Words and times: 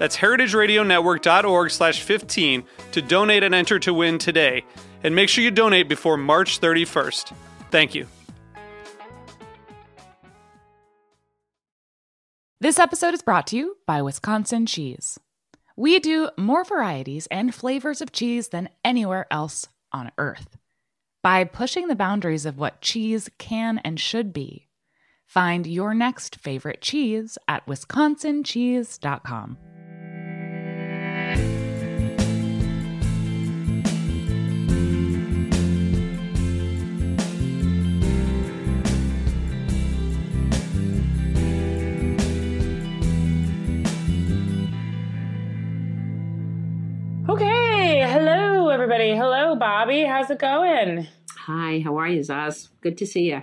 That's 0.00 0.16
heritageradionetwork.org 0.16 1.70
slash 1.70 2.00
15 2.02 2.64
to 2.92 3.02
donate 3.02 3.42
and 3.42 3.54
enter 3.54 3.78
to 3.80 3.92
win 3.92 4.16
today. 4.16 4.64
And 5.04 5.14
make 5.14 5.28
sure 5.28 5.44
you 5.44 5.50
donate 5.50 5.90
before 5.90 6.16
March 6.16 6.58
31st. 6.58 7.34
Thank 7.70 7.94
you. 7.94 8.06
This 12.62 12.78
episode 12.78 13.12
is 13.12 13.20
brought 13.20 13.46
to 13.48 13.58
you 13.58 13.76
by 13.86 14.00
Wisconsin 14.00 14.64
Cheese. 14.64 15.20
We 15.76 15.98
do 15.98 16.30
more 16.38 16.64
varieties 16.64 17.28
and 17.30 17.54
flavors 17.54 18.00
of 18.00 18.10
cheese 18.10 18.48
than 18.48 18.70
anywhere 18.82 19.26
else 19.30 19.68
on 19.92 20.12
earth. 20.16 20.56
By 21.22 21.44
pushing 21.44 21.88
the 21.88 21.94
boundaries 21.94 22.46
of 22.46 22.56
what 22.56 22.80
cheese 22.80 23.28
can 23.36 23.76
and 23.84 24.00
should 24.00 24.32
be, 24.32 24.68
find 25.26 25.66
your 25.66 25.92
next 25.92 26.36
favorite 26.36 26.80
cheese 26.80 27.36
at 27.46 27.66
wisconsincheese.com. 27.66 29.58
everybody. 48.92 49.16
Hello, 49.16 49.54
Bobby. 49.54 50.02
How's 50.02 50.30
it 50.30 50.40
going? 50.40 51.06
Hi, 51.46 51.80
how 51.84 51.96
are 51.98 52.08
you, 52.08 52.22
Zaz? 52.22 52.70
Good 52.80 52.98
to 52.98 53.06
see 53.06 53.30
you. 53.30 53.42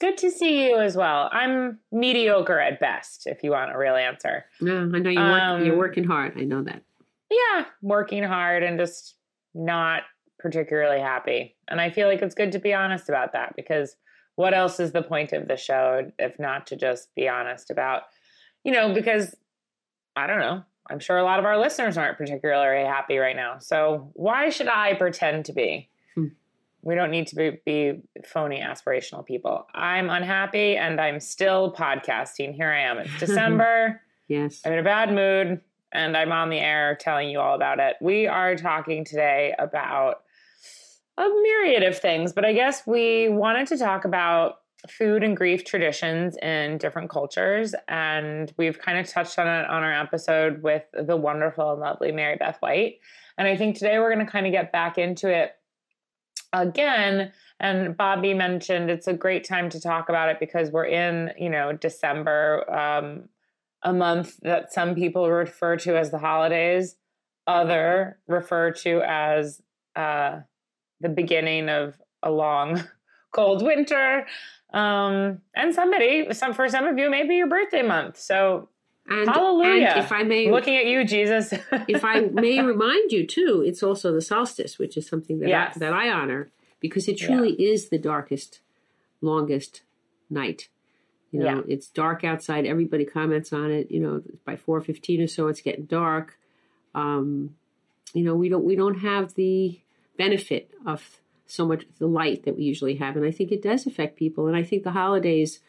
Good 0.00 0.16
to 0.18 0.30
see 0.30 0.64
you 0.64 0.78
as 0.78 0.96
well. 0.96 1.28
I'm 1.32 1.80
mediocre 1.90 2.60
at 2.60 2.78
best, 2.78 3.26
if 3.26 3.42
you 3.42 3.50
want 3.50 3.74
a 3.74 3.76
real 3.76 3.96
answer. 3.96 4.44
No, 4.60 4.82
I 4.82 4.98
know 5.00 5.10
you're, 5.10 5.28
work, 5.28 5.42
Um, 5.42 5.64
you're 5.64 5.76
working 5.76 6.04
hard. 6.04 6.34
I 6.36 6.44
know 6.44 6.62
that. 6.62 6.84
Yeah, 7.28 7.64
working 7.82 8.22
hard 8.22 8.62
and 8.62 8.78
just 8.78 9.16
not 9.54 10.04
particularly 10.38 11.00
happy. 11.00 11.56
And 11.66 11.80
I 11.80 11.90
feel 11.90 12.06
like 12.06 12.22
it's 12.22 12.36
good 12.36 12.52
to 12.52 12.60
be 12.60 12.72
honest 12.72 13.08
about 13.08 13.32
that 13.32 13.54
because 13.56 13.96
what 14.36 14.54
else 14.54 14.78
is 14.78 14.92
the 14.92 15.02
point 15.02 15.32
of 15.32 15.48
the 15.48 15.56
show 15.56 16.12
if 16.16 16.38
not 16.38 16.68
to 16.68 16.76
just 16.76 17.12
be 17.16 17.28
honest 17.28 17.72
about, 17.72 18.02
you 18.62 18.70
know, 18.70 18.94
because 18.94 19.34
I 20.14 20.28
don't 20.28 20.38
know. 20.38 20.62
I'm 20.90 20.98
sure 20.98 21.16
a 21.18 21.24
lot 21.24 21.38
of 21.38 21.44
our 21.44 21.58
listeners 21.58 21.96
aren't 21.96 22.18
particularly 22.18 22.84
happy 22.84 23.18
right 23.18 23.36
now. 23.36 23.58
So 23.58 24.10
why 24.14 24.48
should 24.50 24.68
I 24.68 24.94
pretend 24.94 25.44
to 25.46 25.52
be? 25.52 25.88
Hmm. 26.14 26.26
We 26.82 26.94
don't 26.94 27.10
need 27.10 27.26
to 27.28 27.36
be, 27.36 27.60
be 27.64 28.00
phony 28.26 28.60
aspirational 28.60 29.24
people. 29.24 29.66
I'm 29.74 30.10
unhappy 30.10 30.76
and 30.76 31.00
I'm 31.00 31.20
still 31.20 31.72
podcasting. 31.72 32.54
Here 32.54 32.70
I 32.70 32.80
am. 32.82 32.98
It's 32.98 33.10
December. 33.20 34.00
Yes. 34.28 34.62
I'm 34.64 34.72
in 34.72 34.78
a 34.78 34.82
bad 34.82 35.12
mood 35.12 35.60
and 35.92 36.16
I'm 36.16 36.32
on 36.32 36.50
the 36.50 36.58
air 36.58 36.96
telling 37.00 37.30
you 37.30 37.40
all 37.40 37.54
about 37.54 37.78
it. 37.80 37.96
We 38.00 38.26
are 38.26 38.56
talking 38.56 39.04
today 39.04 39.54
about 39.58 40.22
a 41.18 41.28
myriad 41.28 41.82
of 41.82 41.98
things, 41.98 42.32
but 42.32 42.44
I 42.44 42.52
guess 42.52 42.86
we 42.86 43.28
wanted 43.28 43.66
to 43.68 43.76
talk 43.76 44.04
about 44.04 44.59
food 44.88 45.22
and 45.22 45.36
grief 45.36 45.64
traditions 45.64 46.36
in 46.38 46.78
different 46.78 47.10
cultures. 47.10 47.74
And 47.88 48.52
we've 48.56 48.78
kind 48.78 48.98
of 48.98 49.08
touched 49.08 49.38
on 49.38 49.46
it 49.46 49.68
on 49.68 49.82
our 49.82 49.92
episode 49.92 50.62
with 50.62 50.84
the 50.92 51.16
wonderful 51.16 51.72
and 51.72 51.80
lovely 51.80 52.12
Mary 52.12 52.36
Beth 52.36 52.58
White. 52.60 53.00
And 53.36 53.46
I 53.46 53.56
think 53.56 53.76
today 53.76 53.98
we're 53.98 54.12
going 54.12 54.24
to 54.24 54.30
kind 54.30 54.46
of 54.46 54.52
get 54.52 54.72
back 54.72 54.98
into 54.98 55.28
it 55.28 55.52
again. 56.52 57.32
And 57.58 57.96
Bobby 57.96 58.34
mentioned 58.34 58.90
it's 58.90 59.06
a 59.06 59.12
great 59.12 59.44
time 59.44 59.68
to 59.70 59.80
talk 59.80 60.08
about 60.08 60.30
it 60.30 60.40
because 60.40 60.70
we're 60.70 60.86
in, 60.86 61.32
you 61.38 61.50
know, 61.50 61.72
December, 61.72 62.70
um, 62.72 63.28
a 63.82 63.92
month 63.92 64.36
that 64.42 64.72
some 64.72 64.94
people 64.94 65.30
refer 65.30 65.76
to 65.76 65.96
as 65.96 66.10
the 66.10 66.18
holidays, 66.18 66.96
other 67.46 68.18
refer 68.26 68.72
to 68.72 69.02
as 69.06 69.60
uh, 69.96 70.40
the 71.00 71.08
beginning 71.08 71.68
of 71.68 72.00
a 72.22 72.30
long, 72.30 72.82
cold 73.34 73.62
winter. 73.62 74.26
Um, 74.72 75.40
and 75.54 75.74
somebody, 75.74 76.32
some 76.32 76.54
for 76.54 76.68
some 76.68 76.86
of 76.86 76.96
you, 76.98 77.10
maybe 77.10 77.34
your 77.36 77.48
birthday 77.48 77.82
month. 77.82 78.18
So 78.18 78.68
And, 79.08 79.28
hallelujah! 79.28 79.86
and 79.88 79.98
if 80.04 80.12
I 80.12 80.22
may, 80.22 80.50
looking 80.50 80.76
at 80.76 80.86
you, 80.86 81.04
Jesus. 81.04 81.52
if 81.88 82.04
I 82.04 82.20
may 82.20 82.62
remind 82.62 83.10
you 83.10 83.26
too, 83.26 83.64
it's 83.66 83.82
also 83.82 84.12
the 84.12 84.22
solstice, 84.22 84.78
which 84.78 84.96
is 84.96 85.06
something 85.08 85.40
that 85.40 85.48
Yes. 85.48 85.76
I, 85.76 85.78
that 85.80 85.92
I 85.92 86.08
honor 86.10 86.50
because 86.78 87.08
it 87.08 87.18
truly 87.18 87.52
is 87.52 87.88
the 87.88 87.98
darkest, 87.98 88.60
longest 89.20 89.82
night. 90.30 90.68
You 91.32 91.40
know, 91.40 91.46
Yeah. 91.46 91.60
it's 91.68 91.88
dark 91.88 92.24
outside. 92.24 92.66
Everybody 92.66 93.04
comments 93.04 93.52
on 93.52 93.70
it. 93.70 93.90
You 93.90 94.00
know, 94.00 94.22
by 94.44 94.56
four 94.56 94.80
fifteen 94.80 95.20
or 95.20 95.26
so, 95.26 95.48
it's 95.48 95.60
getting 95.60 95.84
dark. 95.86 96.36
Um, 96.94 97.54
you 98.14 98.24
know, 98.24 98.34
we 98.34 98.48
don't 98.48 98.64
we 98.64 98.74
don't 98.76 99.00
have 99.00 99.34
the 99.34 99.78
benefit 100.16 100.70
of 100.84 101.19
so 101.50 101.66
much 101.66 101.84
the 101.98 102.06
light 102.06 102.44
that 102.44 102.56
we 102.56 102.64
usually 102.64 102.96
have, 102.96 103.16
and 103.16 103.26
I 103.26 103.30
think 103.30 103.50
it 103.52 103.62
does 103.62 103.86
affect 103.86 104.16
people. 104.16 104.46
And 104.46 104.56
I 104.56 104.62
think 104.62 104.82
the 104.84 104.92
holidays, 104.92 105.60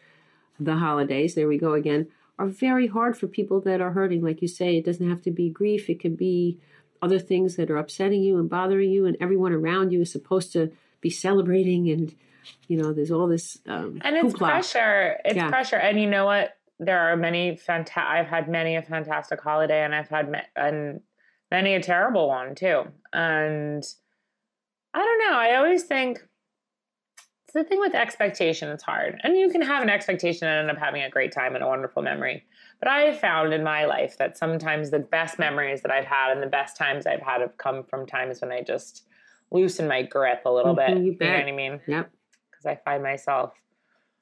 the 0.58 0.76
holidays, 0.76 1.34
there 1.34 1.48
we 1.48 1.58
go 1.58 1.72
again, 1.74 2.08
are 2.38 2.46
very 2.46 2.86
hard 2.86 3.16
for 3.18 3.26
people 3.26 3.60
that 3.62 3.80
are 3.80 3.92
hurting. 3.92 4.22
Like 4.22 4.42
you 4.42 4.48
say, 4.48 4.76
it 4.76 4.84
doesn't 4.84 5.08
have 5.08 5.22
to 5.22 5.30
be 5.30 5.50
grief; 5.50 5.90
it 5.90 6.00
can 6.00 6.14
be 6.14 6.58
other 7.00 7.18
things 7.18 7.56
that 7.56 7.70
are 7.70 7.76
upsetting 7.78 8.22
you 8.22 8.38
and 8.38 8.48
bothering 8.48 8.90
you, 8.90 9.06
and 9.06 9.16
everyone 9.20 9.52
around 9.52 9.92
you 9.92 10.00
is 10.02 10.12
supposed 10.12 10.52
to 10.52 10.70
be 11.00 11.10
celebrating 11.10 11.90
and 11.90 12.14
you 12.68 12.76
know 12.80 12.92
there's 12.92 13.10
all 13.10 13.26
this 13.26 13.58
um 13.66 14.00
and 14.02 14.16
it's 14.16 14.34
hoopla. 14.34 14.38
pressure 14.38 15.16
it's 15.24 15.36
Yeah. 15.36 15.48
pressure 15.48 15.76
and 15.76 16.00
you 16.00 16.08
know 16.08 16.24
what 16.24 16.56
there 16.78 16.98
are 17.00 17.16
many 17.16 17.56
fantastic 17.56 18.02
i've 18.04 18.26
had 18.26 18.48
many 18.48 18.76
a 18.76 18.82
fantastic 18.82 19.40
holiday 19.40 19.84
and 19.84 19.94
i've 19.94 20.08
had 20.08 20.30
ma- 20.30 20.38
and 20.56 21.00
many 21.50 21.74
a 21.74 21.82
terrible 21.82 22.28
one 22.28 22.54
too 22.54 22.84
and 23.12 23.84
i 24.94 24.98
don't 24.98 25.18
know 25.18 25.36
i 25.38 25.56
always 25.56 25.84
think 25.84 26.18
it's 27.44 27.54
the 27.54 27.64
thing 27.64 27.80
with 27.80 27.94
expectation 27.94 28.68
it's 28.68 28.82
hard 28.82 29.20
and 29.22 29.36
you 29.36 29.50
can 29.50 29.62
have 29.62 29.82
an 29.82 29.90
expectation 29.90 30.48
and 30.48 30.68
end 30.68 30.76
up 30.76 30.82
having 30.82 31.02
a 31.02 31.10
great 31.10 31.32
time 31.32 31.54
and 31.54 31.62
a 31.64 31.66
wonderful 31.66 32.02
memory 32.02 32.44
but 32.80 32.88
i 32.88 33.00
have 33.00 33.18
found 33.18 33.52
in 33.52 33.62
my 33.62 33.84
life 33.84 34.16
that 34.18 34.36
sometimes 34.38 34.90
the 34.90 34.98
best 34.98 35.38
memories 35.38 35.82
that 35.82 35.90
i've 35.90 36.04
had 36.04 36.32
and 36.32 36.42
the 36.42 36.46
best 36.46 36.76
times 36.76 37.06
i've 37.06 37.20
had 37.22 37.40
have 37.40 37.56
come 37.58 37.84
from 37.84 38.06
times 38.06 38.40
when 38.40 38.52
i 38.52 38.60
just 38.62 39.04
loosen 39.50 39.86
my 39.86 40.02
grip 40.02 40.42
a 40.46 40.50
little 40.50 40.74
Mhm, 40.74 40.86
bit 40.94 41.04
you 41.04 41.12
bet. 41.12 41.26
you 41.26 41.32
know 41.32 41.38
what 41.38 41.48
i 41.48 41.52
mean 41.52 41.80
yep 41.86 42.10
because 42.62 42.66
I 42.66 42.80
find 42.84 43.02
myself 43.02 43.52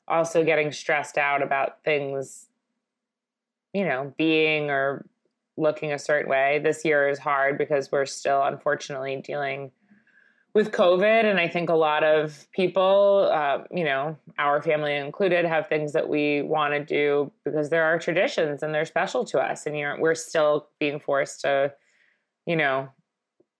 also 0.08 0.44
getting 0.44 0.72
stressed 0.72 1.18
out 1.18 1.42
about 1.42 1.84
things, 1.84 2.46
you 3.72 3.84
know, 3.84 4.12
being 4.16 4.70
or 4.70 5.06
looking 5.56 5.92
a 5.92 5.98
certain 5.98 6.30
way. 6.30 6.60
This 6.62 6.84
year 6.84 7.08
is 7.08 7.18
hard 7.18 7.58
because 7.58 7.92
we're 7.92 8.06
still 8.06 8.42
unfortunately 8.42 9.20
dealing 9.24 9.70
with 10.54 10.72
COVID. 10.72 11.24
And 11.24 11.38
I 11.38 11.48
think 11.48 11.70
a 11.70 11.74
lot 11.74 12.02
of 12.02 12.46
people, 12.52 13.30
uh, 13.32 13.64
you 13.70 13.84
know, 13.84 14.16
our 14.38 14.60
family 14.62 14.96
included, 14.96 15.44
have 15.44 15.68
things 15.68 15.92
that 15.92 16.08
we 16.08 16.42
want 16.42 16.74
to 16.74 16.84
do 16.84 17.30
because 17.44 17.70
there 17.70 17.84
are 17.84 17.98
traditions 17.98 18.62
and 18.62 18.74
they're 18.74 18.84
special 18.84 19.24
to 19.26 19.38
us. 19.38 19.66
And 19.66 19.78
you're, 19.78 19.98
we're 20.00 20.14
still 20.14 20.68
being 20.78 20.98
forced 20.98 21.42
to, 21.42 21.72
you 22.46 22.56
know, 22.56 22.88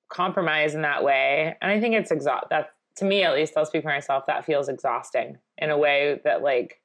compromise 0.08 0.74
in 0.74 0.82
that 0.82 1.04
way. 1.04 1.56
And 1.62 1.70
I 1.70 1.80
think 1.80 1.94
it's 1.94 2.10
exhaust 2.10 2.46
that 2.50 2.70
to 2.96 3.04
me 3.04 3.22
at 3.22 3.34
least, 3.34 3.56
I'll 3.56 3.64
speak 3.64 3.82
for 3.82 3.88
myself, 3.88 4.26
that 4.26 4.44
feels 4.44 4.68
exhausting 4.68 5.38
in 5.58 5.70
a 5.70 5.78
way 5.78 6.20
that 6.24 6.42
like 6.42 6.79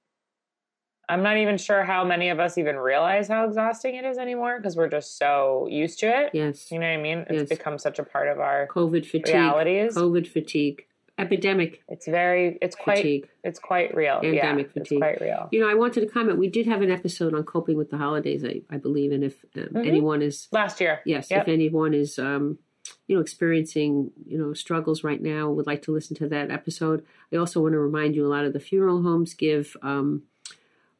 I'm 1.10 1.24
not 1.24 1.38
even 1.38 1.57
sure 1.57 1.84
how 1.84 2.04
many 2.04 2.30
of 2.30 2.40
us 2.40 2.57
even 2.57 2.75
realize 2.78 3.28
how 3.28 3.46
exhausting 3.46 3.96
it 3.96 4.06
is 4.06 4.18
anymore 4.18 4.57
because 4.57 4.75
we're 4.75 4.90
just 4.90 5.18
so 5.18 5.68
used 5.69 6.00
to 6.00 6.07
it. 6.07 6.31
yes 6.34 6.72
You 6.72 6.80
know 6.80 6.88
what 6.88 7.00
I 7.00 7.02
mean? 7.02 7.19
It's 7.30 7.50
Yes. 7.50 7.50
become 7.50 7.78
such 7.78 8.00
a 8.00 8.04
part 8.04 8.28
of 8.28 8.40
our 8.40 8.68
covid 8.68 9.06
fatigue 9.06 9.28
realities. 9.36 9.96
covid 9.96 10.28
fatigue 10.28 10.86
epidemic. 11.18 11.81
It's 11.88 12.07
very. 12.07 12.57
It's 12.62 12.75
quite. 12.75 12.98
Fatigue. 12.98 13.30
It's 13.44 13.57
quite 13.57 13.96
real. 13.96 14.19
Endemic 14.22 14.68
yeah, 14.68 14.74
fatigue. 14.74 14.98
It's 14.98 15.00
quite 15.00 15.22
real. 15.22 15.48
You 15.52 15.62
know, 15.62 15.69
I 15.69 15.74
wanted 15.74 16.02
to 16.02 16.07
comment. 16.07 16.38
We 16.38 16.50
did 16.50 16.66
have 16.66 16.81
an 16.81 16.92
episode 16.92 17.34
on 17.34 17.44
coping 17.44 17.78
with 17.78 17.90
the 17.90 17.98
holidays, 17.98 18.44
I, 18.44 18.62
I 18.69 18.75
believe, 18.78 19.13
and 19.13 19.24
if 19.24 19.46
um, 19.56 19.63
Mhm. 19.75 19.88
anyone 19.88 20.22
is 20.22 20.50
Last 20.52 20.81
year. 20.81 21.00
yes, 21.06 21.31
Yep. 21.31 21.44
if 21.44 21.48
anyone 21.48 21.94
is 21.94 22.19
um, 22.19 22.60
you 23.07 23.16
know 23.16 23.22
experiencing 23.22 24.12
you 24.25 24.38
know 24.38 24.54
struggles 24.54 25.06
right 25.06 25.22
now, 25.22 25.50
would 25.50 25.68
like 25.68 25.81
to 25.84 25.94
listen 25.94 26.18
to 26.18 26.28
that 26.28 26.52
episode. 26.52 27.06
I 27.31 27.38
also 27.38 27.62
want 27.62 27.74
to 27.74 27.80
remind 27.80 28.13
you, 28.16 28.25
a 28.25 28.34
lot 28.36 28.44
of 28.46 28.52
the 28.52 28.60
funeral 28.60 29.02
homes 29.02 29.34
give 29.36 29.78
um, 29.81 30.24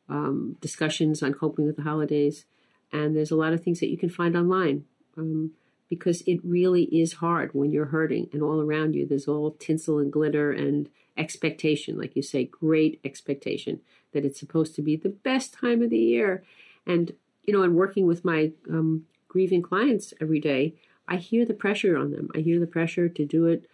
um, 0.10 0.58
discussions 0.62 1.24
on 1.24 1.34
coping 1.34 1.66
with 1.66 1.76
the 1.76 1.84
holidays, 1.84 2.46
and 2.92 3.16
there's 3.16 3.32
a 3.32 3.36
lot 3.36 3.54
of 3.54 3.64
things 3.64 3.80
that 3.80 3.90
you 3.90 3.98
can 3.98 4.10
find 4.10 4.36
online. 4.36 4.86
Um, 5.18 5.52
because 5.88 6.24
it 6.26 6.40
really 6.44 6.86
is 6.86 7.14
hard 7.14 7.52
when 7.54 7.72
you're 7.72 7.86
hurting 7.86 8.28
and 8.34 8.42
all 8.42 8.60
around 8.60 8.96
you. 8.96 9.06
There's 9.06 9.28
all 9.28 9.52
tinsel 9.52 10.00
and 10.00 10.12
glitter 10.12 10.52
and 10.52 10.90
expectation 11.16 11.98
like 11.98 12.16
you 12.16 12.22
say 12.22 12.44
great 12.44 13.00
expectation 13.06 13.80
that 14.12 14.26
it's 14.26 14.40
supposed 14.40 14.76
to 14.76 14.82
be 14.82 14.98
the 14.98 15.10
best 15.10 15.54
time 15.54 15.84
of 15.84 15.92
the 15.92 15.98
year. 15.98 16.44
And 16.88 17.14
you 17.46 17.54
know 17.54 17.64
and 17.64 17.76
working 17.76 18.06
with 18.06 18.26
my 18.26 18.52
um, 18.70 19.06
grieving 19.28 19.62
clients 19.62 20.14
every 20.22 20.40
day 20.40 20.74
i 21.08 21.18
hear 21.18 21.46
the 21.46 21.54
pressure 21.54 21.98
on 21.98 22.12
them. 22.12 22.30
I 22.36 22.40
hear 22.40 22.60
the 22.60 22.68
pressure 22.68 23.08
to 23.10 23.26
do 23.26 23.46
it 23.46 23.70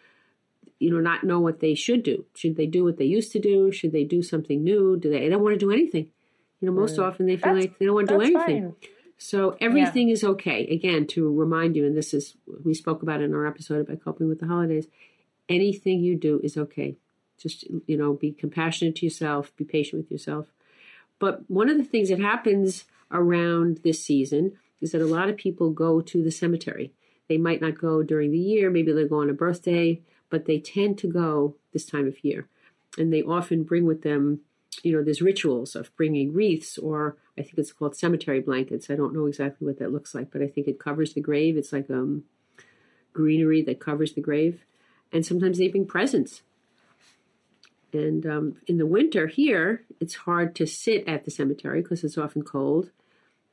you 0.79 0.91
know 0.91 0.99
not 0.99 1.23
know 1.23 1.39
what 1.39 1.59
they 1.59 1.75
should 1.75 2.03
do. 2.03 2.25
Should 2.35 2.55
they 2.55 2.65
do 2.65 2.83
what 2.83 2.97
they 2.97 3.05
used 3.05 3.31
to 3.33 3.39
do? 3.39 3.71
Should 3.71 3.91
they 3.91 4.03
do 4.03 4.23
something 4.23 4.63
new? 4.63 4.97
Do 4.97 5.11
they, 5.11 5.19
they 5.19 5.29
don't 5.29 5.43
want 5.43 5.53
to 5.53 5.65
do 5.65 5.71
anything 5.71 6.09
you 6.61 6.67
know 6.67 6.73
most 6.73 6.95
Mm. 6.97 7.03
often 7.03 7.25
they 7.25 7.35
feel 7.35 7.53
That's- 7.55 7.63
like 7.65 7.79
they 7.79 7.85
don't 7.85 7.95
want 7.95 8.07
to 8.09 8.15
do 8.15 8.21
anything 8.21 8.63
fine. 8.63 8.75
so 9.17 9.57
everything 9.59 10.09
is 10.09 10.23
okay. 10.23 10.65
Again, 10.67 11.07
to 11.07 11.29
remind 11.33 11.75
you, 11.75 11.85
and 11.85 11.97
this 11.97 12.13
is 12.13 12.35
we 12.63 12.73
spoke 12.73 13.01
about 13.03 13.21
in 13.21 13.33
our 13.33 13.45
episode 13.47 13.81
about 13.81 14.03
coping 14.03 14.29
with 14.29 14.39
the 14.39 14.47
holidays. 14.47 14.87
Anything 15.49 15.99
you 16.01 16.15
do 16.15 16.39
is 16.43 16.55
okay. 16.57 16.95
Just 17.37 17.65
you 17.87 17.97
know, 17.97 18.13
be 18.13 18.31
compassionate 18.31 18.95
to 18.97 19.05
yourself, 19.05 19.53
be 19.57 19.65
patient 19.65 20.01
with 20.01 20.11
yourself. 20.11 20.53
But 21.19 21.49
one 21.49 21.69
of 21.69 21.77
the 21.77 21.83
things 21.83 22.09
that 22.09 22.19
happens 22.19 22.85
around 23.11 23.79
this 23.83 24.03
season 24.03 24.53
is 24.79 24.91
that 24.91 25.01
a 25.01 25.05
lot 25.05 25.29
of 25.29 25.37
people 25.37 25.69
go 25.71 26.01
to 26.01 26.23
the 26.23 26.31
cemetery. 26.31 26.91
They 27.27 27.37
might 27.37 27.61
not 27.61 27.77
go 27.77 28.01
during 28.03 28.31
the 28.31 28.37
year, 28.39 28.69
maybe 28.69 28.91
they'll 28.91 29.07
go 29.07 29.21
on 29.21 29.29
a 29.29 29.33
birthday, 29.33 30.01
but 30.29 30.45
they 30.45 30.59
tend 30.59 30.97
to 30.99 31.07
go 31.07 31.55
this 31.73 31.85
time 31.85 32.07
of 32.07 32.23
year. 32.23 32.47
And 32.97 33.11
they 33.13 33.21
often 33.23 33.63
bring 33.63 33.85
with 33.85 34.01
them 34.01 34.41
you 34.83 34.95
know, 34.95 35.03
there's 35.03 35.21
rituals 35.21 35.75
of 35.75 35.95
bringing 35.95 36.33
wreaths, 36.33 36.77
or 36.77 37.17
I 37.37 37.41
think 37.41 37.57
it's 37.57 37.73
called 37.73 37.95
cemetery 37.95 38.39
blankets. 38.39 38.89
I 38.89 38.95
don't 38.95 39.13
know 39.13 39.25
exactly 39.25 39.67
what 39.67 39.79
that 39.79 39.91
looks 39.91 40.15
like, 40.15 40.31
but 40.31 40.41
I 40.41 40.47
think 40.47 40.67
it 40.67 40.79
covers 40.79 41.13
the 41.13 41.21
grave. 41.21 41.57
It's 41.57 41.73
like 41.73 41.89
um, 41.89 42.23
greenery 43.13 43.61
that 43.63 43.79
covers 43.79 44.13
the 44.13 44.21
grave. 44.21 44.63
And 45.11 45.25
sometimes 45.25 45.57
they 45.57 45.67
bring 45.67 45.85
presents. 45.85 46.41
And 47.93 48.25
um, 48.25 48.55
in 48.67 48.77
the 48.77 48.85
winter 48.85 49.27
here, 49.27 49.83
it's 49.99 50.15
hard 50.15 50.55
to 50.55 50.65
sit 50.65 51.07
at 51.07 51.25
the 51.25 51.31
cemetery 51.31 51.81
because 51.81 52.03
it's 52.03 52.17
often 52.17 52.43
cold. 52.43 52.89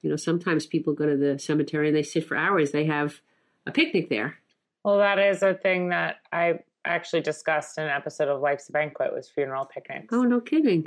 You 0.03 0.11
know, 0.11 0.17
sometimes 0.17 0.67
people 0.67 0.93
go 0.93 1.07
to 1.07 1.17
the 1.17 1.39
cemetery 1.41 1.89
and 1.89 1.97
they 1.97 2.05
sit 2.05 2.25
for 2.25 2.37
hours. 2.37 2.71
They 2.71 2.85
have 2.87 3.21
a 3.67 3.73
picnic 3.73 4.09
there. 4.09 4.37
Well, 4.85 4.99
that 4.99 5.19
is 5.19 5.43
a 5.43 5.55
thing 5.55 5.89
that 5.89 6.17
I 6.33 6.61
actually 6.89 7.21
discussed 7.21 7.79
in 7.79 7.85
an 7.85 7.91
episode 7.91 8.29
of 8.29 8.41
Life's 8.41 8.69
a 8.69 8.73
Banquet 8.73 9.13
was 9.13 9.29
funeral 9.29 9.67
picnics. 9.67 10.13
Oh, 10.13 10.23
no 10.23 10.41
kidding. 10.41 10.85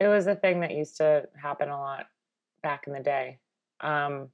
It 0.00 0.06
was 0.08 0.26
a 0.26 0.34
thing 0.34 0.60
that 0.60 0.72
used 0.72 0.96
to 0.98 1.24
happen 1.40 1.68
a 1.68 1.78
lot 1.78 2.06
back 2.62 2.86
in 2.86 2.92
the 2.92 3.00
day. 3.00 3.38
Um, 3.80 4.28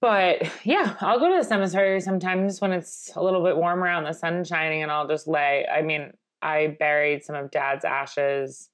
but 0.00 0.42
yeah, 0.64 0.96
I'll 1.00 1.18
go 1.18 1.30
to 1.30 1.36
the 1.36 1.44
cemetery 1.44 2.00
sometimes 2.00 2.60
when 2.60 2.72
it's 2.72 3.10
a 3.16 3.22
little 3.22 3.42
bit 3.42 3.56
warmer 3.56 3.86
out 3.86 4.04
and 4.04 4.14
the 4.14 4.18
sun's 4.18 4.48
shining, 4.48 4.82
and 4.82 4.92
I'll 4.92 5.08
just 5.08 5.26
lay. 5.26 5.66
I 5.66 5.82
mean, 5.82 6.12
I 6.42 6.76
buried 6.78 7.24
some 7.24 7.36
of 7.36 7.50
Dad's 7.50 7.84
ashes 7.84 8.70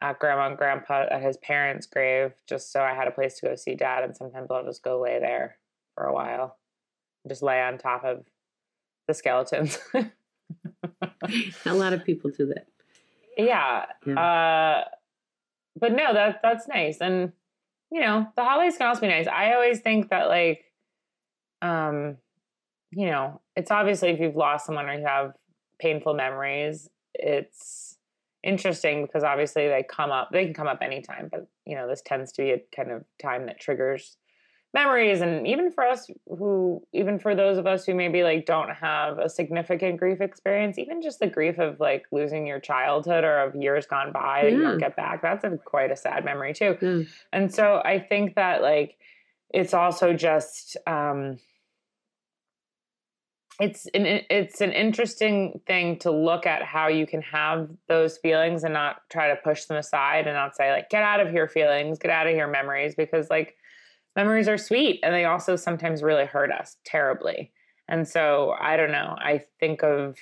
at 0.00 0.18
Grandma 0.18 0.48
and 0.48 0.58
Grandpa 0.58 1.06
at 1.10 1.22
his 1.22 1.36
parents' 1.36 1.86
grave 1.86 2.32
just 2.48 2.72
so 2.72 2.82
I 2.82 2.94
had 2.94 3.06
a 3.06 3.12
place 3.12 3.38
to 3.38 3.46
go 3.46 3.54
see 3.54 3.74
Dad, 3.74 4.04
and 4.04 4.16
sometimes 4.16 4.50
I'll 4.50 4.64
just 4.64 4.82
go 4.82 5.00
lay 5.00 5.18
there 5.18 5.58
for 5.94 6.04
a 6.04 6.14
while, 6.14 6.58
just 7.28 7.42
lay 7.42 7.60
on 7.60 7.78
top 7.78 8.04
of 8.04 8.24
the 9.06 9.14
skeletons. 9.14 9.78
a 11.66 11.74
lot 11.74 11.92
of 11.92 12.04
people 12.04 12.30
do 12.30 12.46
that. 12.46 12.66
yeah. 14.06 14.20
Uh, 14.20 14.84
but 15.78 15.92
no, 15.92 16.12
that 16.12 16.40
that's 16.42 16.68
nice, 16.68 16.98
and 17.00 17.32
you 17.90 18.00
know, 18.00 18.26
the 18.36 18.42
holidays 18.42 18.76
can 18.78 18.86
also 18.86 19.02
be 19.02 19.08
nice. 19.08 19.26
I 19.26 19.52
always 19.52 19.80
think 19.80 20.08
that 20.10 20.28
like, 20.28 20.64
um, 21.60 22.16
you 22.90 23.06
know, 23.06 23.40
it's 23.54 23.70
obviously 23.70 24.10
if 24.10 24.20
you've 24.20 24.36
lost 24.36 24.66
someone 24.66 24.86
or 24.86 24.94
you 24.94 25.06
have 25.06 25.34
painful 25.78 26.14
memories, 26.14 26.88
it's 27.14 27.98
interesting 28.42 29.04
because 29.04 29.24
obviously 29.24 29.68
they 29.68 29.84
come 29.88 30.10
up. 30.10 30.30
They 30.32 30.44
can 30.44 30.54
come 30.54 30.68
up 30.68 30.78
anytime, 30.82 31.28
but 31.30 31.46
you 31.66 31.76
know, 31.76 31.86
this 31.86 32.02
tends 32.04 32.32
to 32.32 32.42
be 32.42 32.50
a 32.52 32.62
kind 32.74 32.90
of 32.90 33.04
time 33.20 33.46
that 33.46 33.60
triggers 33.60 34.16
memories 34.74 35.20
and 35.20 35.46
even 35.46 35.70
for 35.70 35.84
us 35.84 36.08
who 36.26 36.82
even 36.92 37.18
for 37.18 37.34
those 37.34 37.58
of 37.58 37.66
us 37.66 37.84
who 37.84 37.94
maybe 37.94 38.22
like 38.22 38.46
don't 38.46 38.70
have 38.70 39.18
a 39.18 39.28
significant 39.28 39.98
grief 39.98 40.20
experience 40.20 40.78
even 40.78 41.02
just 41.02 41.20
the 41.20 41.26
grief 41.26 41.58
of 41.58 41.78
like 41.78 42.04
losing 42.10 42.46
your 42.46 42.58
childhood 42.58 43.22
or 43.22 43.38
of 43.38 43.54
years 43.54 43.84
gone 43.86 44.12
by 44.12 44.42
that 44.44 44.52
you 44.52 44.62
don't 44.62 44.78
get 44.78 44.96
back 44.96 45.20
that's 45.20 45.44
a 45.44 45.58
quite 45.58 45.90
a 45.90 45.96
sad 45.96 46.24
memory 46.24 46.54
too 46.54 46.76
Yeah. 46.80 47.02
and 47.32 47.52
so 47.54 47.82
i 47.84 47.98
think 47.98 48.34
that 48.36 48.62
like 48.62 48.96
it's 49.50 49.74
also 49.74 50.14
just 50.14 50.78
um 50.86 51.38
it's 53.60 53.86
an 53.92 54.06
it's 54.30 54.62
an 54.62 54.72
interesting 54.72 55.60
thing 55.66 55.98
to 55.98 56.10
look 56.10 56.46
at 56.46 56.62
how 56.62 56.88
you 56.88 57.06
can 57.06 57.20
have 57.20 57.68
those 57.88 58.16
feelings 58.16 58.64
and 58.64 58.72
not 58.72 59.02
try 59.10 59.28
to 59.28 59.36
push 59.36 59.66
them 59.66 59.76
aside 59.76 60.26
and 60.26 60.34
not 60.34 60.56
say 60.56 60.72
like 60.72 60.88
get 60.88 61.02
out 61.02 61.20
of 61.20 61.30
here 61.30 61.46
feelings 61.46 61.98
get 61.98 62.10
out 62.10 62.26
of 62.26 62.32
here 62.32 62.48
memories 62.48 62.94
because 62.94 63.28
like 63.28 63.54
memories 64.16 64.48
are 64.48 64.58
sweet 64.58 65.00
and 65.02 65.14
they 65.14 65.24
also 65.24 65.56
sometimes 65.56 66.02
really 66.02 66.26
hurt 66.26 66.50
us 66.50 66.76
terribly 66.84 67.52
and 67.88 68.06
so 68.06 68.54
i 68.60 68.76
don't 68.76 68.92
know 68.92 69.14
i 69.18 69.42
think 69.60 69.82
of 69.82 70.16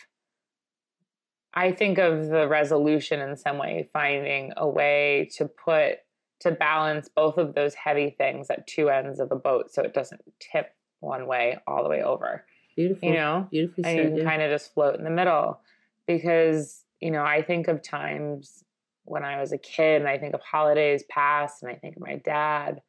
i 1.55 1.73
think 1.73 1.99
of 1.99 2.29
the 2.29 2.49
resolution 2.49 3.21
in 3.21 3.37
some 3.37 3.59
way 3.59 3.89
finding 3.93 4.53
a 4.57 4.69
way 4.69 5.29
to 5.37 5.47
put 5.47 5.99
to 6.41 6.51
balance 6.51 7.09
both 7.15 7.37
of 7.37 7.55
those 7.55 7.75
heavy 7.75 8.15
things 8.17 8.49
at 8.51 8.67
two 8.67 8.89
ends 8.89 9.21
of 9.21 9.31
a 9.31 9.37
boat 9.37 9.73
so 9.73 9.83
it 9.83 9.95
doesn't 9.95 10.21
tip 10.41 10.75
one 11.01 11.27
way 11.27 11.59
all 11.67 11.83
the 11.83 11.89
way 11.89 12.03
over 12.03 12.45
Beautiful. 12.77 13.09
you 13.09 13.15
know 13.15 13.49
Beautifully 13.51 13.85
and 13.85 13.97
you 13.97 14.05
can 14.05 14.17
yeah. 14.19 14.25
kind 14.25 14.43
of 14.43 14.51
just 14.51 14.73
float 14.73 14.97
in 14.97 15.05
the 15.05 15.11
middle 15.11 15.61
because 16.07 16.85
you 17.01 17.11
know 17.11 17.25
i 17.25 17.43
think 17.43 17.69
of 17.69 17.83
times 17.83 18.65
when 19.05 19.25
i 19.25 19.41
was 19.41 19.53
a 19.53 19.59
kid 19.59 20.01
and 20.01 20.09
i 20.09 20.19
think 20.19 20.35
of 20.35 20.41
holidays 20.41 21.03
past 21.11 21.63
and 21.63 21.71
i 21.71 21.75
think 21.75 21.97
of 21.97 22.03
my 22.03 22.17
dad 22.17 22.81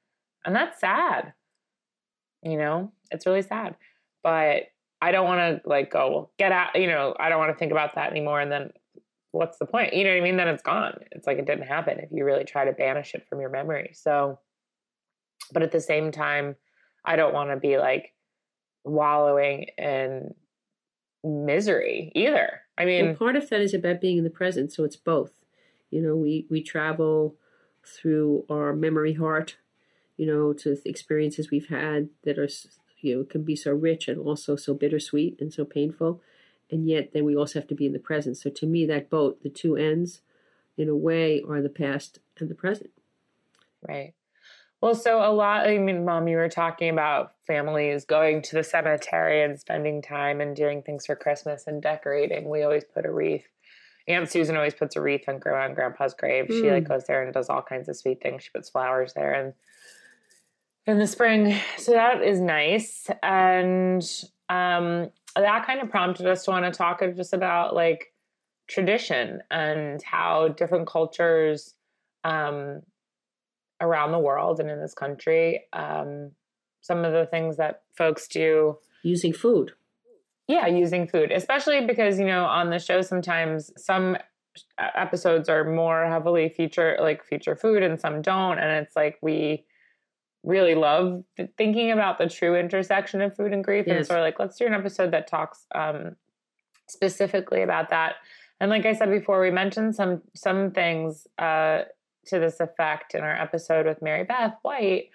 and 0.46 0.56
that's 0.56 0.80
sad 0.80 1.34
you 2.44 2.58
know? 2.58 2.92
It's 3.12 3.26
really 3.26 3.42
sad. 3.42 3.76
But 4.24 4.64
i 5.04 5.12
don't 5.12 5.26
want 5.26 5.40
to 5.64 5.68
like 5.68 5.90
go 5.90 6.12
well 6.12 6.32
get 6.38 6.52
out 6.52 6.76
you 6.76 6.86
know 6.86 7.16
i 7.20 7.28
don't 7.28 7.40
want 7.40 7.52
to 7.52 7.58
think 7.58 7.72
about 7.72 7.96
that 7.96 8.12
anymore 8.12 8.40
and 8.40 8.52
then 8.52 8.70
what's 9.32 9.58
the 9.58 9.66
point? 9.66 9.96
You 9.96 10.04
know 10.04 10.12
what 10.12 10.18
i 10.18 10.22
mean? 10.22 10.38
Then 10.38 10.48
it's 10.48 10.62
gone. 10.62 11.00
It's 11.12 11.26
like 11.26 11.40
it 11.40 11.48
didn't 11.48 11.66
happen 11.66 11.98
if 11.98 12.12
you 12.12 12.24
really 12.24 12.44
try 12.44 12.66
to 12.66 12.72
banish 12.72 13.16
it 13.16 13.26
from 13.28 13.40
your 13.40 13.50
memory. 13.50 13.94
So 13.94 14.38
but 15.52 15.64
at 15.64 15.72
the 15.72 15.82
same 15.82 16.12
time 16.12 16.56
i 17.04 17.16
don't 17.16 17.34
want 17.34 17.50
to 17.50 17.58
be 17.58 17.78
like 17.80 18.14
wallowing 18.84 19.66
in 19.78 20.36
misery 21.24 22.12
either. 22.14 22.62
I 22.78 22.86
mean, 22.86 23.06
well, 23.08 23.16
part 23.16 23.36
of 23.36 23.50
that 23.50 23.62
is 23.62 23.74
about 23.74 24.02
being 24.02 24.18
in 24.20 24.24
the 24.24 24.30
present, 24.30 24.72
so 24.72 24.84
it's 24.84 24.96
both. 24.96 25.32
You 25.90 26.02
know, 26.02 26.16
we 26.16 26.46
we 26.50 26.62
travel 26.62 27.38
through 27.86 28.46
our 28.50 28.74
memory 28.74 29.14
heart, 29.14 29.58
you 30.22 30.28
know, 30.28 30.54
to 30.54 30.78
experiences 30.86 31.50
we've 31.50 31.70
had 31.70 32.08
that 32.26 32.38
are, 32.38 32.48
you 33.00 33.18
know, 33.18 33.24
can 33.24 33.42
be 33.42 33.56
so 33.56 33.72
rich 33.72 34.08
and 34.08 34.20
also 34.20 34.56
so 34.56 34.72
bittersweet 34.76 35.42
and 35.42 35.52
so 35.52 35.66
painful, 35.66 36.22
and 36.70 36.88
yet 36.88 37.12
then 37.12 37.26
we 37.26 37.36
also 37.36 37.58
have 37.58 37.68
to 37.68 37.74
be 37.74 37.88
in 37.88 37.94
the 37.94 37.98
present. 37.98 38.38
So 38.38 38.52
to 38.52 38.68
me, 38.68 38.86
that 38.86 39.10
boat, 39.10 39.42
the 39.42 39.50
two 39.50 39.76
ends, 39.76 40.22
in 40.78 40.88
a 40.90 40.96
way, 40.96 41.42
are 41.50 41.60
the 41.60 41.70
past 41.70 42.20
and 42.40 42.50
the 42.52 42.54
present. 42.54 42.92
right. 43.82 44.14
Well, 44.80 44.94
so 44.94 45.24
a 45.24 45.34
lot, 45.34 45.68
I 45.68 45.80
mean, 45.80 46.06
mom, 46.06 46.28
you 46.28 46.38
were 46.38 46.50
talking 46.50 46.92
about 46.92 47.34
families 47.48 48.06
going 48.06 48.44
to 48.44 48.56
the 48.58 48.64
cemetery 48.64 49.44
and 49.44 49.60
spending 49.60 50.04
time 50.04 50.40
and 50.40 50.56
doing 50.56 50.84
things 50.84 51.08
for 51.08 51.16
Christmas 51.16 51.66
and 51.66 51.82
decorating. 51.82 52.48
We 52.48 52.62
always 52.62 52.84
put 52.84 53.08
a 53.08 53.12
wreath. 53.12 53.48
Aunt 54.08 54.30
Susan 54.30 54.56
always 54.56 54.76
puts 54.76 54.96
a 54.96 55.02
wreath 55.02 55.28
on 55.28 55.40
grandma 55.40 55.66
and 55.66 55.76
grandpa's 55.76 56.14
grave. 56.14 56.46
She 56.48 56.70
like 56.70 56.86
Mm. 56.86 56.90
goes 56.90 57.06
there 57.06 57.24
and 57.24 57.34
does 57.34 57.50
all 57.50 57.64
kinds 57.64 57.90
of 57.90 57.96
sweet 57.98 58.22
things. 58.22 58.44
She 58.44 58.52
puts 58.52 58.70
flowers 58.70 59.14
there 59.14 59.34
and 59.34 59.54
in 60.88 61.00
the 61.00 61.08
spring. 61.08 61.58
So 61.78 61.92
that 61.92 62.22
is 62.24 62.40
nice. 62.40 63.10
And 63.24 64.04
um 64.50 65.10
that 65.36 65.66
kind 65.66 65.80
of 65.82 65.90
prompted 65.90 66.26
us 66.28 66.44
to 66.46 66.52
want 66.52 66.66
to 66.66 66.72
talk 66.78 67.02
just 67.16 67.34
about 67.34 67.74
like 67.74 68.14
tradition 68.68 69.42
and 69.50 70.02
how 70.04 70.50
different 70.50 70.88
cultures 70.88 71.76
um 72.24 72.82
around 73.80 74.12
the 74.12 74.20
world 74.20 74.60
and 74.60 74.70
in 74.70 74.80
this 74.80 74.94
country 74.94 75.64
um 75.74 76.32
some 76.82 77.06
of 77.06 77.14
the 77.14 77.26
things 77.26 77.58
that 77.58 77.84
folks 77.96 78.28
do 78.28 78.78
Using 79.04 79.34
food. 79.34 79.72
yeah, 80.48 80.68
using 80.68 81.08
food, 81.08 81.32
especially 81.32 81.86
because, 81.86 82.20
you 82.20 82.26
know, 82.26 82.46
on 82.46 82.70
the 82.70 82.78
show, 82.80 83.02
sometimes 83.02 83.72
some 83.78 84.18
episodes 84.78 85.48
are 85.50 85.64
more 85.64 86.06
heavily 86.08 86.50
feature 86.50 86.98
like 87.00 87.24
feature 87.24 87.56
food 87.56 87.84
and 87.84 88.00
some 88.00 88.22
don't. 88.22 88.60
And 88.60 88.86
it's 88.86 88.96
like 88.96 89.18
we 89.22 89.66
really 90.44 90.76
love 90.76 91.24
thinking 91.58 91.92
about 91.92 92.18
the 92.18 92.28
true 92.28 92.56
intersection 92.56 93.22
of 93.22 93.36
food 93.36 93.54
and 93.54 93.64
grief. 93.64 93.86
Yes. 93.88 93.98
And 93.98 94.08
so, 94.08 94.20
like, 94.22 94.40
let's 94.40 94.58
do 94.58 94.66
an 94.66 94.74
episode 94.74 95.12
that 95.12 95.28
talks 95.28 95.66
um, 95.76 96.16
specifically 96.88 97.62
about 97.62 97.90
that. 97.90 98.16
And 98.60 98.70
like 98.70 98.86
I 98.86 98.94
said 98.94 99.10
before, 99.10 99.42
we 99.42 99.52
mentioned 99.52 99.96
some 99.96 100.22
some 100.36 100.72
things 100.72 101.28
uh, 101.40 101.84
to 102.28 102.40
this 102.40 102.60
effect 102.60 103.16
in 103.16 103.22
our 103.22 103.36
episode 103.36 103.86
with 103.86 104.02
Mary 104.02 104.24
Beth 104.24 104.54
White, 104.62 105.10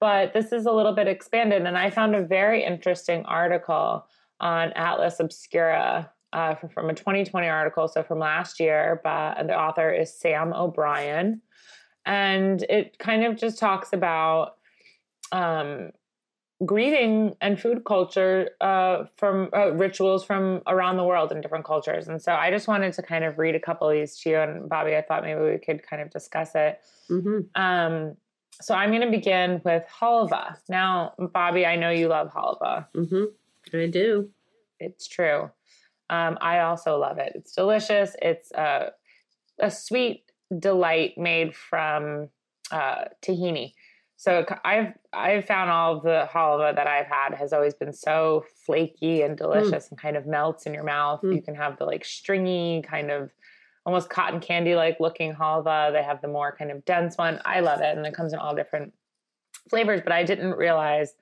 but 0.00 0.32
this 0.32 0.52
is 0.52 0.66
a 0.66 0.72
little 0.72 0.94
bit 0.94 1.06
expanded. 1.06 1.62
And 1.62 1.76
I 1.76 1.90
found 1.90 2.14
a 2.14 2.22
very 2.22 2.64
interesting 2.64 3.24
article 3.26 4.06
on 4.40 4.72
Atlas 4.72 5.20
Obscura 5.20 6.10
uh, 6.32 6.54
from 6.54 6.90
a 6.90 6.94
2020 6.94 7.46
article, 7.48 7.88
so 7.88 8.02
from 8.02 8.18
last 8.18 8.60
year. 8.60 9.00
But 9.04 9.46
the 9.46 9.58
author 9.58 9.92
is 9.92 10.18
Sam 10.18 10.54
O'Brien, 10.54 11.42
and 12.06 12.62
it 12.62 12.98
kind 12.98 13.24
of 13.24 13.36
just 13.36 13.58
talks 13.58 13.92
about 13.92 14.55
um, 15.32 15.90
grieving 16.64 17.34
and 17.40 17.60
food 17.60 17.84
culture 17.84 18.50
uh, 18.60 19.04
from 19.16 19.50
uh, 19.54 19.72
rituals 19.72 20.24
from 20.24 20.62
around 20.66 20.96
the 20.96 21.04
world 21.04 21.30
in 21.32 21.40
different 21.40 21.64
cultures. 21.64 22.08
And 22.08 22.20
so 22.20 22.32
I 22.32 22.50
just 22.50 22.66
wanted 22.66 22.94
to 22.94 23.02
kind 23.02 23.24
of 23.24 23.38
read 23.38 23.54
a 23.54 23.60
couple 23.60 23.88
of 23.88 23.94
these 23.94 24.16
to 24.20 24.30
you. 24.30 24.38
And 24.38 24.68
Bobby, 24.68 24.96
I 24.96 25.02
thought 25.02 25.22
maybe 25.22 25.40
we 25.40 25.58
could 25.58 25.86
kind 25.86 26.00
of 26.00 26.10
discuss 26.10 26.52
it. 26.54 26.80
Mm-hmm. 27.10 27.60
Um, 27.60 28.16
so 28.60 28.74
I'm 28.74 28.90
going 28.90 29.02
to 29.02 29.10
begin 29.10 29.60
with 29.64 29.84
halva. 30.00 30.56
Now, 30.68 31.12
Bobby, 31.18 31.66
I 31.66 31.76
know 31.76 31.90
you 31.90 32.08
love 32.08 32.32
halva. 32.32 32.86
Mm-hmm. 32.94 33.76
I 33.76 33.86
do. 33.88 34.30
It's 34.80 35.06
true. 35.06 35.50
Um, 36.08 36.38
I 36.40 36.60
also 36.60 36.98
love 36.98 37.18
it. 37.18 37.32
It's 37.34 37.52
delicious. 37.52 38.16
It's 38.22 38.50
a, 38.52 38.92
a 39.58 39.70
sweet 39.70 40.24
delight 40.58 41.18
made 41.18 41.54
from 41.54 42.28
uh, 42.70 43.06
tahini. 43.22 43.74
So 44.16 44.46
I've 44.64 44.94
I've 45.12 45.44
found 45.44 45.70
all 45.70 45.96
of 45.96 46.02
the 46.02 46.28
halva 46.32 46.74
that 46.74 46.86
I've 46.86 47.06
had 47.06 47.34
has 47.34 47.52
always 47.52 47.74
been 47.74 47.92
so 47.92 48.44
flaky 48.64 49.22
and 49.22 49.36
delicious 49.36 49.86
mm. 49.86 49.90
and 49.90 50.00
kind 50.00 50.16
of 50.16 50.26
melts 50.26 50.64
in 50.64 50.72
your 50.72 50.84
mouth. 50.84 51.20
Mm. 51.22 51.34
You 51.34 51.42
can 51.42 51.54
have 51.54 51.78
the 51.78 51.84
like 51.84 52.04
stringy 52.04 52.82
kind 52.86 53.10
of 53.10 53.30
almost 53.84 54.08
cotton 54.08 54.40
candy 54.40 54.74
like 54.74 54.98
looking 55.00 55.34
halva. 55.34 55.92
They 55.92 56.02
have 56.02 56.22
the 56.22 56.28
more 56.28 56.54
kind 56.56 56.70
of 56.70 56.84
dense 56.86 57.18
one. 57.18 57.40
I 57.44 57.60
love 57.60 57.80
it, 57.80 57.96
and 57.96 58.06
it 58.06 58.14
comes 58.14 58.32
in 58.32 58.38
all 58.38 58.54
different 58.54 58.94
flavors. 59.68 60.00
But 60.02 60.12
I 60.12 60.24
didn't 60.24 60.52
realize 60.52 61.14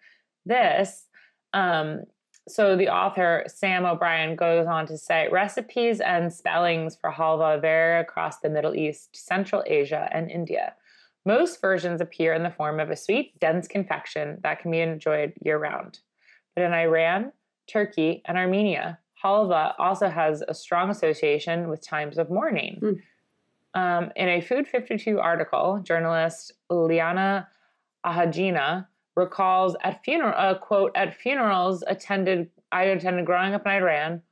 this. 0.46 1.06
Um, 1.52 2.04
so 2.46 2.76
the 2.76 2.90
author 2.90 3.44
Sam 3.48 3.86
O'Brien 3.86 4.36
goes 4.36 4.66
on 4.66 4.86
to 4.86 4.98
say 4.98 5.28
recipes 5.32 6.00
and 6.00 6.32
spellings 6.32 6.94
for 6.94 7.10
halva 7.10 7.60
vary 7.60 8.00
across 8.00 8.38
the 8.38 8.50
Middle 8.50 8.74
East, 8.76 9.16
Central 9.16 9.64
Asia, 9.66 10.08
and 10.12 10.30
India. 10.30 10.74
Most 11.24 11.60
versions 11.60 12.00
appear 12.00 12.34
in 12.34 12.42
the 12.42 12.50
form 12.50 12.80
of 12.80 12.90
a 12.90 12.96
sweet, 12.96 13.38
dense 13.40 13.66
confection 13.66 14.38
that 14.42 14.60
can 14.60 14.70
be 14.70 14.80
enjoyed 14.80 15.32
year 15.42 15.58
round. 15.58 16.00
But 16.54 16.64
in 16.64 16.72
Iran, 16.72 17.32
Turkey, 17.66 18.22
and 18.26 18.36
Armenia, 18.36 18.98
halva 19.22 19.74
also 19.78 20.08
has 20.08 20.42
a 20.46 20.54
strong 20.54 20.90
association 20.90 21.68
with 21.68 21.86
times 21.86 22.18
of 22.18 22.30
mourning. 22.30 22.80
Mm. 22.82 23.00
Um, 23.74 24.12
in 24.16 24.28
a 24.28 24.40
Food 24.40 24.68
52 24.68 25.18
article, 25.18 25.80
journalist 25.82 26.52
Liana 26.70 27.48
Ahajina 28.04 28.86
recalls 29.16 29.76
at 29.82 30.04
funeral 30.04 30.34
uh, 30.36 30.54
quote 30.54 30.92
at 30.94 31.14
funerals 31.14 31.82
attended 31.86 32.50
I 32.70 32.84
attended 32.84 33.24
growing 33.24 33.54
up 33.54 33.64
in 33.66 33.72
Iran, 33.72 34.22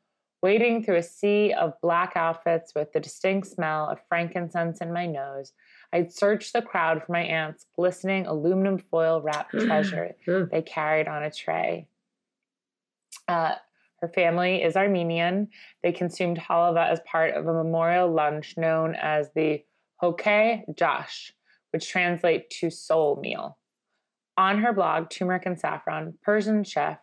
wading 0.43 0.85
through 0.85 0.97
a 0.97 1.03
sea 1.03 1.53
of 1.53 1.81
black 1.81 2.13
outfits 2.17 2.75
with 2.75 2.93
the 2.93 3.01
distinct 3.01 3.47
smell 3.47 3.89
of 3.89 4.01
frankincense 4.09 4.81
in 4.81 4.93
my 4.93 5.07
nose 5.07 5.53
I'd 5.93 6.13
search 6.13 6.53
the 6.53 6.63
crowd 6.63 7.03
for 7.05 7.13
my 7.13 7.23
aunt's 7.23 7.67
glistening 7.77 8.27
aluminum 8.27 8.79
foil 8.79 9.21
wrapped 9.21 9.51
treasure 9.59 10.17
they 10.27 10.63
carried 10.63 11.09
on 11.09 11.23
a 11.23 11.31
tray. 11.31 11.89
Uh, 13.29 13.55
her 14.01 14.09
family 14.09 14.63
is 14.63 14.77
Armenian. 14.77 15.49
They 15.83 15.93
consumed 15.93 16.39
halva 16.39 16.91
as 16.91 17.01
part 17.07 17.35
of 17.35 17.47
a 17.47 17.53
memorial 17.53 18.11
lunch 18.13 18.57
known 18.57 18.97
as 18.97 19.31
the 19.35 19.65
Hoke 19.97 20.25
Jash, 20.75 21.33
which 21.71 21.89
translates 21.89 22.59
to 22.59 22.71
soul 22.71 23.21
meal. 23.21 23.59
On 24.37 24.63
her 24.63 24.73
blog, 24.73 25.11
Turmeric 25.11 25.47
and 25.47 25.59
Saffron, 25.59 26.15
Persian 26.23 26.65
chef 26.65 26.99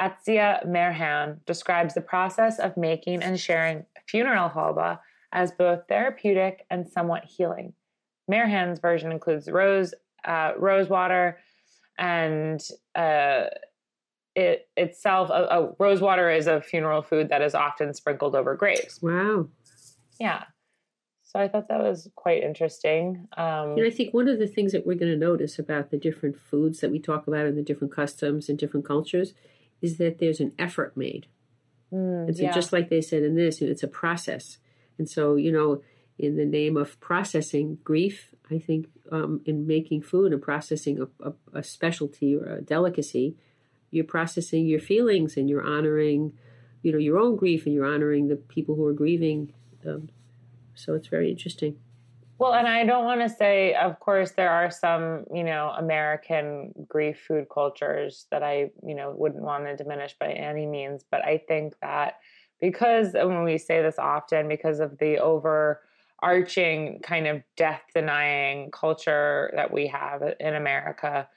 Azita 0.00 0.66
Mehran 0.66 1.44
describes 1.44 1.94
the 1.94 2.00
process 2.00 2.58
of 2.58 2.76
making 2.76 3.22
and 3.22 3.38
sharing 3.38 3.84
funeral 4.08 4.48
halva 4.48 4.98
as 5.32 5.52
both 5.52 5.86
therapeutic 5.88 6.66
and 6.70 6.88
somewhat 6.88 7.24
healing. 7.24 7.74
Mehran's 8.30 8.78
version 8.78 9.12
includes 9.12 9.48
rose 9.48 9.94
uh, 10.24 10.52
rose 10.56 10.88
water 10.88 11.38
and 11.98 12.60
uh, 12.94 13.44
it 14.34 14.68
itself 14.76 15.30
a, 15.30 15.32
a 15.32 15.72
rose 15.78 16.00
water 16.00 16.30
is 16.30 16.46
a 16.46 16.60
funeral 16.60 17.02
food 17.02 17.28
that 17.28 17.42
is 17.42 17.54
often 17.54 17.94
sprinkled 17.94 18.34
over 18.34 18.54
graves. 18.54 19.00
Wow. 19.02 19.48
Yeah. 20.18 20.44
So 21.24 21.40
I 21.40 21.48
thought 21.48 21.68
that 21.68 21.80
was 21.80 22.08
quite 22.14 22.42
interesting. 22.42 23.26
Um, 23.38 23.72
and 23.72 23.86
I 23.86 23.90
think 23.90 24.12
one 24.12 24.28
of 24.28 24.38
the 24.38 24.46
things 24.46 24.72
that 24.72 24.86
we're 24.86 24.98
going 24.98 25.12
to 25.12 25.16
notice 25.16 25.58
about 25.58 25.90
the 25.90 25.96
different 25.96 26.36
foods 26.38 26.80
that 26.80 26.90
we 26.90 26.98
talk 26.98 27.26
about 27.26 27.46
and 27.46 27.56
the 27.56 27.62
different 27.62 27.94
customs 27.94 28.50
and 28.50 28.58
different 28.58 28.86
cultures 28.86 29.32
is 29.80 29.96
that 29.96 30.18
there's 30.18 30.40
an 30.40 30.52
effort 30.58 30.94
made. 30.94 31.26
Mm, 31.90 32.28
and 32.28 32.36
so, 32.36 32.42
yeah. 32.42 32.52
just 32.52 32.72
like 32.72 32.90
they 32.90 33.00
said 33.00 33.22
in 33.22 33.34
this, 33.34 33.62
it's 33.62 33.82
a 33.82 33.88
process. 33.88 34.58
And 34.98 35.08
so, 35.08 35.36
you 35.36 35.50
know, 35.50 35.82
in 36.18 36.36
the 36.36 36.44
name 36.44 36.76
of 36.76 36.98
processing 37.00 37.78
grief. 37.84 38.34
I 38.50 38.58
think 38.58 38.88
um, 39.10 39.40
in 39.44 39.66
making 39.66 40.02
food 40.02 40.32
and 40.32 40.42
processing 40.42 41.00
a, 41.00 41.28
a, 41.28 41.32
a, 41.54 41.62
specialty 41.62 42.36
or 42.36 42.56
a 42.56 42.60
delicacy, 42.60 43.36
you're 43.90 44.04
processing 44.04 44.66
your 44.66 44.80
feelings 44.80 45.36
and 45.36 45.48
you're 45.48 45.66
honoring, 45.66 46.32
you 46.82 46.92
know, 46.92 46.98
your 46.98 47.18
own 47.18 47.36
grief 47.36 47.66
and 47.66 47.74
you're 47.74 47.86
honoring 47.86 48.28
the 48.28 48.36
people 48.36 48.74
who 48.74 48.86
are 48.86 48.92
grieving. 48.92 49.52
Um, 49.86 50.10
so 50.74 50.94
it's 50.94 51.08
very 51.08 51.30
interesting. 51.30 51.76
Well, 52.38 52.54
and 52.54 52.66
I 52.66 52.84
don't 52.84 53.04
want 53.04 53.20
to 53.20 53.28
say, 53.28 53.74
of 53.74 54.00
course, 54.00 54.32
there 54.32 54.50
are 54.50 54.70
some, 54.70 55.24
you 55.32 55.44
know, 55.44 55.72
American 55.78 56.72
grief 56.88 57.22
food 57.26 57.46
cultures 57.52 58.26
that 58.30 58.42
I, 58.42 58.70
you 58.84 58.96
know, 58.96 59.14
wouldn't 59.16 59.44
want 59.44 59.64
to 59.66 59.76
diminish 59.76 60.16
by 60.18 60.32
any 60.32 60.66
means. 60.66 61.04
But 61.08 61.24
I 61.24 61.38
think 61.38 61.74
that 61.82 62.18
because, 62.60 63.12
when 63.12 63.44
we 63.44 63.58
say 63.58 63.80
this 63.80 63.98
often, 63.98 64.48
because 64.48 64.80
of 64.80 64.98
the 64.98 65.18
over 65.18 65.82
arching 66.22 67.00
kind 67.02 67.26
of 67.26 67.42
death 67.56 67.82
denying 67.94 68.70
culture 68.70 69.52
that 69.56 69.72
we 69.72 69.88
have 69.88 70.22
in 70.38 70.54
America. 70.54 71.28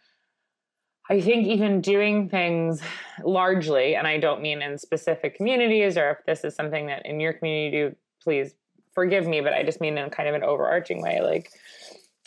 I 1.10 1.22
think 1.22 1.48
even 1.48 1.82
doing 1.82 2.30
things 2.30 2.82
largely, 3.24 3.96
and 3.96 4.08
I 4.08 4.20
don't 4.20 4.42
mean 4.42 4.62
in 4.62 4.78
specific 4.78 5.36
communities 5.36 5.98
or 5.98 6.12
if 6.12 6.26
this 6.26 6.44
is 6.44 6.56
something 6.56 6.88
that 6.88 7.06
in 7.06 7.20
your 7.20 7.34
community 7.34 7.72
do, 7.76 7.96
please 8.24 8.54
forgive 8.94 9.28
me, 9.28 9.42
but 9.42 9.54
I 9.54 9.64
just 9.64 9.82
mean 9.82 9.98
in 9.98 10.10
kind 10.10 10.30
of 10.30 10.36
an 10.36 10.44
overarching 10.44 11.02
way. 11.02 11.22
Like 11.22 11.50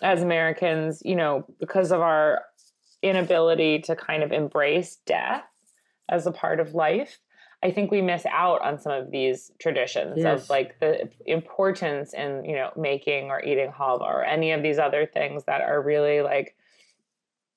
as 0.02 0.22
Americans, 0.22 1.02
you 1.04 1.16
know, 1.16 1.44
because 1.58 1.92
of 1.92 2.00
our 2.00 2.42
inability 3.02 3.80
to 3.80 3.96
kind 3.96 4.22
of 4.22 4.32
embrace 4.32 4.98
death 5.06 5.44
as 6.08 6.26
a 6.26 6.32
part 6.32 6.60
of 6.60 6.74
life, 6.74 7.18
I 7.62 7.72
think 7.72 7.90
we 7.90 8.02
miss 8.02 8.24
out 8.26 8.62
on 8.62 8.78
some 8.78 8.92
of 8.92 9.10
these 9.10 9.50
traditions 9.58 10.14
yes. 10.18 10.44
of 10.44 10.50
like 10.50 10.78
the 10.78 11.08
importance 11.26 12.14
in, 12.14 12.44
you 12.44 12.54
know, 12.54 12.70
making 12.76 13.30
or 13.30 13.42
eating 13.42 13.72
halva 13.76 14.02
or 14.02 14.24
any 14.24 14.52
of 14.52 14.62
these 14.62 14.78
other 14.78 15.06
things 15.06 15.44
that 15.44 15.60
are 15.60 15.82
really 15.82 16.20
like, 16.20 16.56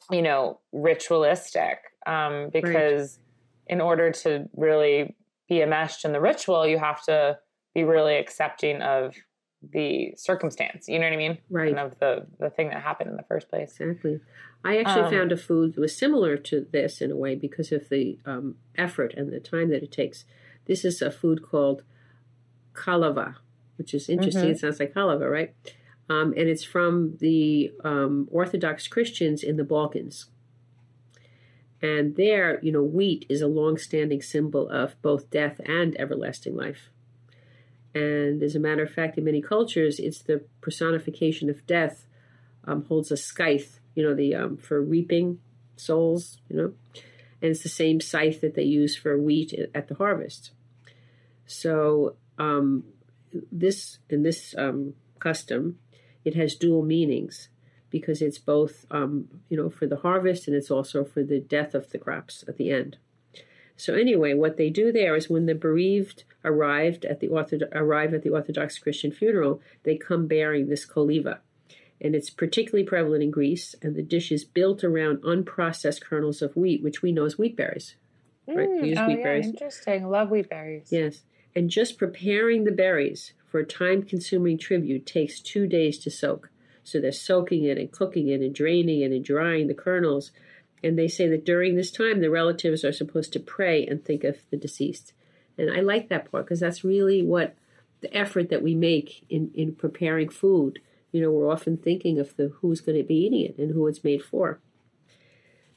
you 0.09 0.23
know, 0.23 0.59
ritualistic. 0.71 1.77
Um, 2.07 2.49
because 2.51 3.19
right. 3.19 3.73
in 3.75 3.81
order 3.81 4.11
to 4.11 4.49
really 4.55 5.15
be 5.47 5.61
enmeshed 5.61 6.03
in 6.03 6.13
the 6.13 6.21
ritual, 6.21 6.65
you 6.65 6.79
have 6.79 7.03
to 7.03 7.37
be 7.75 7.83
really 7.83 8.15
accepting 8.15 8.81
of 8.81 9.15
the 9.61 10.13
circumstance. 10.17 10.87
You 10.87 10.99
know 10.99 11.05
what 11.05 11.13
I 11.13 11.17
mean? 11.17 11.37
Right. 11.49 11.69
And 11.69 11.79
of 11.79 11.99
the 11.99 12.25
the 12.39 12.49
thing 12.49 12.69
that 12.69 12.81
happened 12.81 13.09
in 13.09 13.17
the 13.17 13.23
first 13.23 13.49
place. 13.49 13.77
Exactly. 13.79 14.19
I 14.63 14.77
actually 14.77 15.03
um, 15.03 15.11
found 15.11 15.31
a 15.31 15.37
food 15.37 15.73
that 15.73 15.81
was 15.81 15.95
similar 15.95 16.37
to 16.37 16.67
this 16.71 17.01
in 17.01 17.11
a 17.11 17.15
way 17.15 17.35
because 17.35 17.71
of 17.71 17.89
the 17.89 18.19
um, 18.25 18.55
effort 18.77 19.13
and 19.15 19.31
the 19.31 19.39
time 19.39 19.69
that 19.69 19.83
it 19.83 19.91
takes. 19.91 20.25
This 20.65 20.85
is 20.85 21.01
a 21.01 21.11
food 21.11 21.41
called 21.43 21.83
kalava, 22.73 23.35
which 23.77 23.93
is 23.93 24.09
interesting. 24.09 24.43
Mm-hmm. 24.43 24.51
It 24.51 24.59
sounds 24.59 24.79
like 24.79 24.93
halava, 24.93 25.29
right? 25.29 25.55
Um, 26.09 26.33
and 26.37 26.47
it's 26.47 26.63
from 26.63 27.17
the 27.19 27.71
um, 27.83 28.27
Orthodox 28.31 28.87
Christians 28.87 29.43
in 29.43 29.57
the 29.57 29.63
Balkans. 29.63 30.27
And 31.81 32.15
there, 32.15 32.59
you 32.61 32.71
know, 32.71 32.83
wheat 32.83 33.25
is 33.29 33.41
a 33.41 33.47
long-standing 33.47 34.21
symbol 34.21 34.69
of 34.69 35.01
both 35.01 35.31
death 35.31 35.59
and 35.65 35.99
everlasting 35.99 36.55
life. 36.55 36.89
And 37.93 38.41
as 38.41 38.55
a 38.55 38.59
matter 38.59 38.83
of 38.83 38.91
fact, 38.91 39.17
in 39.17 39.25
many 39.25 39.41
cultures, 39.41 39.99
it's 39.99 40.21
the 40.21 40.45
personification 40.61 41.49
of 41.49 41.65
death 41.67 42.05
um, 42.65 42.85
holds 42.85 43.11
a 43.11 43.17
scythe 43.17 43.81
you 43.95 44.03
know, 44.03 44.13
the 44.13 44.35
um, 44.35 44.57
for 44.57 44.81
reaping 44.81 45.39
souls, 45.75 46.37
you 46.49 46.55
know. 46.55 46.73
and 47.41 47.51
it's 47.51 47.63
the 47.63 47.69
same 47.69 47.99
scythe 47.99 48.41
that 48.41 48.55
they 48.55 48.63
use 48.63 48.95
for 48.95 49.17
wheat 49.19 49.53
at 49.73 49.87
the 49.87 49.95
harvest. 49.95 50.51
So 51.45 52.15
um, 52.37 52.85
this 53.51 53.99
in 54.09 54.23
this 54.23 54.55
um, 54.57 54.93
custom, 55.19 55.79
it 56.23 56.35
has 56.35 56.55
dual 56.55 56.83
meanings 56.83 57.49
because 57.89 58.21
it's 58.21 58.37
both 58.37 58.85
um, 58.91 59.27
you 59.49 59.57
know 59.57 59.69
for 59.69 59.87
the 59.87 59.97
harvest 59.97 60.47
and 60.47 60.55
it's 60.55 60.71
also 60.71 61.03
for 61.03 61.23
the 61.23 61.39
death 61.39 61.73
of 61.73 61.89
the 61.91 61.97
crops 61.97 62.43
at 62.47 62.57
the 62.57 62.71
end. 62.71 62.97
So 63.77 63.93
anyway, 63.93 64.33
what 64.33 64.57
they 64.57 64.69
do 64.69 64.91
there 64.91 65.15
is 65.15 65.29
when 65.29 65.45
the 65.45 65.55
bereaved 65.55 66.23
arrived 66.43 67.05
at 67.05 67.19
the 67.19 67.27
Orthodox, 67.27 67.71
arrive 67.73 68.13
at 68.13 68.23
the 68.23 68.29
Orthodox 68.29 68.77
Christian 68.77 69.11
funeral, 69.11 69.61
they 69.83 69.97
come 69.97 70.27
bearing 70.27 70.67
this 70.67 70.85
koliva. 70.85 71.39
And 71.99 72.15
it's 72.15 72.29
particularly 72.31 72.85
prevalent 72.85 73.23
in 73.23 73.31
Greece, 73.31 73.75
and 73.81 73.95
the 73.95 74.01
dish 74.01 74.31
is 74.31 74.43
built 74.43 74.83
around 74.83 75.19
unprocessed 75.19 76.03
kernels 76.03 76.41
of 76.41 76.55
wheat, 76.55 76.81
which 76.83 77.01
we 77.01 77.11
know 77.11 77.25
as 77.25 77.37
wheat 77.37 77.55
berries. 77.55 77.95
Right? 78.47 78.67
Mm, 78.67 78.87
use 78.87 78.97
oh, 78.97 79.07
wheat 79.07 79.17
yeah, 79.19 79.23
berries. 79.23 79.47
Interesting. 79.47 80.09
Love 80.09 80.31
wheat 80.31 80.49
berries. 80.49 80.87
Yes. 80.91 81.21
And 81.55 81.69
just 81.69 81.99
preparing 81.99 82.63
the 82.63 82.71
berries 82.71 83.33
for 83.45 83.59
a 83.59 83.65
time 83.65 84.01
consuming 84.03 84.57
tribute 84.57 85.05
takes 85.05 85.39
two 85.39 85.67
days 85.67 85.99
to 85.99 86.09
soak. 86.09 86.49
So 86.83 86.99
they're 86.99 87.11
soaking 87.11 87.65
it 87.65 87.77
and 87.77 87.91
cooking 87.91 88.29
it 88.29 88.41
and 88.41 88.55
draining 88.55 89.01
it 89.01 89.11
and 89.11 89.23
drying 89.23 89.67
the 89.67 89.73
kernels. 89.73 90.31
And 90.83 90.97
they 90.97 91.07
say 91.07 91.27
that 91.27 91.45
during 91.45 91.75
this 91.75 91.91
time, 91.91 92.21
the 92.21 92.29
relatives 92.29 92.83
are 92.83 92.91
supposed 92.91 93.33
to 93.33 93.39
pray 93.39 93.85
and 93.85 94.03
think 94.03 94.23
of 94.23 94.37
the 94.49 94.57
deceased. 94.57 95.13
And 95.57 95.69
I 95.69 95.81
like 95.81 96.09
that 96.09 96.31
part 96.31 96.45
because 96.45 96.59
that's 96.59 96.83
really 96.83 97.21
what 97.21 97.55
the 98.01 98.15
effort 98.15 98.49
that 98.49 98.63
we 98.63 98.73
make 98.73 99.23
in, 99.29 99.51
in 99.53 99.75
preparing 99.75 100.29
food. 100.29 100.79
You 101.11 101.21
know, 101.21 101.31
we're 101.31 101.51
often 101.51 101.77
thinking 101.77 102.19
of 102.19 102.35
the 102.35 102.49
who's 102.61 102.81
going 102.81 102.97
to 102.97 103.03
be 103.03 103.15
eating 103.15 103.41
it 103.41 103.57
and 103.57 103.73
who 103.73 103.87
it's 103.87 104.03
made 104.03 104.23
for. 104.23 104.59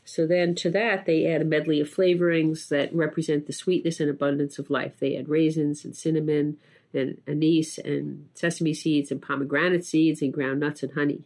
So 0.04 0.26
then 0.26 0.54
to 0.56 0.70
that, 0.70 1.06
they 1.06 1.26
add 1.26 1.42
a 1.42 1.46
medley 1.46 1.80
of 1.80 1.88
flavorings 1.88 2.68
that 2.68 2.94
represent 2.94 3.46
the 3.46 3.52
sweetness 3.52 4.00
and 4.00 4.11
abundance 4.11 4.58
of 4.58 4.70
life. 4.70 4.99
They 4.99 5.16
add 5.16 5.28
raisins 5.28 5.84
and 5.84 5.96
cinnamon 5.96 6.58
and 6.92 7.20
anise 7.26 7.78
and 7.78 8.28
sesame 8.34 8.75
seeds 8.75 9.11
and 9.11 9.20
pomegranate 9.20 9.84
seeds 9.84 10.20
and 10.23 10.32
ground 10.32 10.61
nuts 10.61 10.82
and 10.82 10.92
honey. 10.92 11.25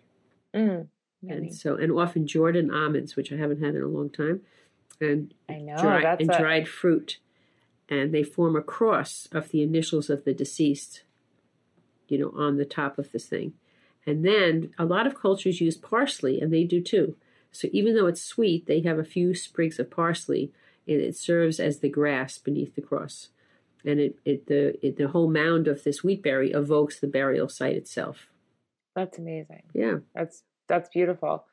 Mm, 0.55 0.87
and 1.27 1.55
so, 1.55 1.77
and 1.77 1.93
often 1.93 2.27
Jordan 2.27 2.71
almonds, 2.71 3.17
which 3.17 3.33
I 3.33 3.37
haven't 3.37 3.63
had 3.63 3.75
in 3.75 3.83
a 3.83 3.89
long 3.89 4.11
time, 4.11 4.43
and 5.01 5.35
I 5.49 5.59
know 5.59 5.77
dry, 5.77 6.17
and 6.19 6.31
a... 6.31 6.39
dried 6.39 6.69
fruit 6.69 7.19
and 7.89 8.13
they 8.13 8.23
form 8.23 8.57
a 8.57 8.63
cross 8.63 9.29
of 9.33 9.49
the 9.49 9.63
initials 9.63 10.11
of 10.11 10.25
the 10.25 10.35
deceased, 10.35 11.03
you 12.07 12.19
know, 12.19 12.33
on 12.37 12.57
the 12.57 12.65
top 12.65 12.99
of 12.99 13.13
this 13.13 13.27
thing. 13.27 13.55
And 14.07 14.25
then 14.25 14.73
a 14.79 14.85
lot 14.85 15.07
of 15.07 15.19
cultures 15.19 15.61
use 15.61 15.77
parsley, 15.77 16.41
and 16.41 16.53
they 16.53 16.65
do 16.65 16.83
too. 16.83 17.17
So 17.51 17.69
even 17.73 17.95
though 17.95 18.07
it's 18.07 18.23
sweet, 18.23 18.67
they 18.67 18.83
have 18.83 18.99
a 18.99 19.05
few 19.05 19.35
sprigs 19.35 19.79
of 19.79 19.91
parsley, 19.91 20.53
and 20.87 21.01
it 21.01 21.17
serves 21.17 21.59
as 21.59 21.81
the 21.81 21.89
grass 21.89 22.39
beneath 22.39 22.75
the 22.75 22.83
cross. 22.83 23.29
And 23.85 24.01
it, 24.01 24.19
it 24.25 24.47
the 24.47 24.87
it, 24.87 24.97
the 24.97 25.09
whole 25.09 25.31
mound 25.31 25.69
of 25.69 25.85
this 25.85 26.03
wheat 26.03 26.23
berry 26.23 26.51
evokes 26.51 26.99
the 26.99 27.07
burial 27.07 27.49
site 27.49 27.77
itself. 27.77 28.29
That's 28.95 29.19
amazing. 29.19 29.63
Yeah, 29.73 29.99
that's 30.15 30.43
that's 30.69 30.89
beautiful. 30.89 31.45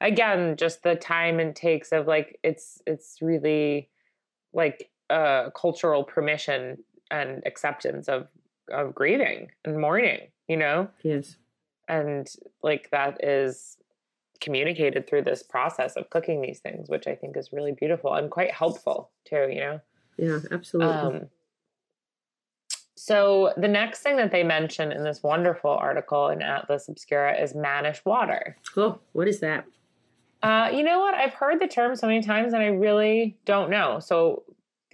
Again, 0.00 0.56
just 0.56 0.82
the 0.82 0.94
time 0.94 1.40
and 1.40 1.56
takes 1.56 1.92
of 1.92 2.06
like 2.06 2.38
it's 2.42 2.82
it's 2.86 3.18
really 3.22 3.88
like 4.52 4.90
uh, 5.08 5.50
cultural 5.50 6.04
permission 6.04 6.78
and 7.10 7.42
acceptance 7.46 8.08
of 8.08 8.28
of 8.70 8.94
grieving 8.94 9.50
and 9.64 9.80
mourning 9.80 10.28
you 10.48 10.56
know? 10.56 10.88
Yes. 11.02 11.36
And 11.88 12.28
like 12.62 12.90
that 12.90 13.22
is 13.24 13.78
communicated 14.40 15.06
through 15.06 15.22
this 15.22 15.42
process 15.42 15.96
of 15.96 16.10
cooking 16.10 16.42
these 16.42 16.58
things 16.58 16.90
which 16.90 17.06
i 17.06 17.14
think 17.14 17.38
is 17.38 17.54
really 17.54 17.72
beautiful 17.72 18.12
and 18.12 18.30
quite 18.30 18.50
helpful 18.50 19.10
too 19.24 19.48
you 19.50 19.60
know? 19.60 19.80
Yeah 20.18 20.40
absolutely. 20.50 20.94
Um, 20.94 21.28
so 22.96 23.52
the 23.56 23.68
next 23.68 24.00
thing 24.00 24.16
that 24.16 24.32
they 24.32 24.42
mention 24.42 24.90
in 24.90 25.04
this 25.04 25.22
wonderful 25.22 25.70
article 25.70 26.28
in 26.28 26.42
atlas 26.42 26.88
obscura 26.88 27.40
is 27.40 27.54
mannish 27.54 28.04
water 28.04 28.56
oh 28.76 28.98
what 29.12 29.28
is 29.28 29.40
that 29.40 29.64
uh, 30.42 30.70
you 30.72 30.82
know 30.82 31.00
what 31.00 31.14
i've 31.14 31.32
heard 31.34 31.60
the 31.60 31.66
term 31.66 31.94
so 31.96 32.06
many 32.06 32.22
times 32.22 32.52
and 32.52 32.62
i 32.62 32.66
really 32.66 33.36
don't 33.44 33.70
know 33.70 33.98
so 34.00 34.42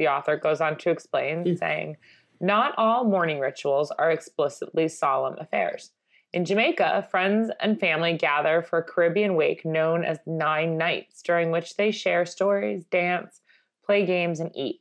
the 0.03 0.09
author 0.09 0.37
goes 0.37 0.61
on 0.61 0.77
to 0.79 0.91
explain, 0.91 1.45
mm. 1.45 1.59
saying, 1.59 1.97
Not 2.41 2.75
all 2.77 3.05
mourning 3.05 3.38
rituals 3.38 3.91
are 3.93 4.11
explicitly 4.11 4.88
solemn 4.88 5.38
affairs. 5.38 5.93
In 6.33 6.45
Jamaica, 6.45 7.07
friends 7.11 7.51
and 7.61 7.79
family 7.79 8.17
gather 8.17 8.62
for 8.62 8.79
a 8.79 8.83
Caribbean 8.83 9.37
wake 9.37 9.65
known 9.65 10.05
as 10.05 10.19
Nine 10.27 10.79
Nights, 10.79 11.23
during 11.23 11.51
which 11.51 11.77
they 11.77 11.91
share 11.91 12.25
stories, 12.25 12.85
dance, 12.85 13.43
play 13.85 14.07
games, 14.07 14.41
and 14.41 14.51
eat. 14.57 14.81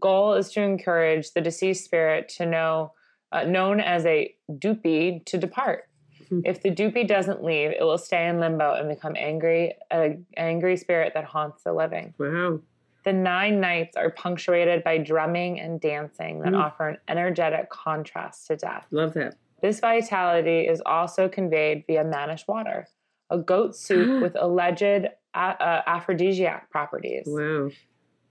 Goal 0.00 0.34
is 0.34 0.50
to 0.52 0.62
encourage 0.62 1.32
the 1.32 1.40
deceased 1.40 1.84
spirit 1.84 2.28
to 2.36 2.46
know, 2.46 2.92
uh, 3.30 3.44
known 3.44 3.80
as 3.80 4.06
a 4.06 4.34
duppy, 4.58 5.22
to 5.26 5.38
depart. 5.38 5.88
Mm-hmm. 6.24 6.40
If 6.44 6.62
the 6.62 6.70
duppy 6.70 7.04
doesn't 7.04 7.44
leave, 7.44 7.70
it 7.70 7.82
will 7.82 7.98
stay 7.98 8.26
in 8.26 8.40
limbo 8.40 8.74
and 8.74 8.88
become 8.88 9.14
angry, 9.16 9.74
an 9.90 10.26
angry 10.36 10.76
spirit 10.76 11.12
that 11.14 11.24
haunts 11.24 11.62
the 11.64 11.72
living. 11.72 12.14
Wow. 12.18 12.60
The 13.04 13.12
nine 13.12 13.60
nights 13.60 13.96
are 13.96 14.10
punctuated 14.10 14.84
by 14.84 14.98
drumming 14.98 15.60
and 15.60 15.80
dancing 15.80 16.40
that 16.40 16.52
mm. 16.52 16.62
offer 16.62 16.88
an 16.88 16.98
energetic 17.08 17.68
contrast 17.70 18.46
to 18.46 18.56
death. 18.56 18.86
Love 18.90 19.14
that. 19.14 19.34
This 19.60 19.80
vitality 19.80 20.60
is 20.60 20.80
also 20.86 21.28
conveyed 21.28 21.84
via 21.86 22.04
Mannish 22.04 22.46
water, 22.46 22.88
a 23.30 23.38
goat 23.38 23.76
soup 23.76 24.22
with 24.22 24.36
alleged 24.38 25.08
uh, 25.34 25.36
uh, 25.36 25.82
aphrodisiac 25.86 26.70
properties. 26.70 27.24
Wow. 27.26 27.70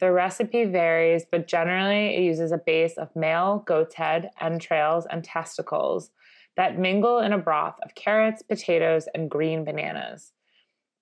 The 0.01 0.11
recipe 0.11 0.65
varies, 0.65 1.25
but 1.31 1.47
generally 1.47 2.15
it 2.15 2.23
uses 2.23 2.51
a 2.51 2.57
base 2.57 2.97
of 2.97 3.15
male 3.15 3.63
goat's 3.67 3.93
head, 3.93 4.31
entrails, 4.41 5.05
and 5.05 5.23
testicles 5.23 6.09
that 6.57 6.79
mingle 6.79 7.19
in 7.19 7.31
a 7.31 7.37
broth 7.37 7.75
of 7.83 7.93
carrots, 7.93 8.41
potatoes, 8.41 9.07
and 9.13 9.29
green 9.29 9.63
bananas. 9.63 10.33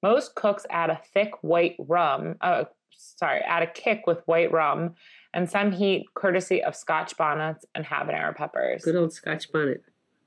Most 0.03 0.35
cooks 0.35 0.65
add 0.69 0.89
a 0.89 0.99
thick 1.13 1.31
white 1.41 1.77
rum, 1.79 2.35
uh, 2.41 2.65
sorry, 2.91 3.39
add 3.39 3.63
a 3.63 3.67
kick 3.67 4.05
with 4.05 4.19
white 4.25 4.51
rum 4.51 4.95
and 5.33 5.49
some 5.49 5.71
heat 5.71 6.05
courtesy 6.13 6.61
of 6.61 6.75
scotch 6.75 7.15
bonnets 7.15 7.65
and 7.73 7.85
habanero 7.85 8.35
peppers. 8.35 8.83
Good 8.83 8.97
old 8.97 9.13
scotch 9.13 9.49
bonnet. 9.51 9.81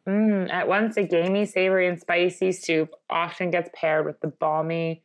Mm, 0.09 0.51
at 0.51 0.67
once, 0.67 0.97
a 0.97 1.05
gamey, 1.05 1.45
savory, 1.45 1.87
and 1.89 2.01
spicy 2.01 2.53
soup 2.53 2.91
often 3.11 3.51
gets 3.51 3.69
paired 3.75 4.07
with 4.07 4.21
the 4.21 4.29
bammy, 4.29 5.03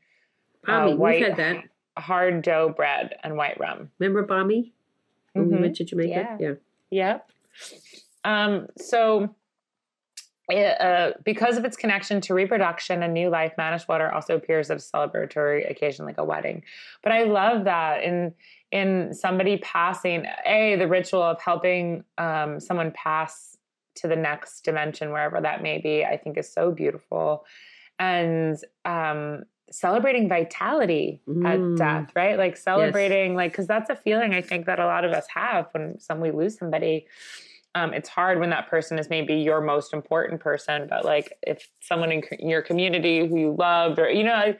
bammy. 0.66 0.94
Uh, 0.94 0.96
white, 0.96 1.20
We've 1.20 1.28
had 1.28 1.38
that. 1.38 1.64
Hard 2.00 2.42
dough 2.42 2.74
bread 2.76 3.16
and 3.24 3.36
white 3.36 3.60
rum. 3.60 3.92
Remember 4.00 4.26
bammy 4.26 4.72
when 5.34 5.46
mm-hmm. 5.46 5.56
we 5.56 5.62
went 5.62 5.76
to 5.78 5.84
Jamaica? 5.84 6.38
Yeah. 6.40 6.48
Yeah. 6.48 6.54
Yep. 6.90 7.32
Um, 8.24 8.68
so 8.78 9.36
uh, 10.54 11.12
because 11.26 11.58
of 11.58 11.66
its 11.66 11.76
connection 11.76 12.22
to 12.22 12.34
reproduction 12.34 13.04
and 13.04 13.14
new 13.14 13.30
life, 13.30 13.54
Mannish 13.58 13.88
water 13.88 14.12
also 14.12 14.36
appears 14.36 14.72
at 14.72 14.78
a 14.78 14.80
celebratory 14.80 15.70
occasion 15.70 16.06
like 16.06 16.18
a 16.18 16.24
wedding. 16.24 16.64
But 17.04 17.12
I 17.12 17.24
love 17.24 17.66
that 17.66 18.04
in 18.04 18.34
in 18.72 19.14
somebody 19.14 19.58
passing 19.58 20.26
a 20.46 20.76
the 20.78 20.88
ritual 20.88 21.24
of 21.24 21.42
helping 21.42 22.04
um, 22.18 22.60
someone 22.60 22.92
pass 22.92 23.58
to 23.96 24.08
the 24.08 24.16
next 24.16 24.62
dimension, 24.62 25.12
wherever 25.12 25.42
that 25.42 25.62
may 25.62 25.80
be. 25.80 26.06
I 26.06 26.18
think 26.18 26.38
is 26.38 26.52
so 26.52 26.72
beautiful, 26.72 27.46
and 28.00 28.58
um, 28.86 29.44
celebrating 29.72 30.30
vitality 30.30 31.22
mm. 31.28 31.46
at 31.46 31.78
death, 31.78 32.12
right? 32.16 32.38
Like 32.38 32.58
celebrating, 32.58 33.32
yes. 33.32 33.38
like 33.38 33.52
because 33.52 33.68
that's 33.68 33.90
a 33.90 33.96
feeling 33.96 34.34
I 34.34 34.42
think 34.42 34.66
that 34.66 34.80
a 34.80 34.86
lot 34.86 35.06
of 35.06 35.12
us 35.12 35.28
have 35.34 35.68
when 35.72 36.00
some 36.00 36.20
we 36.20 36.32
lose 36.32 36.58
somebody 36.58 37.08
um, 37.78 37.94
it's 37.94 38.10
hard 38.10 38.40
when 38.40 38.50
that 38.50 38.70
person 38.70 38.98
is 38.98 39.10
maybe 39.10 39.36
your 39.36 39.62
most 39.62 39.94
important 39.94 40.42
person, 40.42 40.88
but 40.90 41.06
like 41.06 41.38
if 41.44 41.70
someone 41.80 42.12
in 42.12 42.24
your 42.40 42.62
community 42.62 43.28
who 43.28 43.38
you 43.38 43.56
loved, 43.58 44.00
or 44.00 44.10
you 44.10 44.24
know, 44.24 44.56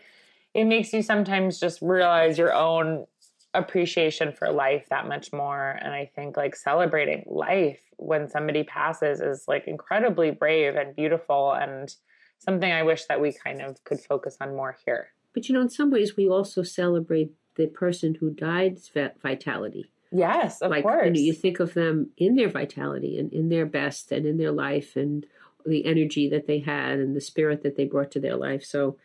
it 0.54 0.66
makes 0.66 0.94
you 0.94 1.02
sometimes 1.02 1.60
just 1.60 1.82
realize 1.82 2.38
your 2.38 2.54
own 2.54 3.06
appreciation 3.54 4.32
for 4.32 4.52
life 4.52 4.86
that 4.90 5.08
much 5.08 5.34
more. 5.34 5.80
And 5.82 5.94
I 5.94 6.12
think 6.16 6.38
like 6.38 6.56
celebrating 6.56 7.24
life 7.26 7.80
when 7.98 8.30
somebody 8.30 8.64
passes 8.64 9.20
is 9.20 9.46
like 9.48 9.68
incredibly 9.68 10.30
brave 10.30 10.76
and 10.76 10.96
beautiful 10.96 11.54
and 11.54 11.94
something 12.40 12.72
I 12.72 12.84
wish 12.84 13.06
that 13.06 13.22
we 13.22 13.34
kind 13.34 13.62
of 13.62 13.84
could 13.84 14.00
focus 14.00 14.38
on 14.40 14.56
more 14.56 14.78
here. 14.86 15.14
But 15.34 15.48
you 15.48 15.56
know, 15.56 15.62
in 15.62 15.70
some 15.70 15.92
ways, 15.92 16.18
we 16.18 16.28
also 16.28 16.64
celebrate 16.64 17.32
the 17.56 17.68
person 17.68 18.16
who 18.20 18.30
died's 18.30 18.92
vitality. 19.22 19.92
Yes, 20.12 20.62
of 20.62 20.72
like, 20.72 20.84
course. 20.84 21.06
You, 21.06 21.12
know, 21.12 21.20
you 21.20 21.34
think 21.34 21.60
of 21.60 21.74
them 21.74 22.12
in 22.18 22.36
their 22.36 22.50
vitality 22.50 23.20
and 23.20 23.32
in 23.34 23.50
their 23.50 23.66
best 23.66 24.12
and 24.12 24.26
in 24.26 24.38
their 24.38 24.52
life 24.52 24.96
and 24.96 25.26
the 25.66 25.86
energy 25.86 26.30
that 26.30 26.48
they 26.48 26.60
had 26.60 27.00
and 27.00 27.16
the 27.16 27.22
spirit 27.22 27.64
that 27.64 27.76
they 27.76 27.86
brought 27.86 28.12
to 28.12 28.20
their 28.20 28.36
life. 28.38 28.64
So 28.64 28.98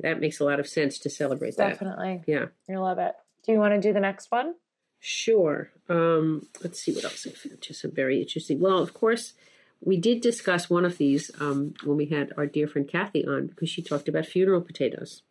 that 0.00 0.20
makes 0.20 0.40
a 0.40 0.44
lot 0.44 0.60
of 0.60 0.68
sense 0.68 0.98
to 1.00 1.10
celebrate 1.10 1.56
Definitely. 1.56 2.22
that. 2.26 2.30
Yeah. 2.30 2.44
You 2.68 2.80
love 2.80 2.98
it. 2.98 3.14
Do 3.44 3.52
you 3.52 3.58
want 3.58 3.74
to 3.74 3.80
do 3.80 3.94
the 3.94 4.00
next 4.00 4.30
one? 4.30 4.54
Sure. 5.00 5.70
Um, 5.88 6.46
let's 6.62 6.80
see 6.80 6.92
what 6.92 7.04
else 7.04 7.26
I 7.26 7.30
found. 7.30 7.60
Just 7.60 7.80
some 7.80 7.92
very 7.92 8.20
interesting. 8.20 8.60
Well, 8.60 8.78
of 8.78 8.92
course, 8.92 9.34
we 9.80 9.96
did 9.96 10.20
discuss 10.20 10.70
one 10.70 10.84
of 10.84 10.98
these 10.98 11.30
um, 11.40 11.74
when 11.84 11.96
we 11.96 12.06
had 12.06 12.32
our 12.36 12.46
dear 12.46 12.66
friend 12.66 12.88
Kathy 12.88 13.24
on 13.26 13.46
because 13.46 13.68
she 13.68 13.82
talked 13.82 14.08
about 14.08 14.26
funeral 14.26 14.60
potatoes. 14.60 15.22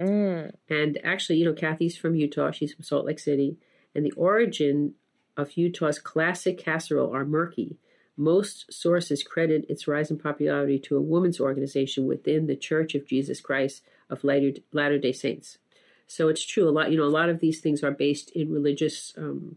Mm. 0.00 0.52
And 0.68 0.98
actually, 1.04 1.38
you 1.38 1.44
know, 1.44 1.52
Kathy's 1.52 1.96
from 1.96 2.14
Utah. 2.14 2.50
She's 2.50 2.72
from 2.72 2.84
Salt 2.84 3.06
Lake 3.06 3.18
City. 3.18 3.56
And 3.94 4.04
the 4.04 4.12
origin 4.12 4.94
of 5.36 5.56
Utah's 5.56 5.98
classic 5.98 6.58
casserole 6.58 7.14
are 7.14 7.24
murky. 7.24 7.76
Most 8.16 8.72
sources 8.72 9.22
credit 9.22 9.64
its 9.68 9.86
rise 9.86 10.10
in 10.10 10.18
popularity 10.18 10.78
to 10.80 10.96
a 10.96 11.00
women's 11.00 11.40
organization 11.40 12.06
within 12.06 12.46
the 12.46 12.56
Church 12.56 12.94
of 12.94 13.06
Jesus 13.06 13.40
Christ 13.40 13.82
of 14.10 14.24
Latter 14.24 14.98
day 14.98 15.12
Saints. 15.12 15.58
So 16.06 16.28
it's 16.28 16.44
true. 16.44 16.68
A 16.68 16.70
lot, 16.70 16.90
you 16.90 16.96
know, 16.96 17.04
a 17.04 17.06
lot 17.06 17.28
of 17.28 17.40
these 17.40 17.60
things 17.60 17.84
are 17.84 17.90
based 17.90 18.30
in 18.30 18.52
religious 18.52 19.12
um, 19.16 19.56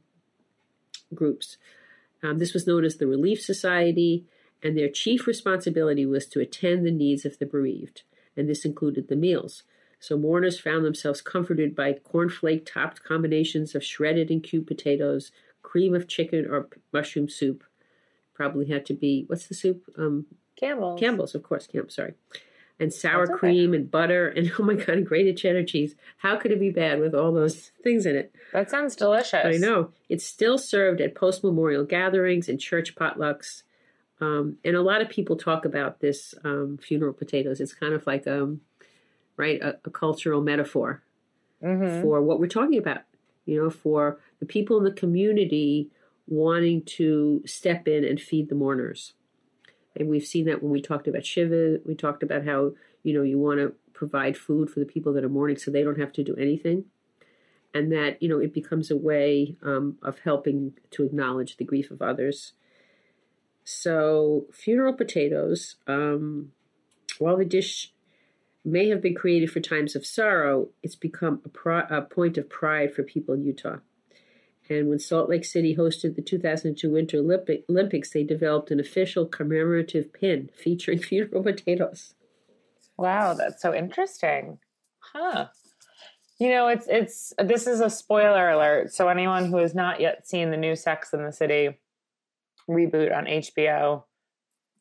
groups. 1.14 1.58
Um, 2.24 2.38
this 2.38 2.54
was 2.54 2.68
known 2.68 2.86
as 2.86 2.98
the 2.98 3.08
Relief 3.08 3.42
Society, 3.42 4.26
and 4.64 4.78
their 4.78 4.90
chief 4.90 5.28
responsibility 5.28 6.06
was 6.06 6.28
to 6.28 6.40
attend 6.40 6.86
the 6.86 6.92
needs 6.92 7.26
of 7.26 7.40
the 7.40 7.46
bereaved, 7.46 8.04
and 8.38 8.48
this 8.48 8.66
included 8.66 9.08
the 9.08 9.16
meals. 9.16 9.64
So 10.00 10.18
mourners 10.18 10.60
found 10.60 10.84
themselves 10.84 11.22
comforted 11.22 11.76
by 11.76 11.94
cornflake 11.94 12.66
topped 12.66 13.04
combinations 13.04 13.76
of 13.76 13.84
shredded 13.84 14.32
and 14.32 14.42
cubed 14.42 14.68
potatoes, 14.68 15.32
cream 15.62 15.94
of 15.94 16.08
chicken 16.08 16.48
or 16.50 16.68
mushroom 16.92 17.30
soup. 17.30 17.64
Probably 18.34 18.68
had 18.68 18.86
to 18.88 18.94
be 18.94 19.26
what's 19.28 19.48
the 19.48 19.54
soup? 19.54 19.84
Um, 19.98 20.26
Campbell's. 20.60 21.00
Campbell's, 21.00 21.36
of 21.36 21.44
course. 21.44 21.68
Camp, 21.68 21.92
sorry. 21.92 22.14
And 22.82 22.92
sour 22.92 23.24
okay. 23.24 23.34
cream 23.38 23.74
and 23.76 23.90
butter 23.90 24.28
and 24.28 24.52
oh 24.60 24.64
my 24.64 24.74
god, 24.74 24.90
and 24.90 25.06
grated 25.06 25.38
cheddar 25.38 25.64
cheese. 25.64 25.96
How 26.18 26.36
could 26.36 26.52
it 26.52 26.60
be 26.60 26.72
bad 26.72 27.00
with 27.00 27.14
all 27.14 27.32
those 27.32 27.72
things 27.84 28.06
in 28.06 28.16
it? 28.16 28.34
That 28.54 28.72
sounds 28.72 28.96
delicious. 28.96 29.46
I 29.46 29.58
know. 29.58 29.92
It's 30.10 30.26
still 30.26 30.58
served 30.58 31.00
at 31.00 31.16
post 31.16 31.44
memorial 31.44 31.86
gatherings 31.86 32.50
and 32.50 32.60
church 32.60 32.96
potlucks. 32.96 33.64
Um, 34.20 34.58
and 34.66 34.76
a 34.76 34.82
lot 34.82 35.02
of 35.02 35.10
people 35.10 35.36
talk 35.36 35.64
about 35.64 36.00
this 36.00 36.34
um, 36.44 36.80
funeral 36.82 37.14
potatoes. 37.14 37.62
It's 37.62 37.74
kind 37.74 37.94
of 37.94 38.06
like 38.08 38.28
um, 38.28 38.62
right 39.38 39.62
a, 39.62 39.78
a 39.86 39.90
cultural 39.90 40.42
metaphor 40.42 41.04
hmm 41.62 42.02
for 42.02 42.22
what 42.22 42.40
we're 42.40 42.48
talking 42.48 42.80
about. 42.80 43.02
You 43.46 43.62
know, 43.62 43.70
for 43.70 44.20
the 44.40 44.46
people 44.48 44.78
in 44.78 44.84
the 44.84 44.92
community 44.92 45.90
wanting 46.28 46.82
to 46.84 47.44
step 47.46 47.88
in 47.88 48.04
and 48.04 48.20
feed 48.20 48.50
the 48.50 48.56
mourners. 48.56 49.14
And 49.96 50.08
we've 50.08 50.26
seen 50.26 50.46
that 50.46 50.62
when 50.64 50.72
we 50.72 50.82
talked 50.82 51.08
about 51.08 51.26
Shiva. 51.26 51.80
We 51.86 51.96
talked 51.96 52.24
about 52.24 52.46
how 52.46 52.72
you 53.04 53.14
know 53.14 53.24
you 53.24 53.40
want 53.40 53.60
to 53.60 53.74
provide 53.94 54.38
food 54.38 54.70
for 54.70 54.80
the 54.80 54.86
people 54.86 55.14
that 55.14 55.24
are 55.24 55.30
mourning, 55.30 55.58
so 55.58 55.70
they 55.72 55.84
don't 55.84 56.00
have 56.00 56.14
to 56.14 56.24
do 56.24 56.36
anything, 56.36 56.86
and 57.74 57.92
that 57.92 58.22
you 58.22 58.30
know 58.30 58.40
it 58.40 58.54
becomes 58.54 58.90
a 58.90 58.98
way 58.98 59.58
um, 59.64 59.98
of 60.02 60.20
helping 60.20 60.74
to 60.92 61.04
acknowledge 61.04 61.58
the 61.58 61.66
grief 61.66 61.92
of 61.92 62.02
others. 62.02 62.54
So 63.64 64.48
funeral 64.52 64.94
potatoes, 64.94 65.76
um, 65.88 66.52
while 67.20 67.38
the 67.38 67.46
dish 67.46 67.94
may 68.64 68.90
have 68.90 69.02
been 69.02 69.16
created 69.16 69.52
for 69.52 69.60
times 69.60 69.96
of 69.96 70.06
sorrow, 70.06 70.70
it's 70.84 70.96
become 70.96 71.42
a, 71.46 71.50
pri- 71.50 71.88
a 71.90 72.02
point 72.02 72.38
of 72.38 72.50
pride 72.50 72.94
for 72.94 73.04
people 73.04 73.34
in 73.34 73.44
Utah. 73.44 73.78
And 74.72 74.88
when 74.88 75.00
Salt 75.00 75.30
Lake 75.30 75.44
City 75.44 75.76
hosted 75.76 76.16
the 76.16 76.22
2002 76.22 76.90
Winter 76.90 77.18
Olympic- 77.18 77.66
Olympics, 77.70 78.12
they 78.12 78.24
developed 78.24 78.72
an 78.72 78.80
official 78.80 79.26
commemorative 79.26 80.14
pin 80.14 80.50
featuring 80.56 81.00
funeral 81.02 81.44
potatoes. 81.44 82.14
Wow, 82.98 83.34
that's 83.34 83.62
so 83.62 83.74
interesting. 83.74 84.60
Huh. 85.00 85.48
You 86.40 86.50
know, 86.50 86.70
it's 86.70 86.88
it's 86.88 87.34
this 87.38 87.68
is 87.68 87.82
a 87.82 87.90
spoiler 87.90 88.50
alert. 88.50 88.94
So 88.94 89.10
anyone 89.10 89.46
who 89.46 89.58
has 89.58 89.76
not 89.76 90.00
yet 90.00 90.28
seen 90.28 90.50
the 90.50 90.58
new 90.58 90.76
Sex 90.76 91.14
in 91.14 91.24
the 91.24 91.32
City 91.32 91.78
reboot 92.70 93.16
on 93.16 93.26
HBO, 93.26 94.04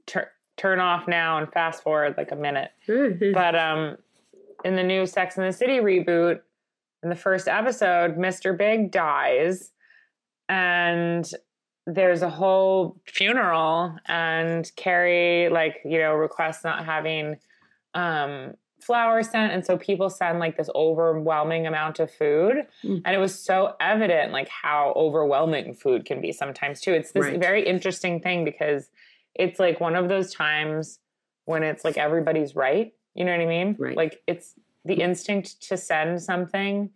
tur- 0.07 0.31
turn 0.57 0.81
off 0.81 1.09
now 1.09 1.39
and 1.39 1.53
fast 1.53 1.83
forward 1.83 2.15
like 2.17 2.33
a 2.33 2.37
minute. 2.37 2.71
But 3.35 3.57
um 3.57 3.97
in 4.65 4.77
the 4.77 4.83
new 4.83 5.05
Sex 5.05 5.37
in 5.37 5.45
the 5.45 5.53
City 5.53 5.79
reboot, 5.81 6.41
in 7.03 7.09
the 7.09 7.17
first 7.17 7.49
episode, 7.49 8.17
Mr. 8.17 8.57
Big 8.57 8.91
dies 8.91 9.73
and 10.51 11.31
there's 11.87 12.23
a 12.23 12.29
whole 12.31 13.01
funeral 13.07 13.97
and 14.07 14.71
Carrie 14.77 15.49
like, 15.49 15.77
you 15.85 15.99
know, 15.99 16.13
requests 16.13 16.65
not 16.65 16.85
having 16.85 17.37
um 17.95 18.53
flowers 18.83 19.29
sent 19.29 19.53
and 19.53 19.65
so 19.67 19.77
people 19.77 20.09
send 20.09 20.39
like 20.39 20.57
this 20.57 20.71
overwhelming 20.75 21.67
amount 21.67 21.99
of 22.01 22.11
food 22.11 22.57
Mm. 22.85 23.03
and 23.05 23.15
it 23.15 23.19
was 23.19 23.39
so 23.39 23.75
evident 23.79 24.33
like 24.33 24.49
how 24.49 24.93
overwhelming 24.97 25.75
food 25.75 26.07
can 26.07 26.21
be 26.23 26.33
sometimes 26.33 26.81
too 26.81 26.95
it's 26.95 27.13
this 27.13 27.25
Right. 27.25 27.39
very 27.39 27.67
interesting 27.67 28.21
thing 28.21 28.43
because 28.45 28.89
it's 29.35 29.59
like 29.61 29.81
one 29.81 29.97
of 29.97 30.09
those 30.09 30.33
times 30.33 30.99
when 31.45 31.63
it's 31.63 31.85
like 31.85 31.99
everybody's 31.99 32.57
right 32.57 32.95
you 33.15 33.25
know 33.27 33.33
what 33.33 33.41
i 33.43 33.47
mean 33.47 33.77
Right. 33.79 33.97
like 33.99 34.23
it's 34.27 34.55
the 34.87 34.95
instinct 34.95 35.61
to 35.69 35.77
send 35.77 36.23
something 36.23 36.89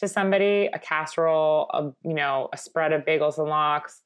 to 0.00 0.08
somebody 0.08 0.68
a 0.72 0.78
casserole 0.78 1.68
a 1.72 1.90
you 2.08 2.14
know 2.14 2.48
a 2.52 2.56
spread 2.56 2.92
of 2.92 3.04
bagels 3.04 3.38
and 3.38 3.48
lox 3.48 4.02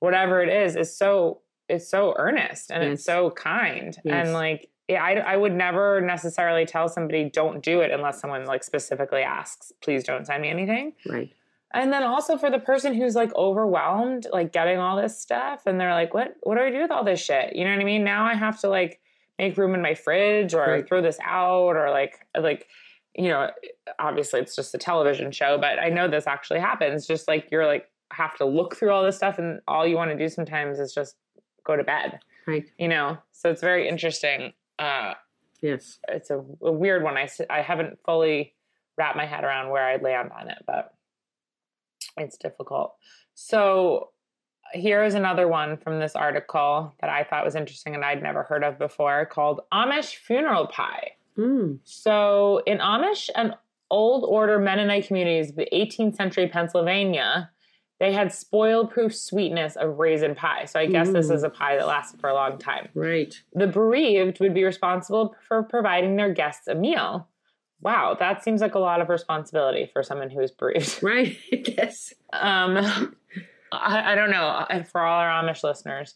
whatever 0.00 0.42
it 0.42 0.48
is 0.48 0.76
is 0.76 0.96
so 0.96 1.40
it's 1.68 1.88
so 1.88 2.14
earnest 2.18 2.70
and 2.70 2.82
Yes. 2.82 2.92
it's 2.94 3.04
so 3.04 3.30
kind 3.30 3.96
Yes. 4.04 4.26
and 4.26 4.32
like 4.34 4.68
yeah, 4.86 5.02
I, 5.02 5.12
I 5.14 5.36
would 5.38 5.54
never 5.54 6.02
necessarily 6.02 6.66
tell 6.66 6.88
somebody 6.90 7.30
don't 7.30 7.62
do 7.62 7.80
it 7.80 7.90
unless 7.90 8.20
someone 8.20 8.44
like 8.44 8.62
specifically 8.64 9.22
asks 9.22 9.72
please 9.82 10.04
don't 10.04 10.26
send 10.26 10.42
me 10.42 10.48
anything 10.50 10.92
right. 11.08 11.30
and 11.72 11.90
then 11.92 12.02
also 12.02 12.36
for 12.36 12.50
the 12.50 12.58
person 12.58 12.92
who's 12.92 13.14
like 13.14 13.34
overwhelmed 13.34 14.26
like 14.32 14.52
getting 14.52 14.78
all 14.78 14.96
this 15.00 15.18
stuff 15.18 15.62
and 15.66 15.80
they're 15.80 15.94
like 15.94 16.12
what 16.12 16.34
what 16.42 16.56
do 16.56 16.62
i 16.62 16.70
do 16.70 16.82
with 16.82 16.90
all 16.90 17.04
this 17.04 17.22
shit 17.24 17.56
you 17.56 17.64
know 17.64 17.70
what 17.70 17.80
i 17.80 17.84
mean 17.84 18.04
now 18.04 18.26
i 18.26 18.34
have 18.34 18.60
to 18.60 18.68
like 18.68 19.00
make 19.38 19.56
room 19.56 19.74
in 19.74 19.80
my 19.82 19.94
fridge 19.94 20.52
or 20.54 20.66
Right. 20.66 20.86
throw 20.86 21.00
this 21.00 21.18
out 21.24 21.76
or 21.76 21.90
like 21.90 22.18
like 22.38 22.66
you 23.14 23.28
know 23.28 23.50
obviously 23.98 24.40
it's 24.40 24.56
just 24.56 24.74
a 24.74 24.78
television 24.78 25.30
show 25.30 25.56
but 25.58 25.78
i 25.78 25.88
know 25.88 26.08
this 26.08 26.26
actually 26.26 26.60
happens 26.60 27.06
just 27.06 27.28
like 27.28 27.48
you're 27.50 27.66
like 27.66 27.90
have 28.12 28.36
to 28.36 28.44
look 28.44 28.76
through 28.76 28.90
all 28.90 29.02
this 29.04 29.16
stuff 29.16 29.38
and 29.38 29.60
all 29.66 29.86
you 29.86 29.96
want 29.96 30.10
to 30.10 30.16
do 30.16 30.28
sometimes 30.28 30.78
is 30.78 30.92
just 30.92 31.16
go 31.64 31.76
to 31.76 31.84
bed 31.84 32.20
Right. 32.46 32.64
you 32.78 32.88
know 32.88 33.16
so 33.32 33.50
it's 33.50 33.60
very 33.62 33.88
interesting 33.88 34.52
uh 34.78 35.14
Yes. 35.62 35.98
it's 36.08 36.28
a, 36.30 36.44
a 36.60 36.72
weird 36.72 37.02
one 37.02 37.16
I 37.16 37.26
I 37.48 37.62
haven't 37.62 37.98
fully 38.04 38.52
wrapped 38.98 39.16
my 39.16 39.24
head 39.26 39.44
around 39.44 39.70
where 39.70 39.84
i'd 39.86 40.02
land 40.02 40.30
on 40.38 40.48
it 40.50 40.58
but 40.66 40.92
it's 42.18 42.36
difficult 42.36 42.94
so 43.34 44.10
here's 44.72 45.14
another 45.14 45.48
one 45.48 45.76
from 45.76 45.98
this 45.98 46.14
article 46.14 46.92
that 47.00 47.10
i 47.10 47.24
thought 47.24 47.44
was 47.44 47.54
interesting 47.56 47.94
and 47.94 48.04
i'd 48.04 48.22
never 48.22 48.42
heard 48.44 48.62
of 48.62 48.78
before 48.78 49.24
called 49.26 49.60
amish 49.72 50.14
funeral 50.16 50.66
pie 50.66 51.12
Mm. 51.38 51.80
so 51.84 52.62
in 52.66 52.78
Amish 52.78 53.28
and 53.34 53.54
old 53.90 54.24
order 54.24 54.58
Mennonite 54.58 55.06
communities 55.06 55.50
of 55.50 55.56
the 55.56 55.68
18th 55.72 56.16
century 56.16 56.48
Pennsylvania, 56.48 57.50
they 58.00 58.12
had 58.12 58.32
spoil 58.32 58.86
proof 58.86 59.14
sweetness 59.14 59.76
of 59.76 59.98
raisin 59.98 60.34
pie. 60.34 60.64
So 60.64 60.80
I 60.80 60.86
guess 60.86 61.10
this 61.10 61.30
is 61.30 61.42
a 61.42 61.50
pie 61.50 61.76
that 61.76 61.86
lasted 61.86 62.20
for 62.20 62.28
a 62.28 62.34
long 62.34 62.58
time. 62.58 62.88
Right. 62.94 63.34
The 63.52 63.66
bereaved 63.66 64.40
would 64.40 64.52
be 64.54 64.64
responsible 64.64 65.36
for 65.46 65.62
providing 65.62 66.16
their 66.16 66.32
guests 66.32 66.66
a 66.66 66.74
meal. 66.74 67.28
Wow, 67.80 68.16
that 68.18 68.42
seems 68.42 68.60
like 68.60 68.74
a 68.74 68.78
lot 68.78 69.00
of 69.00 69.08
responsibility 69.08 69.90
for 69.92 70.02
someone 70.02 70.30
who 70.30 70.40
is 70.40 70.50
bereaved. 70.50 71.02
Right. 71.02 71.36
yes. 71.50 72.12
Um, 72.32 73.14
I, 73.72 74.12
I 74.12 74.14
don't 74.14 74.30
know. 74.30 74.66
For 74.90 75.00
all 75.00 75.20
our 75.20 75.42
Amish 75.42 75.62
listeners, 75.62 76.14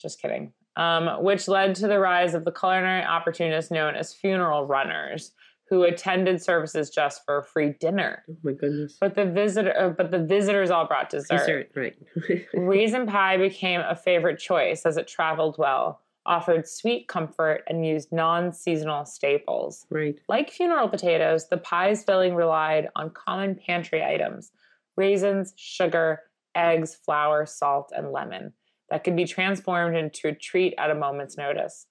just 0.00 0.20
kidding. 0.20 0.52
Um, 0.76 1.22
which 1.22 1.46
led 1.46 1.76
to 1.76 1.86
the 1.86 2.00
rise 2.00 2.34
of 2.34 2.44
the 2.44 2.50
culinary 2.50 3.04
opportunists 3.04 3.70
known 3.70 3.94
as 3.94 4.12
funeral 4.12 4.66
runners, 4.66 5.30
who 5.68 5.84
attended 5.84 6.42
services 6.42 6.90
just 6.90 7.24
for 7.24 7.38
a 7.38 7.44
free 7.44 7.74
dinner. 7.80 8.22
Oh 8.28 8.36
my 8.42 8.52
goodness. 8.52 8.96
But 9.00 9.14
the 9.14 9.24
visitor, 9.24 9.74
uh, 9.76 9.88
but 9.90 10.10
the 10.10 10.22
visitors 10.22 10.70
all 10.70 10.86
brought 10.86 11.10
dessert. 11.10 11.38
Dessert. 11.38 11.70
Right. 11.74 11.96
Raisin 12.54 13.06
pie 13.06 13.36
became 13.38 13.80
a 13.80 13.96
favorite 13.96 14.38
choice 14.38 14.84
as 14.84 14.96
it 14.96 15.08
traveled 15.08 15.56
well, 15.58 16.00
offered 16.26 16.68
sweet 16.68 17.08
comfort, 17.08 17.64
and 17.66 17.86
used 17.86 18.12
non-seasonal 18.12 19.06
staples. 19.06 19.86
right. 19.90 20.18
Like 20.28 20.50
funeral 20.50 20.88
potatoes, 20.88 21.48
the 21.48 21.58
pie's 21.58 22.04
filling 22.04 22.34
relied 22.34 22.88
on 22.96 23.10
common 23.10 23.54
pantry 23.54 24.02
items 24.02 24.52
raisins, 24.96 25.52
sugar, 25.56 26.20
eggs, 26.54 26.94
flour, 26.94 27.46
salt, 27.46 27.90
and 27.96 28.12
lemon 28.12 28.52
that 28.90 29.04
could 29.04 29.16
be 29.16 29.24
transformed 29.24 29.96
into 29.96 30.28
a 30.28 30.34
treat 30.34 30.74
at 30.78 30.90
a 30.90 30.94
moment's 30.94 31.36
notice. 31.36 31.86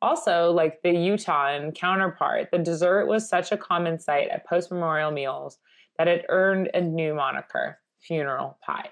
Also, 0.00 0.50
like 0.50 0.82
the 0.82 0.90
Utahn 0.90 1.72
counterpart, 1.72 2.50
the 2.50 2.58
dessert 2.58 3.06
was 3.06 3.28
such 3.28 3.52
a 3.52 3.56
common 3.56 3.98
sight 4.00 4.28
at 4.28 4.46
post 4.46 4.70
memorial 4.70 5.12
meals 5.12 5.58
that 5.96 6.08
it 6.08 6.26
earned 6.28 6.70
a 6.74 6.80
new 6.80 7.14
moniker 7.14 7.78
funeral 8.00 8.58
pie. 8.66 8.90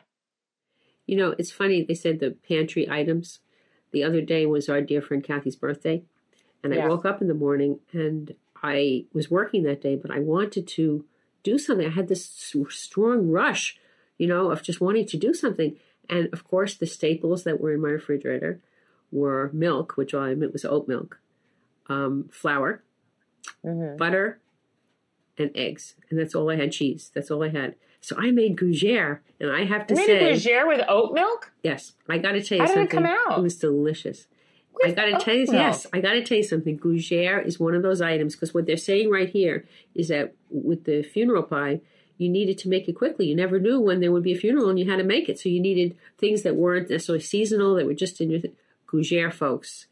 You 1.06 1.16
know, 1.16 1.34
it's 1.36 1.50
funny. 1.50 1.82
They 1.82 1.94
said 1.94 2.20
the 2.20 2.36
pantry 2.48 2.88
items. 2.88 3.40
The 3.90 4.04
other 4.04 4.20
day 4.20 4.46
was 4.46 4.68
our 4.68 4.80
dear 4.80 5.02
friend 5.02 5.24
Kathy's 5.24 5.56
birthday, 5.56 6.04
and 6.62 6.72
I 6.72 6.76
Yeah. 6.76 6.88
woke 6.88 7.04
up 7.04 7.20
in 7.20 7.26
the 7.26 7.34
morning 7.34 7.80
and 7.92 8.36
I 8.62 9.06
was 9.12 9.30
working 9.30 9.64
that 9.64 9.80
day, 9.80 9.96
but 9.96 10.12
I 10.12 10.20
wanted 10.20 10.68
to 10.68 11.04
do 11.42 11.58
something. 11.58 11.86
I 11.86 11.90
had 11.90 12.08
this 12.08 12.24
strong 12.68 13.30
rush, 13.30 13.78
you 14.18 14.28
know, 14.28 14.50
of 14.50 14.62
just 14.62 14.80
wanting 14.80 15.06
to 15.06 15.16
do 15.16 15.34
something. 15.34 15.76
And 16.10 16.28
of 16.32 16.44
course, 16.44 16.74
the 16.74 16.86
staples 16.86 17.44
that 17.44 17.60
were 17.60 17.72
in 17.72 17.80
my 17.80 17.88
refrigerator 17.90 18.60
were 19.12 19.50
milk, 19.52 19.96
which 19.96 20.12
all 20.12 20.22
I 20.24 20.34
meant 20.34 20.52
was 20.52 20.64
oat 20.64 20.86
milk, 20.88 21.20
um, 21.88 22.28
flour, 22.30 22.82
Mhm. 23.64 23.96
butter, 23.96 24.40
and 25.38 25.50
eggs, 25.54 25.94
and 26.10 26.18
that's 26.18 26.34
all 26.34 26.50
I 26.50 26.56
had. 26.56 26.72
Cheese. 26.72 27.10
That's 27.14 27.30
all 27.30 27.42
I 27.42 27.48
had. 27.48 27.76
So 28.02 28.16
I 28.18 28.30
made 28.30 28.56
gougere, 28.56 29.20
and 29.38 29.50
I 29.50 29.64
have 29.64 29.86
to 29.88 29.94
You 29.94 30.04
say, 30.06 30.20
made 30.20 30.34
gougere 30.36 30.66
with 30.66 30.84
oat 30.88 31.12
milk? 31.14 31.52
yes, 31.62 31.94
I 32.08 32.18
got 32.18 32.32
to 32.32 32.42
tell 32.42 32.58
you 32.58 32.62
How 32.64 32.68
did 32.68 32.72
it 32.72 32.90
something. 32.90 32.96
come 33.04 33.06
out? 33.06 33.38
It 33.38 33.42
was 33.42 33.56
delicious. 33.56 34.26
I 34.82 34.92
got 34.92 35.04
to 35.06 35.18
tell 35.18 35.34
you, 35.34 35.42
milk? 35.42 35.52
yes, 35.52 35.86
I 35.92 36.00
got 36.00 36.12
to 36.12 36.22
tell 36.24 36.38
you 36.38 36.42
something. 36.42 36.78
Gougere 36.78 37.44
is 37.46 37.60
one 37.60 37.74
of 37.74 37.82
those 37.82 38.00
items 38.00 38.34
because 38.34 38.54
what 38.54 38.64
they're 38.66 38.76
saying 38.78 39.10
right 39.10 39.28
here 39.28 39.66
is 39.94 40.08
that 40.08 40.34
with 40.48 40.84
the 40.84 41.02
funeral 41.02 41.42
pie, 41.42 41.80
you 42.20 42.28
needed 42.28 42.58
to 42.58 42.68
make 42.68 42.86
it 42.86 42.92
quickly. 42.92 43.26
You 43.26 43.34
never 43.34 43.58
knew 43.58 43.80
when 43.80 44.00
there 44.00 44.12
would 44.12 44.22
be 44.22 44.34
a 44.34 44.38
funeral 44.38 44.68
and 44.68 44.78
you 44.78 44.90
had 44.90 44.98
to 44.98 45.04
make 45.04 45.30
it. 45.30 45.40
So 45.40 45.48
you 45.48 45.58
needed 45.58 45.96
things 46.18 46.42
that 46.42 46.54
weren't 46.54 46.90
necessarily 46.90 47.22
seasonal, 47.22 47.76
that 47.76 47.86
were 47.86 47.94
just 47.94 48.20
in 48.20 48.30
your 48.30 48.40
th- 48.40 48.54
gougere, 48.86 49.32
folks. 49.32 49.86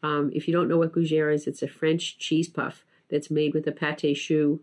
Um, 0.00 0.30
if 0.32 0.46
you 0.46 0.54
don't 0.54 0.68
know 0.68 0.78
what 0.78 0.92
gougere 0.92 1.34
is, 1.34 1.48
it's 1.48 1.62
a 1.62 1.68
French 1.68 2.16
cheese 2.16 2.48
puff 2.48 2.84
that's 3.10 3.28
made 3.28 3.54
with 3.54 3.66
a 3.66 3.72
pate 3.72 4.16
choux, 4.16 4.60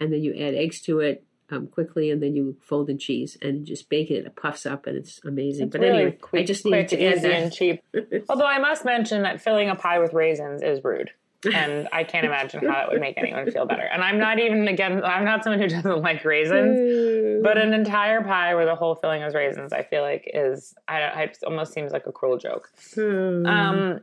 and 0.00 0.10
then 0.10 0.22
you 0.22 0.32
add 0.32 0.54
eggs 0.54 0.80
to 0.82 1.00
it 1.00 1.22
um, 1.50 1.66
quickly, 1.66 2.10
and 2.10 2.22
then 2.22 2.34
you 2.34 2.56
fold 2.62 2.88
in 2.88 2.96
cheese 2.96 3.36
and 3.42 3.66
just 3.66 3.90
bake 3.90 4.10
it. 4.10 4.24
It 4.24 4.34
puffs 4.34 4.64
up, 4.64 4.86
and 4.86 4.96
it's 4.96 5.20
amazing. 5.22 5.66
It's 5.66 5.72
but 5.72 5.82
really 5.82 5.96
anyway, 5.98 6.18
quick, 6.18 6.42
I 6.42 6.44
just 6.46 6.62
quick, 6.62 6.72
needed 6.72 6.88
to 6.88 7.04
add 7.04 7.18
easy, 7.18 7.30
and 7.30 7.46
that. 7.46 7.52
cheap. 7.52 7.82
Although 8.30 8.46
I 8.46 8.58
must 8.58 8.86
mention 8.86 9.22
that 9.22 9.42
filling 9.42 9.68
a 9.68 9.74
pie 9.74 9.98
with 9.98 10.14
raisins 10.14 10.62
is 10.62 10.82
rude. 10.82 11.10
And 11.46 11.88
I 11.92 12.04
can't 12.04 12.26
imagine 12.26 12.60
how 12.66 12.72
that 12.72 12.90
would 12.90 13.00
make 13.00 13.18
anyone 13.18 13.50
feel 13.50 13.66
better. 13.66 13.82
And 13.82 14.02
I'm 14.02 14.18
not 14.18 14.38
even 14.38 14.68
again 14.68 15.02
I'm 15.04 15.24
not 15.24 15.44
someone 15.44 15.60
who 15.60 15.68
doesn't 15.68 16.02
like 16.02 16.24
raisins, 16.24 17.42
but 17.42 17.58
an 17.58 17.72
entire 17.72 18.22
pie 18.22 18.54
where 18.54 18.66
the 18.66 18.74
whole 18.74 18.94
filling 18.94 19.22
is 19.22 19.34
raisins, 19.34 19.72
I 19.72 19.82
feel 19.82 20.02
like 20.02 20.30
is 20.32 20.74
I 20.88 21.00
don't 21.00 21.18
it 21.18 21.38
almost 21.46 21.72
seems 21.72 21.92
like 21.92 22.06
a 22.06 22.12
cruel 22.12 22.38
joke. 22.38 22.70
Hmm. 22.94 23.46
Um 23.46 24.00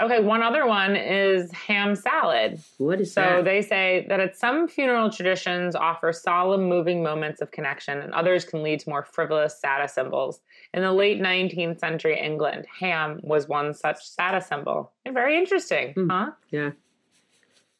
okay, 0.00 0.20
one 0.20 0.42
other 0.42 0.66
one 0.66 0.96
is 0.96 1.50
ham 1.52 1.94
salad. 1.94 2.60
what 2.78 3.00
is 3.00 3.12
So 3.12 3.20
that? 3.20 3.44
they 3.44 3.62
say 3.62 4.04
that 4.08 4.18
at 4.20 4.36
some 4.36 4.66
funeral 4.68 5.10
traditions 5.10 5.74
offer 5.76 6.12
solemn, 6.12 6.64
moving 6.64 7.02
moments 7.02 7.40
of 7.40 7.50
connection, 7.50 7.98
and 7.98 8.12
others 8.12 8.44
can 8.44 8.62
lead 8.62 8.80
to 8.80 8.88
more 8.88 9.02
frivolous 9.04 9.56
status 9.56 9.92
symbols. 9.94 10.40
In 10.74 10.82
the 10.82 10.92
late 10.92 11.20
19th 11.20 11.78
century 11.78 12.18
England, 12.18 12.66
ham 12.80 13.20
was 13.22 13.46
one 13.48 13.74
such 13.74 14.02
status 14.04 14.46
symbol. 14.46 14.92
Very 15.08 15.36
interesting, 15.36 15.92
Hmm. 15.94 16.08
huh? 16.10 16.30
yeah. 16.50 16.70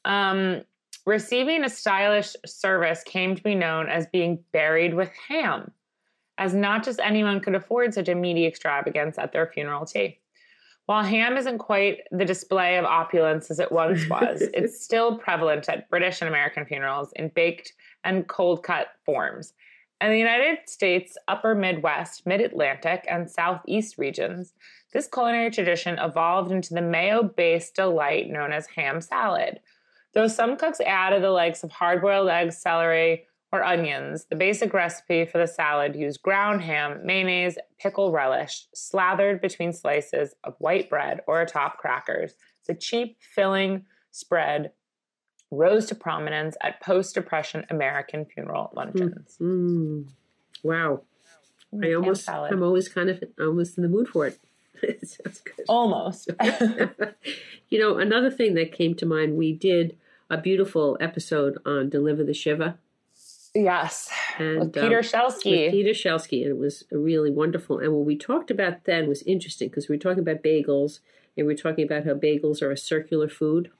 Um, 0.04 0.62
receiving 1.06 1.64
a 1.64 1.68
stylish 1.68 2.34
service 2.44 3.02
came 3.04 3.34
to 3.36 3.42
be 3.42 3.54
known 3.54 3.88
as 3.88 4.06
being 4.06 4.38
buried 4.52 4.94
with 4.94 5.10
ham, 5.28 5.70
as 6.38 6.54
not 6.54 6.84
just 6.84 7.00
anyone 7.00 7.40
could 7.40 7.54
afford 7.54 7.94
such 7.94 8.08
a 8.08 8.14
meaty 8.14 8.46
extravagance 8.46 9.18
at 9.18 9.32
their 9.32 9.46
funeral 9.46 9.86
tea. 9.86 10.18
While 10.92 11.04
ham 11.04 11.38
isn't 11.38 11.56
quite 11.56 12.00
the 12.10 12.26
display 12.26 12.76
of 12.76 12.84
opulence 12.84 13.50
as 13.50 13.58
it 13.58 13.72
once 13.72 14.06
was, 14.10 14.42
it's 14.52 14.78
still 14.84 15.16
prevalent 15.16 15.66
at 15.70 15.88
British 15.88 16.20
and 16.20 16.28
American 16.28 16.66
funerals 16.66 17.14
in 17.16 17.30
baked 17.30 17.72
and 18.04 18.28
cold 18.28 18.62
cut 18.62 18.88
forms. 19.06 19.54
In 20.02 20.10
the 20.10 20.18
United 20.18 20.58
States, 20.66 21.16
upper 21.28 21.54
Midwest, 21.54 22.26
mid 22.26 22.42
Atlantic, 22.42 23.06
and 23.08 23.30
Southeast 23.30 23.96
regions, 23.96 24.52
this 24.92 25.06
culinary 25.06 25.50
tradition 25.50 25.98
evolved 25.98 26.52
into 26.52 26.74
the 26.74 26.82
mayo 26.82 27.22
based 27.22 27.74
delight 27.74 28.28
known 28.28 28.52
as 28.52 28.66
ham 28.66 29.00
salad. 29.00 29.60
Though 30.12 30.28
some 30.28 30.58
cooks 30.58 30.82
added 30.82 31.22
the 31.22 31.30
likes 31.30 31.64
of 31.64 31.72
hard 31.72 32.02
boiled 32.02 32.28
eggs, 32.28 32.58
celery, 32.58 33.24
or 33.52 33.62
onions, 33.62 34.24
the 34.30 34.36
basic 34.36 34.72
recipe 34.72 35.26
for 35.26 35.38
the 35.38 35.46
salad 35.46 35.94
used 35.94 36.22
ground 36.22 36.62
ham, 36.62 37.00
mayonnaise, 37.04 37.58
pickle 37.78 38.10
relish, 38.10 38.66
slathered 38.74 39.42
between 39.42 39.74
slices 39.74 40.34
of 40.42 40.54
white 40.58 40.88
bread 40.88 41.20
or 41.26 41.42
atop 41.42 41.76
crackers. 41.76 42.34
The 42.66 42.74
cheap, 42.74 43.18
filling 43.20 43.84
spread 44.10 44.72
rose 45.50 45.86
to 45.86 45.94
prominence 45.94 46.56
at 46.62 46.80
post 46.80 47.14
Depression 47.14 47.66
American 47.68 48.24
funeral 48.24 48.72
luncheons. 48.74 49.36
Mm. 49.38 50.08
Wow. 50.62 51.02
I 51.82 51.92
almost, 51.92 52.24
salad. 52.24 52.52
I'm 52.52 52.62
always 52.62 52.88
kind 52.88 53.10
of 53.10 53.22
almost 53.38 53.76
in 53.76 53.82
the 53.82 53.88
mood 53.88 54.08
for 54.08 54.26
it. 54.26 54.38
it 54.82 55.06
sounds 55.06 55.40
good. 55.40 55.66
Almost. 55.68 56.30
you 57.68 57.78
know, 57.78 57.98
another 57.98 58.30
thing 58.30 58.54
that 58.54 58.72
came 58.72 58.94
to 58.94 59.06
mind, 59.06 59.36
we 59.36 59.52
did 59.52 59.96
a 60.30 60.38
beautiful 60.38 60.96
episode 61.00 61.58
on 61.66 61.90
Deliver 61.90 62.24
the 62.24 62.32
Shiva. 62.32 62.78
Yes. 63.54 64.10
And, 64.38 64.60
With 64.60 64.74
Peter 64.74 64.98
um, 64.98 65.02
Shelsky. 65.02 65.64
with 65.64 65.72
Peter 65.72 65.90
Shelsky, 65.90 66.42
and 66.42 66.50
it 66.50 66.58
was 66.58 66.84
really 66.90 67.30
wonderful. 67.30 67.78
And 67.78 67.92
what 67.92 68.04
we 68.04 68.16
talked 68.16 68.50
about 68.50 68.84
then 68.84 69.08
was 69.08 69.22
interesting 69.22 69.68
because 69.68 69.88
we 69.88 69.96
were 69.96 70.00
talking 70.00 70.20
about 70.20 70.42
bagels, 70.42 71.00
and 71.36 71.46
we 71.46 71.52
were 71.52 71.58
talking 71.58 71.84
about 71.84 72.04
how 72.04 72.14
bagels 72.14 72.62
are 72.62 72.70
a 72.70 72.76
circular 72.76 73.28
food. 73.28 73.70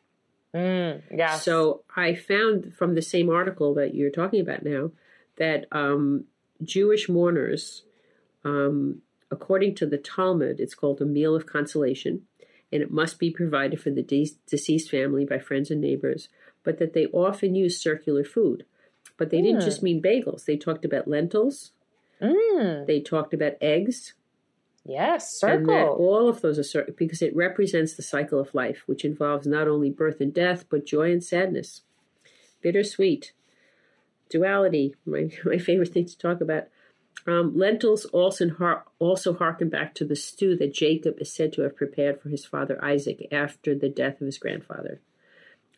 Mm, 0.55 1.03
yes. 1.11 1.45
So 1.45 1.83
I 1.97 2.15
found 2.15 2.75
from 2.75 2.95
the 2.95 3.03
same 3.03 3.31
article 3.31 3.75
that 3.75 3.95
you're 3.95 4.11
talking 4.11 4.41
about 4.41 4.65
now 4.65 4.91
that 5.37 5.67
um, 5.73 6.25
Jewish 6.63 7.09
mourners, 7.09 7.85
um, 8.45 9.01
according 9.31 9.75
to 9.77 9.87
the 9.87 9.97
Talmud, 9.97 10.61
it's 10.61 10.75
called 10.75 11.01
a 11.01 11.07
meal 11.07 11.35
of 11.35 11.47
consolation, 11.47 12.23
and 12.71 12.83
it 12.83 12.91
must 12.91 13.19
be 13.19 13.31
provided 13.31 13.81
for 13.81 13.91
the 13.91 14.03
de- 14.03 14.37
deceased 14.47 14.91
family 14.91 15.25
by 15.25 15.39
friends 15.39 15.71
and 15.71 15.81
neighbors, 15.81 16.29
but 16.63 16.79
that 16.79 16.93
they 16.93 17.07
often 17.07 17.55
use 17.55 17.81
circular 17.81 18.25
food. 18.25 18.65
But 19.23 19.31
they 19.31 19.41
didn't 19.41 19.61
Hmm. 19.61 19.67
just 19.67 19.85
mean 19.85 20.03
bagels. 20.03 20.47
They 20.47 20.57
talked 20.57 20.85
about 20.85 21.07
lentils. 21.07 21.71
Mm, 22.21 22.87
They 22.87 23.01
talked 23.01 23.33
about 23.33 23.55
eggs. 23.61 24.15
yes, 24.85 25.39
circle. 25.39 25.73
all 25.97 26.29
of 26.29 26.41
those 26.41 26.59
are 26.59 26.65
cir- 26.65 26.93
because 26.97 27.23
it 27.23 27.37
represents 27.37 27.95
the 27.95 28.03
cycle 28.03 28.41
of 28.41 28.53
life, 28.53 28.83
which 28.87 29.05
involves 29.05 29.47
not 29.47 29.69
only 29.69 29.91
birth 29.91 30.21
and 30.21 30.35
death, 30.35 30.65
but 30.69 30.85
joy 30.85 31.13
and 31.13 31.23
sadness. 31.23 31.83
Bittersweet. 32.63 33.31
Duality, 34.29 34.97
my, 35.07 35.31
my 35.45 35.59
favorite 35.59 35.91
thing 35.91 36.07
to 36.07 36.19
talk 36.19 36.41
about. 36.41 36.65
Um, 37.25 37.57
lentils 37.57 38.05
also, 38.07 38.49
har- 38.49 38.87
also 38.99 39.35
harken 39.35 39.69
back 39.69 39.95
to 39.95 40.05
the 40.05 40.17
stew 40.17 40.57
that 40.57 40.75
Jacob 40.75 41.21
is 41.21 41.33
said 41.33 41.53
to 41.53 41.63
have 41.63 41.77
prepared 41.77 42.21
for 42.21 42.29
his 42.29 42.45
father 42.45 42.85
Isaac 42.85 43.29
after 43.31 43.77
the 43.77 43.89
death 43.89 44.21
of 44.21 44.27
his 44.27 44.39
grandfather. 44.39 45.01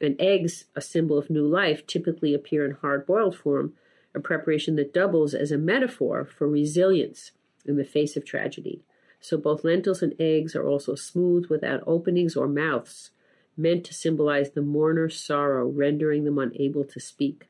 And 0.04 0.20
eggs, 0.20 0.66
a 0.76 0.80
symbol 0.80 1.18
of 1.18 1.30
new 1.30 1.46
life, 1.46 1.86
typically 1.86 2.34
appear 2.34 2.64
in 2.64 2.72
hard 2.72 3.06
boiled 3.06 3.36
form, 3.36 3.72
a 4.14 4.20
preparation 4.20 4.76
that 4.76 4.94
doubles 4.94 5.34
as 5.34 5.50
a 5.50 5.58
metaphor 5.58 6.24
for 6.24 6.48
resilience 6.48 7.32
in 7.64 7.76
the 7.76 7.84
face 7.84 8.16
of 8.16 8.24
tragedy. 8.24 8.82
So 9.20 9.38
both 9.38 9.64
lentils 9.64 10.02
and 10.02 10.14
eggs 10.20 10.54
are 10.54 10.66
also 10.66 10.94
smooth 10.94 11.46
without 11.48 11.82
openings 11.86 12.36
or 12.36 12.46
mouths, 12.46 13.10
meant 13.56 13.84
to 13.86 13.94
symbolize 13.94 14.50
the 14.50 14.62
mourner's 14.62 15.18
sorrow, 15.18 15.66
rendering 15.66 16.24
them 16.24 16.38
unable 16.38 16.84
to 16.84 17.00
speak. 17.00 17.48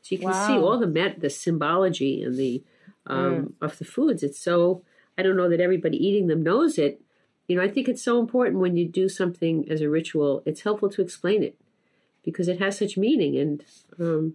So 0.00 0.14
you 0.14 0.18
can 0.18 0.32
see 0.32 0.54
all 0.54 0.78
the 0.78 0.86
met- 0.86 1.20
the 1.20 1.30
symbology 1.30 2.22
and 2.22 2.36
the 2.36 2.62
um, 3.06 3.54
of 3.60 3.78
the 3.78 3.84
foods. 3.84 4.22
It's 4.22 4.40
so 4.40 4.82
I 5.18 5.22
don't 5.22 5.36
know 5.36 5.50
that 5.50 5.60
everybody 5.60 5.98
eating 5.98 6.28
them 6.28 6.42
knows 6.42 6.78
it. 6.78 7.02
You 7.48 7.56
know, 7.56 7.62
I 7.62 7.68
think 7.68 7.88
it's 7.88 8.02
so 8.02 8.18
important 8.20 8.60
when 8.60 8.76
you 8.76 8.88
do 8.88 9.08
something 9.08 9.70
as 9.70 9.80
a 9.80 9.90
ritual. 9.90 10.42
It's 10.46 10.62
helpful 10.62 10.88
to 10.90 11.02
explain 11.02 11.42
it 11.42 11.58
because 12.24 12.48
it 12.48 12.58
has 12.60 12.78
such 12.78 12.96
meaning, 12.96 13.36
and 13.36 13.64
um, 13.98 14.34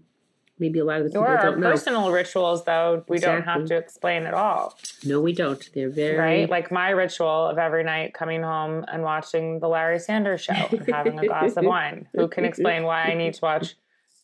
maybe 0.60 0.80
a 0.80 0.86
lot 0.86 0.98
of 1.00 1.04
the 1.06 1.10
people 1.10 1.24
Or 1.24 1.38
don't 1.38 1.60
know. 1.60 1.72
personal 1.72 2.12
rituals, 2.12 2.64
though, 2.66 3.04
we 3.08 3.20
don't 3.20 3.44
have 3.44 3.66
to 3.66 3.76
explain 3.76 4.26
at 4.26 4.34
all, 4.34 4.78
No, 5.04 5.20
we 5.22 5.34
don't. 5.34 5.68
They're 5.74 5.90
very 5.90 6.18
right? 6.18 6.50
Like 6.50 6.72
my 6.72 6.90
ritual 6.92 7.48
of 7.48 7.58
every 7.58 7.84
night 7.84 8.14
coming 8.14 8.42
home 8.42 8.86
and 8.88 9.04
watching 9.04 9.60
the 9.60 9.68
Larry 9.68 10.00
Sanders 10.00 10.42
Show 10.42 10.54
and 10.72 10.88
having 10.88 11.20
a 11.20 11.28
glass 11.28 11.58
of 11.58 11.66
wine. 11.66 12.08
Who 12.16 12.28
can 12.28 12.46
explain 12.46 12.84
why 12.84 13.04
I 13.04 13.14
need 13.16 13.34
to 13.36 13.42
watch 13.42 13.76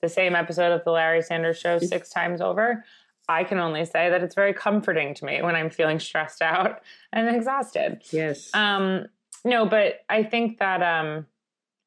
the 0.02 0.10
same 0.10 0.36
episode 0.36 0.72
of 0.72 0.84
the 0.84 0.92
Larry 0.92 1.22
Sanders 1.22 1.60
Show 1.60 1.78
six 1.80 2.10
times 2.10 2.42
over? 2.42 2.84
I 3.30 3.44
can 3.44 3.60
only 3.60 3.86
say 3.86 4.10
that 4.10 4.24
it's 4.24 4.36
very 4.36 4.54
comforting 4.54 5.14
to 5.16 5.26
me 5.26 5.42
when 5.42 5.56
I'm 5.56 5.70
feeling 5.70 6.00
stressed 6.00 6.42
out 6.42 6.82
and 7.14 7.34
exhausted. 7.34 8.02
yes. 8.12 8.50
Um, 8.54 9.06
no, 9.46 9.66
but 9.66 10.02
I 10.10 10.24
think 10.24 10.60
that 10.60 10.82
um, 10.82 11.26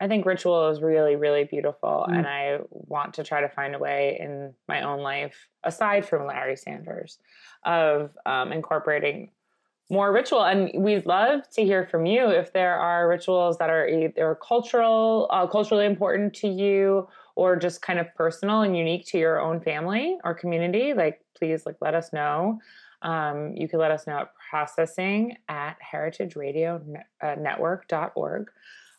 I 0.05 0.09
think 0.09 0.27
ritual 0.27 0.69
is 0.69 0.83
really, 0.83 1.17
really 1.17 1.45
beautiful, 1.45 2.05
Mm. 2.07 2.19
and 2.19 2.27
I 2.27 2.59
want 2.71 3.15
to 3.15 3.25
try 3.25 3.41
to 3.41 3.49
find 3.49 3.75
a 3.75 3.79
way 3.79 4.19
in 4.21 4.53
my 4.69 4.83
own 4.83 5.01
life, 5.01 5.49
aside 5.65 6.07
from 6.07 6.27
Larry 6.27 6.57
Sanders, 6.57 7.19
of 7.65 8.11
um, 8.27 8.53
incorporating 8.53 9.31
more 9.91 10.13
ritual. 10.13 10.45
And 10.45 10.71
we'd 10.75 11.07
love 11.07 11.49
to 11.53 11.65
hear 11.65 11.87
from 11.87 12.05
you 12.05 12.29
if 12.29 12.53
there 12.53 12.77
are 12.77 13.09
rituals 13.09 13.57
that 13.59 13.71
are 13.71 13.89
either 13.89 14.35
cultural, 14.47 15.27
uh, 15.31 15.47
culturally 15.47 15.87
important 15.87 16.35
to 16.35 16.49
you, 16.49 17.09
or 17.35 17.57
just 17.57 17.81
kind 17.81 17.99
of 17.99 18.15
personal 18.15 18.61
and 18.61 18.77
unique 18.77 19.07
to 19.07 19.17
your 19.19 19.41
own 19.41 19.59
family 19.61 20.19
or 20.23 20.35
community. 20.35 20.93
Like, 20.93 21.23
please, 21.39 21.65
like, 21.65 21.77
let 21.81 21.95
us 21.95 22.13
know. 22.13 22.59
Um, 23.01 23.55
you 23.57 23.69
can 23.69 23.79
let 23.79 23.91
us 23.91 24.07
know 24.07 24.19
at 24.19 24.33
processing 24.51 25.39
at 25.49 25.77
heritageradionetwork.org 25.93 28.51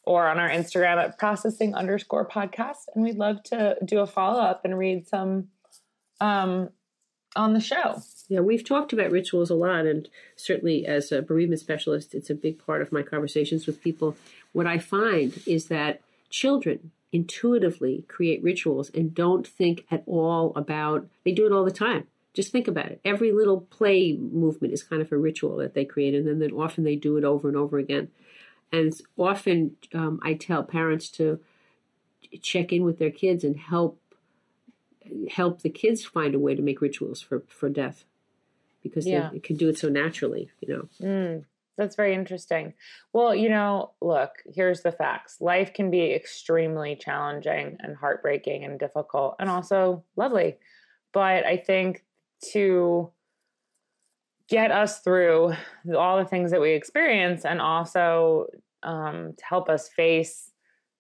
or 0.06 0.28
on 0.28 0.40
our 0.40 0.50
Instagram 0.50 0.98
at 0.98 1.18
processing 1.18 1.74
underscore 1.76 2.28
podcast. 2.28 2.86
And 2.94 3.04
we'd 3.04 3.18
love 3.18 3.44
to 3.44 3.78
do 3.84 4.00
a 4.00 4.08
follow 4.08 4.40
up 4.40 4.64
and 4.64 4.78
read 4.78 5.08
some 5.08 5.48
um, 6.22 6.70
on 7.36 7.54
the 7.54 7.60
show. 7.60 8.02
Yeah, 8.28 8.40
we've 8.40 8.64
talked 8.64 8.94
about 8.94 9.12
rituals 9.12 9.50
a 9.50 9.56
lot, 9.56 9.86
and 9.86 10.08
certainly 10.36 10.86
as 10.86 11.12
a 11.12 11.22
bereavement 11.22 11.60
specialist, 11.60 12.16
it's 12.16 12.30
a 12.30 12.36
big 12.36 12.64
part 12.64 12.82
of 12.82 12.92
my 12.92 13.04
conversations 13.04 13.68
with 13.68 13.82
people. 13.82 14.16
What 14.54 14.66
I 14.66 14.80
find 14.80 15.40
is 15.46 15.68
that 15.68 16.02
children 16.30 16.92
intuitively 17.12 18.04
create 18.08 18.44
rituals 18.44 18.90
and 18.90 19.14
don't 19.14 19.48
think 19.48 19.86
at 19.90 20.04
all 20.06 20.52
about 20.56 21.08
they 21.24 21.32
do 21.32 21.46
it 21.46 21.52
all 21.54 21.64
the 21.64 21.72
time 21.72 22.06
just 22.34 22.52
think 22.52 22.68
about 22.68 22.88
it 22.88 23.00
every 23.06 23.32
little 23.32 23.62
play 23.62 24.18
movement 24.18 24.74
is 24.74 24.84
kind 24.84 25.02
of 25.02 25.10
a 25.14 25.18
ritual 25.18 25.56
that 25.56 25.74
they 25.74 25.86
create 25.86 26.14
and 26.14 26.28
then, 26.28 26.40
then 26.40 26.52
often 26.52 26.84
they 26.84 26.98
do 26.98 27.16
it 27.16 27.24
over 27.24 27.48
and 27.48 27.56
over 27.56 27.78
again 27.78 28.10
and 28.76 28.94
often 29.18 29.76
um, 29.94 30.20
i 30.24 30.34
tell 30.34 30.64
parents 30.64 31.10
to 31.10 31.40
check 32.42 32.72
in 32.74 32.84
with 32.84 33.00
their 33.00 33.12
kids 33.12 33.44
and 33.44 33.58
help 33.58 34.00
help 35.32 35.62
the 35.62 35.70
kids 35.70 36.04
find 36.04 36.34
a 36.36 36.40
way 36.40 36.56
to 36.56 36.62
make 36.62 36.82
rituals 36.82 37.22
for 37.22 37.44
for 37.48 37.70
death 37.70 38.06
because 38.84 39.06
Yeah. 39.06 39.30
they, 39.30 39.36
they 39.38 39.40
can 39.40 39.56
do 39.58 39.70
it 39.70 39.78
so 39.78 39.90
naturally 39.90 40.50
you 40.62 40.74
know 40.74 40.88
Mm, 41.02 41.46
that's 41.78 41.96
very 41.96 42.14
interesting. 42.14 42.74
Well, 43.12 43.36
you 43.36 43.50
know, 43.50 43.92
look, 44.02 44.32
here's 44.54 44.82
the 44.82 44.92
facts. 44.94 45.42
Life 45.42 45.74
can 45.74 45.92
be 45.92 46.14
extremely 46.14 46.96
challenging 46.96 47.78
and 47.82 47.96
heartbreaking 47.98 48.64
and 48.64 48.80
difficult 48.80 49.36
and 49.40 49.50
also 49.50 50.04
lovely. 50.16 50.58
But 51.12 51.46
I 51.46 51.58
think 51.58 52.06
to 52.54 53.12
get 54.48 54.72
us 54.72 55.00
through 55.00 55.54
all 55.98 56.18
the 56.18 56.26
things 56.26 56.52
that 56.52 56.62
we 56.62 56.72
experience 56.72 57.46
and 57.46 57.60
also 57.60 58.48
um, 58.86 59.34
to 59.38 59.46
help 59.46 59.68
us 59.70 59.90
face 59.90 60.52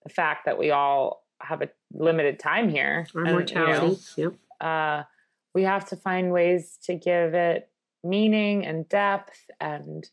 the 0.04 0.10
fact 0.10 0.46
that 0.46 0.58
we 0.58 0.72
all 0.72 1.24
have 1.40 1.62
a 1.62 1.70
limited 1.94 2.40
time 2.40 2.68
here. 2.68 3.08
our 3.16 3.26
and, 3.26 3.50
you 3.50 3.56
know, 3.56 3.98
yep 4.18 4.34
uh, 4.62 5.04
we 5.54 5.64
have 5.64 5.86
to 5.90 5.96
find 5.96 6.32
ways 6.32 6.78
to 6.84 6.96
give 6.96 7.34
it 7.34 7.70
meaning 8.04 8.66
and 8.66 8.88
depth 8.90 9.40
and 9.60 10.10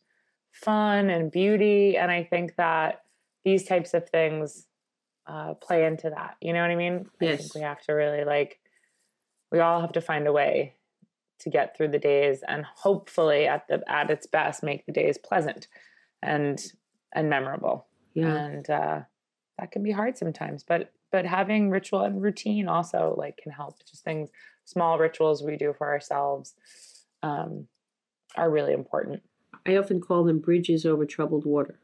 fun 0.53 1.11
and 1.11 1.31
beauty. 1.31 1.97
And 1.97 2.11
I 2.11 2.25
think 2.25 2.57
that 2.57 3.03
these 3.45 3.65
types 3.65 3.95
of 3.95 4.09
things 4.09 4.67
uh, 5.27 5.55
play 5.55 5.85
into 5.85 6.11
that. 6.11 6.37
You 6.41 6.53
know 6.53 6.61
what 6.61 6.71
I 6.71 6.77
mean? 6.77 7.07
I 7.21 7.25
Yes. 7.25 7.41
think 7.41 7.55
we 7.55 7.61
have 7.63 7.83
to 7.83 7.93
really 7.93 8.25
like, 8.25 8.61
we 9.51 9.61
all 9.61 9.81
have 9.81 9.93
to 9.93 10.01
find 10.01 10.27
a 10.27 10.33
way 10.33 10.75
to 11.41 11.51
get 11.51 11.77
through 11.77 11.89
the 11.89 11.99
days 11.99 12.43
and 12.47 12.65
hopefully 12.65 13.47
at 13.49 13.67
the 13.67 13.83
at 13.91 14.11
its 14.11 14.29
best 14.29 14.63
make 14.63 14.87
the 14.87 14.93
days 14.93 15.19
pleasant 15.19 15.67
and 16.23 16.73
and 17.15 17.29
memorable. 17.29 17.87
Yeah. 18.15 18.27
And 18.27 18.69
uh, 18.69 19.01
that 19.59 19.71
can 19.71 19.83
be 19.83 19.93
hard 19.93 20.17
sometimes 20.17 20.63
but 20.63 20.93
but 21.11 21.27
having 21.27 21.71
ritual 21.71 22.01
and 22.01 22.23
routine 22.23 22.69
also 22.69 23.15
like 23.19 23.37
can 23.37 23.53
help. 23.53 23.79
Just 23.89 24.03
things 24.03 24.31
small 24.65 24.99
rituals 24.99 25.43
we 25.43 25.57
do 25.57 25.75
for 25.77 25.89
ourselves 25.91 26.55
um, 27.23 27.67
are 28.37 28.51
really 28.51 28.73
important. 28.73 29.23
I 29.67 29.77
often 29.77 30.01
call 30.01 30.25
them 30.25 30.39
bridges 30.39 30.87
over 30.87 31.05
troubled 31.05 31.45
water 31.45 31.79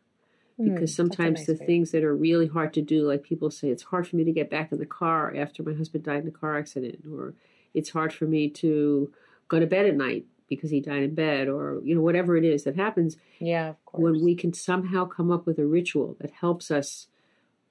Hmm, 0.58 0.72
because 0.72 0.94
sometimes 0.94 1.40
nice 1.40 1.46
the 1.46 1.54
way. 1.54 1.66
things 1.66 1.92
that 1.92 2.02
are 2.02 2.16
really 2.16 2.48
hard 2.48 2.74
to 2.74 2.82
do, 2.82 3.06
like 3.06 3.22
people 3.22 3.50
say, 3.50 3.68
it's 3.68 3.84
hard 3.84 4.08
for 4.08 4.16
me 4.16 4.24
to 4.24 4.32
get 4.32 4.50
back 4.50 4.72
in 4.72 4.78
the 4.78 4.86
car 4.86 5.32
after 5.36 5.62
my 5.62 5.72
husband 5.72 6.04
died 6.04 6.22
in 6.22 6.28
a 6.28 6.32
car 6.32 6.58
accident, 6.58 7.04
or 7.10 7.34
it's 7.74 7.90
hard 7.90 8.12
for 8.12 8.24
me 8.24 8.48
to 8.50 9.12
go 9.46 9.60
to 9.60 9.66
bed 9.66 9.86
at 9.86 9.94
night 9.94 10.24
because 10.48 10.70
he 10.70 10.80
died 10.80 11.02
in 11.02 11.14
bed, 11.14 11.48
or 11.48 11.80
you 11.84 11.94
know 11.94 12.00
whatever 12.00 12.36
it 12.36 12.44
is 12.44 12.64
that 12.64 12.76
happens. 12.76 13.16
yeah 13.38 13.70
of 13.70 13.84
course 13.84 14.02
When 14.02 14.24
we 14.24 14.34
can 14.34 14.52
somehow 14.52 15.04
come 15.04 15.30
up 15.30 15.46
with 15.46 15.58
a 15.58 15.66
ritual 15.66 16.16
that 16.20 16.30
helps 16.30 16.70
us 16.70 17.06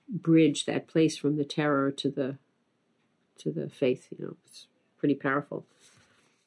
bridge 0.10 0.66
that 0.66 0.88
place 0.88 1.18
from 1.18 1.36
the 1.38 1.44
terror 1.46 1.92
to 1.92 2.10
the 2.10 2.38
to 3.40 3.52
the 3.52 3.70
faith, 3.70 4.08
you 4.18 4.26
know, 4.26 4.36
it's 4.48 4.68
pretty 4.98 5.16
powerful. 5.16 5.66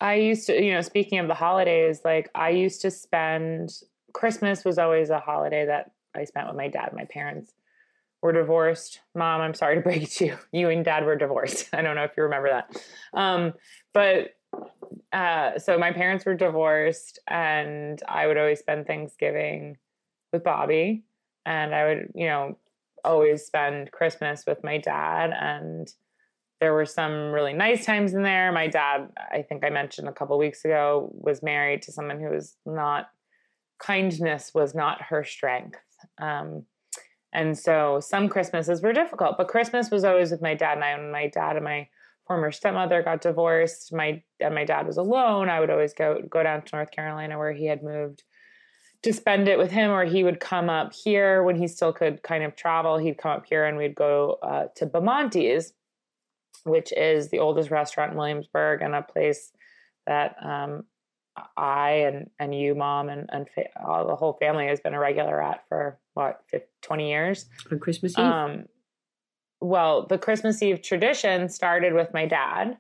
I 0.01 0.14
used 0.14 0.47
to, 0.47 0.61
you 0.61 0.73
know, 0.73 0.81
speaking 0.81 1.19
of 1.19 1.29
the 1.29 1.35
holidays, 1.35 2.01
like 2.05 2.31
I 2.35 2.51
used 2.51 2.81
to 2.83 2.90
spend 2.90 3.71
Christmas 4.12 4.64
was 4.64 4.79
always 4.79 5.11
a 5.11 5.21
holiday 5.21 5.66
that 5.66 5.93
I 6.14 6.25
spent 6.25 6.49
with 6.49 6.57
my 6.57 6.69
dad. 6.69 6.93
My 6.95 7.05
parents 7.05 7.53
were 8.23 8.33
divorced. 8.33 9.01
Mom, 9.14 9.40
I'm 9.40 9.55
sorry 9.55 9.77
to 9.77 9.83
break 9.83 10.03
it 10.03 10.11
to 10.12 10.27
you. 10.27 10.38
You 10.53 10.69
and 10.69 10.85
dad 10.85 11.05
were 11.05 11.16
divorced. 11.16 11.69
I 11.73 11.83
don't 11.83 11.97
know 11.97 12.05
if 12.05 12.12
you 12.16 12.25
remember 12.25 12.49
that. 12.51 12.83
Um, 13.14 13.53
but 13.93 14.35
uh, 15.13 15.59
so 15.59 15.79
my 15.79 15.93
parents 15.93 16.25
were 16.25 16.35
divorced, 16.35 17.19
and 17.27 18.01
I 18.09 18.27
would 18.27 18.39
always 18.39 18.61
spend 18.61 18.87
Thanksgiving 18.87 19.77
with 20.33 20.45
Bobby, 20.45 21.05
and 21.47 21.75
I 21.75 21.87
would, 21.87 22.13
you 22.15 22.27
know, 22.27 22.59
always 23.05 23.45
spend 23.45 23.91
Christmas 23.93 24.45
with 24.47 24.63
my 24.63 24.77
dad 24.77 25.31
and 25.33 25.91
there 26.61 26.75
were 26.75 26.85
some 26.85 27.33
really 27.33 27.55
nice 27.55 27.87
times 27.87 28.13
in 28.13 28.23
there. 28.23 28.53
My 28.53 28.67
dad, 28.67 29.09
I 29.33 29.43
think 29.43 29.65
I 29.65 29.71
mentioned 29.71 30.09
a 30.09 30.13
couple 30.13 30.37
weeks 30.39 30.65
ago, 30.65 31.11
was 31.13 31.43
married 31.43 31.83
to 31.83 31.93
someone 31.93 32.21
who 32.21 32.29
was 32.29 32.57
not 32.67 33.09
kindness 33.81 34.53
was 34.55 34.75
not 34.75 35.01
her 35.01 35.25
strength. 35.25 35.79
Um, 36.21 36.65
and 37.33 37.59
so 37.59 37.99
some 38.01 38.29
Christmases 38.29 38.83
were 38.83 38.93
difficult, 38.93 39.39
but 39.39 39.49
Christmas 39.49 39.91
was 39.91 40.05
always 40.05 40.31
with 40.31 40.43
my 40.43 40.55
dad 40.55 40.75
and 40.75 40.85
I. 40.85 40.91
And 40.91 41.11
my 41.11 41.29
dad 41.29 41.57
and 41.57 41.65
my 41.65 41.89
former 42.31 42.53
stepmother 42.53 43.03
got 43.03 43.21
divorced, 43.21 43.93
my 43.93 44.23
and 44.38 44.55
my 44.55 44.64
dad 44.64 44.87
was 44.87 44.97
alone. 44.99 45.49
I 45.49 45.59
would 45.59 45.69
always 45.69 45.93
go 45.93 46.23
go 46.31 46.45
down 46.45 46.62
to 46.62 46.77
North 46.77 46.93
Carolina 46.93 47.37
where 47.37 47.53
he 47.53 47.66
had 47.66 47.83
moved 47.83 48.23
to 49.03 49.12
spend 49.12 49.49
it 49.49 49.59
with 49.59 49.73
him, 49.73 49.90
or 49.90 50.05
he 50.05 50.23
would 50.23 50.38
come 50.38 50.71
up 50.71 50.93
here 50.95 51.43
when 51.43 51.57
he 51.57 51.66
still 51.66 51.93
could 51.93 52.23
kind 52.23 52.45
of 52.45 52.55
travel. 52.55 52.99
He'd 52.99 53.19
come 53.19 53.33
up 53.33 53.47
here 53.47 53.64
and 53.64 53.77
we'd 53.77 53.97
go 53.97 54.38
uh, 54.45 54.66
to 54.77 54.87
Bamonte's, 54.87 55.73
which 56.62 56.93
is 56.93 57.31
the 57.31 57.40
oldest 57.40 57.73
restaurant 57.73 58.12
in 58.12 58.16
Williamsburg 58.19 58.81
and 58.81 58.95
a 58.95 59.03
place 59.03 59.51
that 60.07 60.37
um, 60.40 60.85
I 61.57 61.90
and 62.07 62.31
and 62.38 62.55
you, 62.55 62.77
mom, 62.77 63.09
and 63.09 63.29
and 63.33 63.49
fa- 63.53 63.77
all 63.85 64.07
the 64.07 64.14
whole 64.14 64.35
family 64.35 64.69
has 64.69 64.79
been 64.79 64.95
a 64.95 65.01
regular 65.01 65.43
at 65.43 65.64
for 65.69 65.99
what 66.14 66.43
50, 66.49 66.69
20 66.83 67.11
years. 67.11 67.47
On 67.73 67.81
Christmas 67.81 68.12
Eve, 68.12 68.25
Um, 68.25 68.66
well, 69.61 70.07
the 70.07 70.18
Christmas 70.18 70.62
Eve 70.62 70.83
tradition 70.83 71.49
started 71.49 71.92
with 71.92 72.12
my 72.14 72.27
dad, 72.27 72.79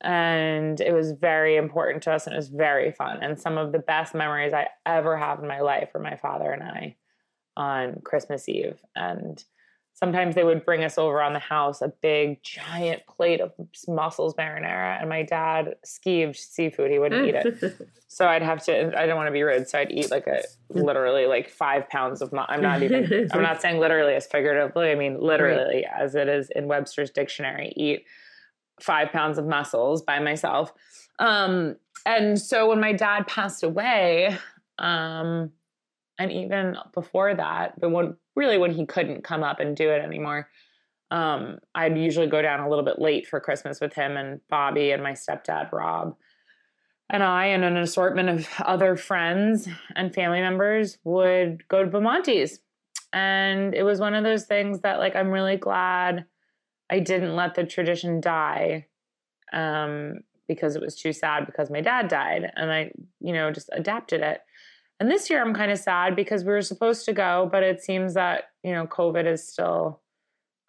and 0.00 0.80
it 0.80 0.92
was 0.92 1.12
very 1.12 1.56
important 1.56 2.02
to 2.04 2.12
us, 2.12 2.26
and 2.26 2.34
it 2.34 2.38
was 2.38 2.48
very 2.48 2.92
fun. 2.92 3.22
And 3.22 3.40
some 3.40 3.58
of 3.58 3.72
the 3.72 3.78
best 3.78 4.14
memories 4.14 4.52
I 4.52 4.68
ever 4.86 5.16
have 5.16 5.40
in 5.40 5.48
my 5.48 5.60
life 5.60 5.90
were 5.94 6.00
my 6.00 6.16
father 6.16 6.50
and 6.50 6.62
I 6.62 6.96
on 7.56 8.00
Christmas 8.04 8.48
Eve. 8.48 8.80
And 8.96 9.42
sometimes 9.94 10.34
they 10.34 10.44
would 10.44 10.64
bring 10.64 10.84
us 10.84 10.98
over 10.98 11.22
on 11.22 11.32
the 11.32 11.38
house 11.38 11.80
a 11.82 11.88
big, 11.88 12.42
giant 12.42 13.02
plate 13.06 13.40
of 13.40 13.52
mussels 13.88 14.34
marinara, 14.34 15.00
and 15.00 15.08
my 15.08 15.22
dad 15.22 15.74
skeeved 15.86 16.36
seafood; 16.36 16.90
he 16.90 16.98
wouldn't 16.98 17.26
eat 17.28 17.34
it. 17.34 17.88
So 18.12 18.28
I'd 18.28 18.42
have 18.42 18.62
to. 18.64 18.92
I 18.94 19.06
don't 19.06 19.16
want 19.16 19.28
to 19.28 19.32
be 19.32 19.42
rude, 19.42 19.66
so 19.66 19.78
I'd 19.78 19.90
eat 19.90 20.10
like 20.10 20.26
a 20.26 20.42
literally 20.68 21.24
like 21.24 21.48
five 21.48 21.88
pounds 21.88 22.20
of. 22.20 22.30
mu- 22.30 22.42
I'm 22.46 22.60
not 22.60 22.82
even. 22.82 23.30
I'm 23.32 23.40
not 23.40 23.62
saying 23.62 23.80
literally 23.80 24.12
as 24.14 24.26
figuratively. 24.26 24.90
I 24.90 24.94
mean 24.96 25.18
literally 25.18 25.86
as 25.86 26.14
it 26.14 26.28
is 26.28 26.50
in 26.50 26.66
Webster's 26.68 27.10
dictionary. 27.10 27.72
Eat 27.74 28.04
five 28.82 29.10
pounds 29.12 29.38
of 29.38 29.46
mussels 29.46 30.02
by 30.02 30.18
myself. 30.18 30.74
Um, 31.20 31.76
and 32.04 32.38
so 32.38 32.68
when 32.68 32.80
my 32.80 32.92
dad 32.92 33.26
passed 33.28 33.62
away, 33.62 34.36
um, 34.78 35.50
and 36.18 36.30
even 36.30 36.76
before 36.92 37.34
that, 37.34 37.80
but 37.80 37.92
when 37.92 38.16
really 38.34 38.58
when 38.58 38.72
he 38.72 38.86
couldn't 38.86 39.24
come 39.24 39.42
up 39.42 39.60
and 39.60 39.76
do 39.76 39.90
it 39.90 40.02
anymore, 40.02 40.48
um, 41.10 41.58
I'd 41.74 41.98
usually 41.98 42.26
go 42.26 42.40
down 42.40 42.60
a 42.60 42.68
little 42.68 42.84
bit 42.84 42.98
late 42.98 43.26
for 43.26 43.40
Christmas 43.40 43.80
with 43.80 43.92
him 43.94 44.16
and 44.16 44.40
Bobby 44.48 44.92
and 44.92 45.02
my 45.02 45.12
stepdad 45.12 45.70
Rob. 45.72 46.16
And 47.10 47.22
I 47.22 47.46
and 47.46 47.64
an 47.64 47.76
assortment 47.76 48.30
of 48.30 48.48
other 48.64 48.96
friends 48.96 49.68
and 49.94 50.14
family 50.14 50.40
members 50.40 50.98
would 51.04 51.68
go 51.68 51.84
to 51.84 51.90
Bamonte's. 51.90 52.60
And 53.12 53.74
it 53.74 53.82
was 53.82 54.00
one 54.00 54.14
of 54.14 54.24
those 54.24 54.44
things 54.44 54.80
that 54.80 54.98
like 54.98 55.14
I'm 55.14 55.30
really 55.30 55.56
glad 55.56 56.24
I 56.88 56.98
didn't 57.00 57.36
let 57.36 57.54
the 57.54 57.64
tradition 57.64 58.20
die. 58.20 58.86
Um, 59.52 60.20
because 60.48 60.76
it 60.76 60.82
was 60.82 60.96
too 60.96 61.12
sad 61.12 61.46
because 61.46 61.70
my 61.70 61.80
dad 61.80 62.08
died 62.08 62.50
and 62.56 62.72
I, 62.72 62.90
you 63.20 63.32
know, 63.32 63.50
just 63.50 63.70
adapted 63.72 64.20
it. 64.20 64.40
And 65.00 65.10
this 65.10 65.28
year 65.28 65.42
I'm 65.42 65.54
kind 65.54 65.72
of 65.72 65.78
sad 65.78 66.14
because 66.14 66.44
we 66.44 66.52
were 66.52 66.62
supposed 66.62 67.04
to 67.06 67.12
go, 67.12 67.48
but 67.50 67.62
it 67.62 67.82
seems 67.82 68.14
that, 68.14 68.44
you 68.62 68.72
know, 68.72 68.86
COVID 68.86 69.26
is 69.26 69.46
still 69.46 70.00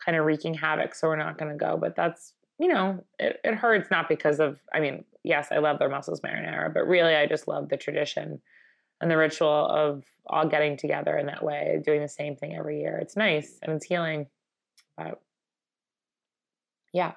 kind 0.04 0.18
of 0.18 0.26
wreaking 0.26 0.56
havoc. 0.56 0.96
So 0.96 1.08
we're 1.08 1.16
not 1.16 1.38
going 1.38 1.52
to 1.52 1.58
go. 1.58 1.78
But 1.78 1.96
that's, 1.96 2.34
you 2.60 2.68
know, 2.68 3.04
it, 3.20 3.40
it 3.44 3.56
hurts 3.56 3.92
not 3.92 4.10
because 4.10 4.40
of, 4.40 4.60
I 4.74 4.80
mean, 4.80 5.06
yes, 5.24 5.50
I 5.52 5.60
love 5.60 5.80
their 5.80 5.89
mussels 5.89 6.22
marinara, 6.22 6.74
but 6.74 6.88
really 6.88 7.16
I 7.16 7.28
just 7.28 7.47
love 7.47 7.70
the 7.70 7.78
tradition 7.78 8.41
and 9.02 9.12
the 9.12 9.18
ritual 9.18 9.68
of 9.70 10.04
all 10.26 10.47
getting 10.47 10.78
together 10.78 11.18
in 11.18 11.28
that 11.28 11.43
way, 11.43 11.82
doing 11.86 12.02
the 12.02 12.08
same 12.08 12.36
thing 12.36 12.56
every 12.56 12.80
year. 12.80 12.97
It's 12.97 13.16
nice 13.16 13.60
and 13.62 13.74
it's 13.74 13.86
healing. 13.86 14.28
But 14.97 15.22
yeah. 16.93 17.14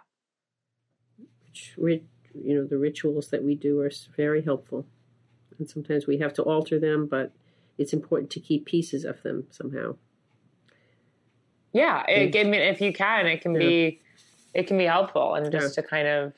which 1.76 2.03
you 2.35 2.55
know 2.55 2.66
the 2.66 2.78
rituals 2.78 3.28
that 3.28 3.43
we 3.43 3.55
do 3.55 3.80
are 3.80 3.91
very 4.16 4.43
helpful 4.43 4.87
and 5.59 5.68
sometimes 5.68 6.07
we 6.07 6.18
have 6.18 6.32
to 6.34 6.42
alter 6.42 6.78
them 6.78 7.07
but 7.07 7.32
it's 7.78 7.92
important 7.92 8.30
to 8.30 8.40
keep 8.40 8.64
pieces 8.66 9.04
of 9.04 9.22
them 9.22 9.46
somehow 9.50 9.94
Yeah, 11.72 12.04
it, 12.09 12.34
I 12.34 12.44
mean, 12.44 12.54
if 12.62 12.80
you 12.80 12.92
can, 12.92 13.26
it 13.26 13.42
can 13.42 13.52
Yeah. 13.52 13.59
be, 13.68 14.00
it 14.54 14.66
can 14.66 14.78
be 14.78 14.84
helpful, 14.84 15.34
and 15.34 15.52
just 15.52 15.74
to 15.74 15.82
kind 15.82 16.09
of 16.09 16.32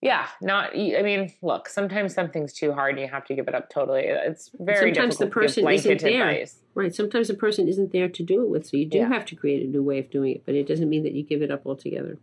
Yeah, 0.00 0.28
not. 0.40 0.76
I 0.76 1.02
mean, 1.02 1.32
look. 1.42 1.68
Sometimes 1.68 2.14
something's 2.14 2.52
too 2.52 2.72
hard, 2.72 2.94
and 2.94 3.00
you 3.00 3.08
have 3.08 3.24
to 3.24 3.34
give 3.34 3.48
it 3.48 3.54
up 3.56 3.68
totally. 3.68 4.04
It's 4.04 4.50
very 4.60 4.94
Sometimes 4.94 5.18
the 5.18 5.24
difficult 5.24 5.48
to 5.54 5.62
give 5.62 5.64
person 5.64 5.72
isn't 5.72 6.02
there. 6.02 6.28
advice. 6.28 6.62
Right. 6.74 6.94
Sometimes 6.94 7.26
the 7.26 7.34
person 7.34 7.66
isn't 7.66 7.90
there 7.90 8.08
to 8.08 8.22
do 8.22 8.42
it 8.44 8.48
with, 8.48 8.66
so 8.68 8.76
you 8.76 8.86
do 8.86 8.98
Yeah. 8.98 9.08
have 9.08 9.24
to 9.24 9.34
create 9.34 9.64
a 9.66 9.68
new 9.68 9.82
way 9.82 9.98
of 9.98 10.08
doing 10.08 10.36
it. 10.36 10.42
But 10.46 10.54
it 10.54 10.68
doesn't 10.68 10.88
mean 10.88 11.02
that 11.02 11.14
you 11.14 11.24
give 11.24 11.42
it 11.42 11.50
up 11.50 11.66
altogether. 11.66 12.18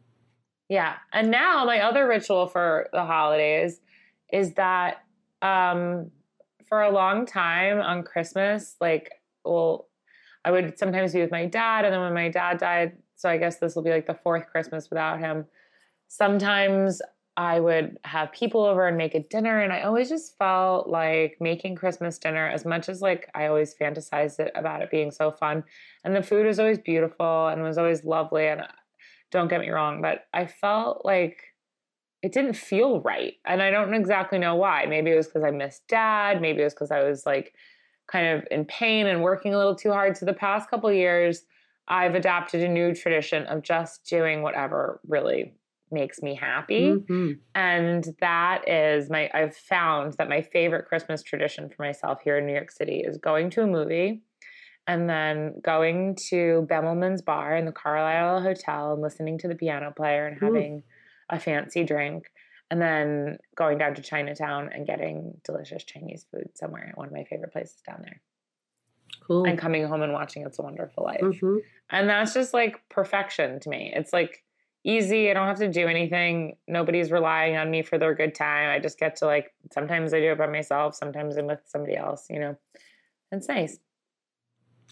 Yeah. 0.69 0.95
And 1.11 1.29
now 1.29 1.65
my 1.65 1.81
other 1.81 2.07
ritual 2.07 2.47
for 2.47 2.87
the 2.93 3.03
holidays 3.03 3.81
is 4.31 4.53
that 4.53 5.03
um 5.45 6.11
for 6.67 6.81
a 6.81 6.91
long 6.91 7.25
time 7.25 7.79
on 7.79 8.03
Christmas, 8.03 8.75
like 8.81 9.11
well, 9.43 9.87
I 10.43 10.51
would 10.51 10.77
sometimes 10.77 11.13
be 11.13 11.21
with 11.21 11.31
my 11.31 11.45
dad 11.45 11.85
and 11.85 11.93
then 11.93 12.01
when 12.01 12.13
my 12.13 12.29
dad 12.29 12.57
died, 12.57 12.97
so 13.15 13.29
I 13.29 13.37
guess 13.37 13.57
this 13.57 13.75
will 13.75 13.83
be 13.83 13.91
like 13.91 14.07
the 14.07 14.19
fourth 14.23 14.47
Christmas 14.47 14.89
without 14.89 15.19
him. 15.19 15.45
Sometimes 16.07 17.01
I 17.37 17.59
would 17.59 17.97
have 18.05 18.31
people 18.31 18.63
over 18.63 18.87
and 18.87 18.97
make 18.97 19.13
a 19.13 19.23
dinner 19.23 19.59
and 19.59 19.73
I 19.73 19.81
always 19.81 20.09
just 20.09 20.37
felt 20.37 20.87
like 20.87 21.37
making 21.39 21.75
Christmas 21.75 22.17
dinner 22.17 22.47
as 22.47 22.63
much 22.63 22.87
as 22.87 23.01
like 23.01 23.29
I 23.35 23.47
always 23.47 23.75
fantasized 23.75 24.39
it 24.39 24.51
about 24.55 24.81
it 24.81 24.89
being 24.89 25.11
so 25.11 25.31
fun 25.31 25.63
and 26.03 26.15
the 26.15 26.23
food 26.23 26.45
was 26.45 26.59
always 26.59 26.79
beautiful 26.79 27.47
and 27.47 27.61
was 27.61 27.77
always 27.77 28.05
lovely 28.05 28.47
and 28.47 28.61
don't 29.31 29.49
get 29.49 29.59
me 29.59 29.69
wrong, 29.69 30.01
but 30.01 30.25
I 30.33 30.45
felt 30.45 31.03
like 31.03 31.37
it 32.26 32.32
didn't 32.32 32.55
feel 32.55 33.01
right. 33.01 33.36
And 33.45 33.61
I 33.61 33.69
don't 33.69 33.93
exactly 33.93 34.39
know 34.39 34.55
why. 34.55 34.88
Maybe 34.88 35.11
it 35.11 35.15
was 35.15 35.28
because 35.28 35.43
I 35.43 35.51
missed 35.51 35.88
dad. 35.88 36.41
Maybe 36.41 36.61
it 36.61 36.63
was 36.63 36.73
because 36.73 36.89
I 36.89 37.03
was 37.03 37.23
like 37.23 37.53
kind 38.07 38.36
of 38.36 38.47
in 38.49 38.65
pain 38.65 39.05
and 39.05 39.21
working 39.21 39.53
a 39.53 39.57
little 39.59 39.76
too 39.76 39.91
hard. 39.91 40.17
So 40.17 40.26
the 40.26 40.34
past 40.34 40.67
couple 40.67 40.91
years, 40.91 41.43
I've 41.88 42.15
adapted 42.15 42.63
a 42.63 42.67
new 42.67 42.95
tradition 42.95 43.45
of 43.45 43.61
just 43.61 44.05
doing 44.05 44.41
whatever 44.41 44.99
really 45.07 45.53
makes 45.91 46.23
me 46.23 46.34
happy. 46.34 46.82
Mhm. 46.82 47.38
And 47.53 48.07
that 48.21 48.67
is 48.67 49.11
my, 49.11 49.30
I've 49.32 49.55
found 49.55 50.13
that 50.13 50.28
my 50.28 50.41
favorite 50.41 50.88
Christmas 50.88 51.21
tradition 51.21 51.69
for 51.69 51.84
myself 51.84 52.21
here 52.23 52.39
in 52.39 52.47
New 52.47 52.53
York 52.53 52.71
City 52.71 53.03
is 53.05 53.19
going 53.19 53.51
to 53.51 53.61
a 53.61 53.67
movie 53.67 54.23
and 54.88 55.07
then 55.07 55.61
going 55.63 56.17
to 56.30 56.65
Bemelman's 56.71 57.21
Bar 57.21 57.55
in 57.55 57.65
the 57.65 57.71
Carlyle 57.71 58.41
Hotel 58.41 58.93
and 58.93 59.01
listening 59.03 59.38
to 59.38 59.47
the 59.47 59.55
piano 59.55 59.93
player 59.95 60.26
and 60.26 60.41
Ooh. 60.41 60.47
A 61.30 61.39
fancy 61.39 61.84
drink. 61.84 62.32
And 62.71 62.82
then 62.82 63.38
going 63.55 63.78
down 63.78 63.93
to 63.95 64.01
Chinatown 64.01 64.69
and 64.73 64.88
getting 64.88 65.39
delicious 65.43 65.84
Chinese 65.84 66.26
food 66.32 66.49
somewhere 66.55 66.88
at 66.89 66.97
one 66.97 67.07
of 67.07 67.13
my 67.13 67.23
favorite 67.23 67.53
places 67.53 67.82
down 67.86 68.01
there. 68.01 68.21
Cool. 69.26 69.45
And 69.45 69.57
coming 69.57 69.86
home 69.86 70.01
and 70.01 70.13
watching 70.13 70.43
It's 70.45 70.57
a 70.57 70.63
Wonderful 70.63 71.03
Life. 71.03 71.21
Mhm. 71.21 71.59
And 71.91 72.09
that's 72.09 72.34
just 72.34 72.53
like 72.53 72.82
perfection 72.89 73.59
to 73.59 73.69
me. 73.69 73.93
It's 73.95 74.11
like 74.11 74.43
easy. 74.84 75.30
I 75.30 75.34
don't 75.34 75.47
have 75.47 75.59
to 75.59 75.71
do 75.71 75.88
anything. 75.88 76.57
Nobody's 76.67 77.11
relying 77.11 77.55
on 77.55 77.69
me 77.71 77.82
for 77.82 77.97
their 77.97 78.13
good 78.13 78.36
time. 78.36 78.69
I 78.69 78.80
just 78.80 78.99
get 78.99 79.15
to 79.17 79.26
like, 79.26 79.53
sometimes 79.71 80.13
I 80.13 80.19
do 80.19 80.32
it 80.32 80.38
by 80.38 80.47
myself, 80.47 80.95
sometimes 80.95 81.38
I'm 81.38 81.47
with 81.47 81.61
somebody 81.65 81.95
else, 81.95 82.28
you 82.30 82.39
know. 82.39 82.55
It's 83.32 83.47
nice. 83.47 83.80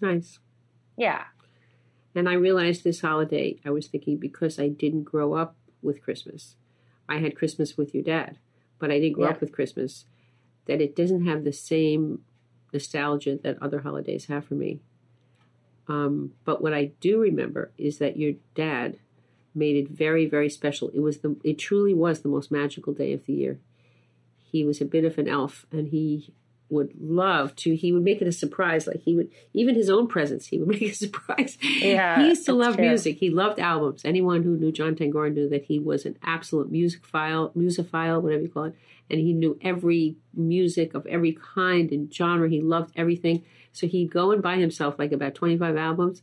Nice. 0.01 0.39
Yeah. 0.97 1.25
And 2.15 2.27
I 2.27 2.33
realized 2.33 2.83
this 2.83 3.01
holiday, 3.01 3.59
I 3.65 3.69
was 3.69 3.87
thinking 3.87 4.17
because 4.17 4.59
I 4.59 4.67
didn't 4.67 5.03
grow 5.03 5.33
up 5.33 5.55
with 5.83 6.01
Christmas, 6.01 6.55
I 7.07 7.17
had 7.19 7.35
Christmas 7.35 7.77
with 7.77 7.93
your 7.93 8.03
dad, 8.03 8.37
but 8.79 8.91
I 8.91 8.99
didn't 8.99 9.13
grow 9.13 9.25
Yeah. 9.25 9.31
up 9.31 9.41
with 9.41 9.51
Christmas, 9.51 10.05
that 10.65 10.81
it 10.81 10.95
doesn't 10.95 11.25
have 11.25 11.43
the 11.43 11.53
same 11.53 12.23
nostalgia 12.71 13.37
that 13.43 13.61
other 13.61 13.79
holidays 13.81 14.25
have 14.25 14.45
for 14.45 14.55
me. 14.55 14.79
Um, 15.87 16.33
but 16.45 16.61
what 16.61 16.73
I 16.73 16.91
do 17.01 17.19
remember 17.19 17.71
is 17.77 17.97
that 17.97 18.17
your 18.17 18.33
dad 18.55 18.97
made 19.53 19.75
it 19.75 19.89
very, 19.89 20.25
very 20.25 20.49
special. 20.49 20.89
It 20.89 21.01
was 21.01 21.19
the, 21.19 21.35
it 21.43 21.59
truly 21.59 21.93
was 21.93 22.21
the 22.21 22.29
most 22.29 22.51
magical 22.51 22.93
day 22.93 23.13
of 23.13 23.25
the 23.25 23.33
year. 23.33 23.59
He 24.41 24.63
was 24.63 24.81
a 24.81 24.85
bit 24.85 25.03
of 25.03 25.17
an 25.17 25.27
elf, 25.27 25.65
and 25.71 25.89
he 25.89 26.33
would 26.73 26.93
love 26.99 27.55
to. 27.57 27.75
He 27.75 27.91
would 27.93 28.03
make 28.03 28.21
it 28.21 28.27
a 28.27 28.31
surprise. 28.31 28.87
Like 28.87 29.01
he 29.03 29.15
would, 29.15 29.29
even 29.53 29.75
his 29.75 29.89
own 29.89 30.07
presence, 30.07 30.47
he 30.47 30.57
would 30.57 30.67
make 30.79 30.81
a 30.81 30.93
surprise. 30.93 31.57
Yeah, 31.61 32.19
he 32.19 32.27
used 32.27 32.45
to 32.45 32.53
love 32.53 32.75
true. 32.75 32.87
music. 32.87 33.17
He 33.17 33.29
loved 33.29 33.59
albums. 33.59 34.03
Anyone 34.03 34.43
who 34.43 34.57
knew 34.57 34.71
John 34.71 34.95
Tangora 34.95 35.33
knew 35.33 35.47
that 35.49 35.65
he 35.65 35.79
was 35.79 36.05
an 36.05 36.17
absolute 36.23 36.71
music 36.71 37.05
file, 37.05 37.51
musophile, 37.55 38.21
whatever 38.21 38.43
you 38.43 38.49
call 38.49 38.65
it. 38.65 38.75
And 39.09 39.19
he 39.19 39.33
knew 39.33 39.57
every 39.61 40.17
music 40.33 40.93
of 40.93 41.05
every 41.07 41.37
kind 41.55 41.91
and 41.91 42.13
genre. 42.13 42.49
He 42.49 42.61
loved 42.61 42.91
everything. 42.95 43.43
So 43.71 43.87
he'd 43.87 44.11
go 44.11 44.31
and 44.31 44.41
buy 44.41 44.57
himself 44.57 44.95
like 44.97 45.11
about 45.11 45.35
25 45.35 45.75
albums. 45.77 46.21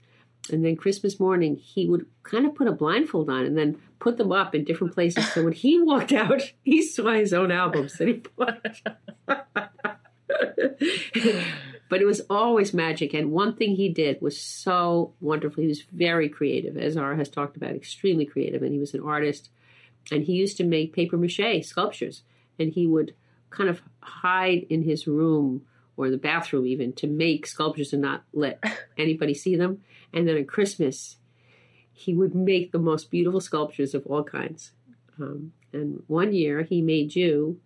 And 0.51 0.65
then 0.65 0.77
Christmas 0.77 1.21
morning, 1.21 1.57
he 1.57 1.87
would 1.87 2.07
kind 2.23 2.47
of 2.47 2.55
put 2.55 2.67
a 2.67 2.73
blindfold 2.73 3.29
on 3.29 3.45
and 3.45 3.57
then 3.57 3.79
put 3.99 4.17
them 4.17 4.33
up 4.33 4.55
in 4.55 4.65
different 4.65 4.95
places. 4.95 5.31
So 5.33 5.45
when 5.45 5.53
he 5.53 5.81
walked 5.81 6.13
out, 6.13 6.41
he 6.63 6.83
saw 6.83 7.13
his 7.13 7.33
own 7.33 7.53
albums 7.53 7.95
that 7.99 8.09
he 8.09 8.23
bought. 8.37 8.65
but 11.89 12.01
it 12.01 12.07
was 12.07 12.23
always 12.31 12.73
magic. 12.73 13.15
And 13.15 13.33
one 13.33 13.55
thing 13.55 13.75
he 13.75 13.89
did 13.89 14.21
was 14.23 14.41
so 14.41 15.15
wonderful. 15.21 15.63
He 15.63 15.69
was 15.69 15.83
very 15.83 16.29
creative, 16.29 16.77
as 16.77 16.97
Ara 16.97 17.17
has 17.17 17.29
talked 17.29 17.57
about, 17.57 17.75
extremely 17.75 18.25
creative. 18.25 18.63
And 18.63 18.73
he 18.73 18.79
was 18.79 18.95
an 18.95 19.03
artist. 19.03 19.51
And 20.11 20.25
he 20.25 20.35
used 20.35 20.57
to 20.59 20.65
make 20.65 20.93
paper 20.93 21.17
mache 21.17 21.65
sculptures. 21.65 22.23
And 22.59 22.73
he 22.73 22.87
would 22.87 23.15
kind 23.51 23.69
of 23.69 23.83
hide 24.01 24.67
in 24.71 24.83
his 24.83 25.07
room 25.07 25.63
or 25.97 26.09
the 26.11 26.17
bathroom 26.17 26.67
even 26.67 26.93
to 26.95 27.07
make 27.07 27.47
sculptures 27.47 27.93
and 27.93 28.01
not 28.01 28.25
let 28.33 28.63
anybody 28.99 29.35
see 29.35 29.57
them. 29.57 29.81
And 30.13 30.27
then 30.27 30.37
on 30.37 30.45
Christmas, 30.45 31.17
he 31.93 32.15
would 32.15 32.35
make 32.35 32.73
the 32.73 32.79
most 32.79 33.11
beautiful 33.11 33.41
sculptures 33.41 33.95
of 33.95 34.07
all 34.07 34.25
kinds. 34.25 34.73
Um, 35.21 35.53
and 35.73 36.03
one 36.07 36.33
year, 36.33 36.63
he 36.63 36.81
made 36.81 37.15
you 37.15 37.61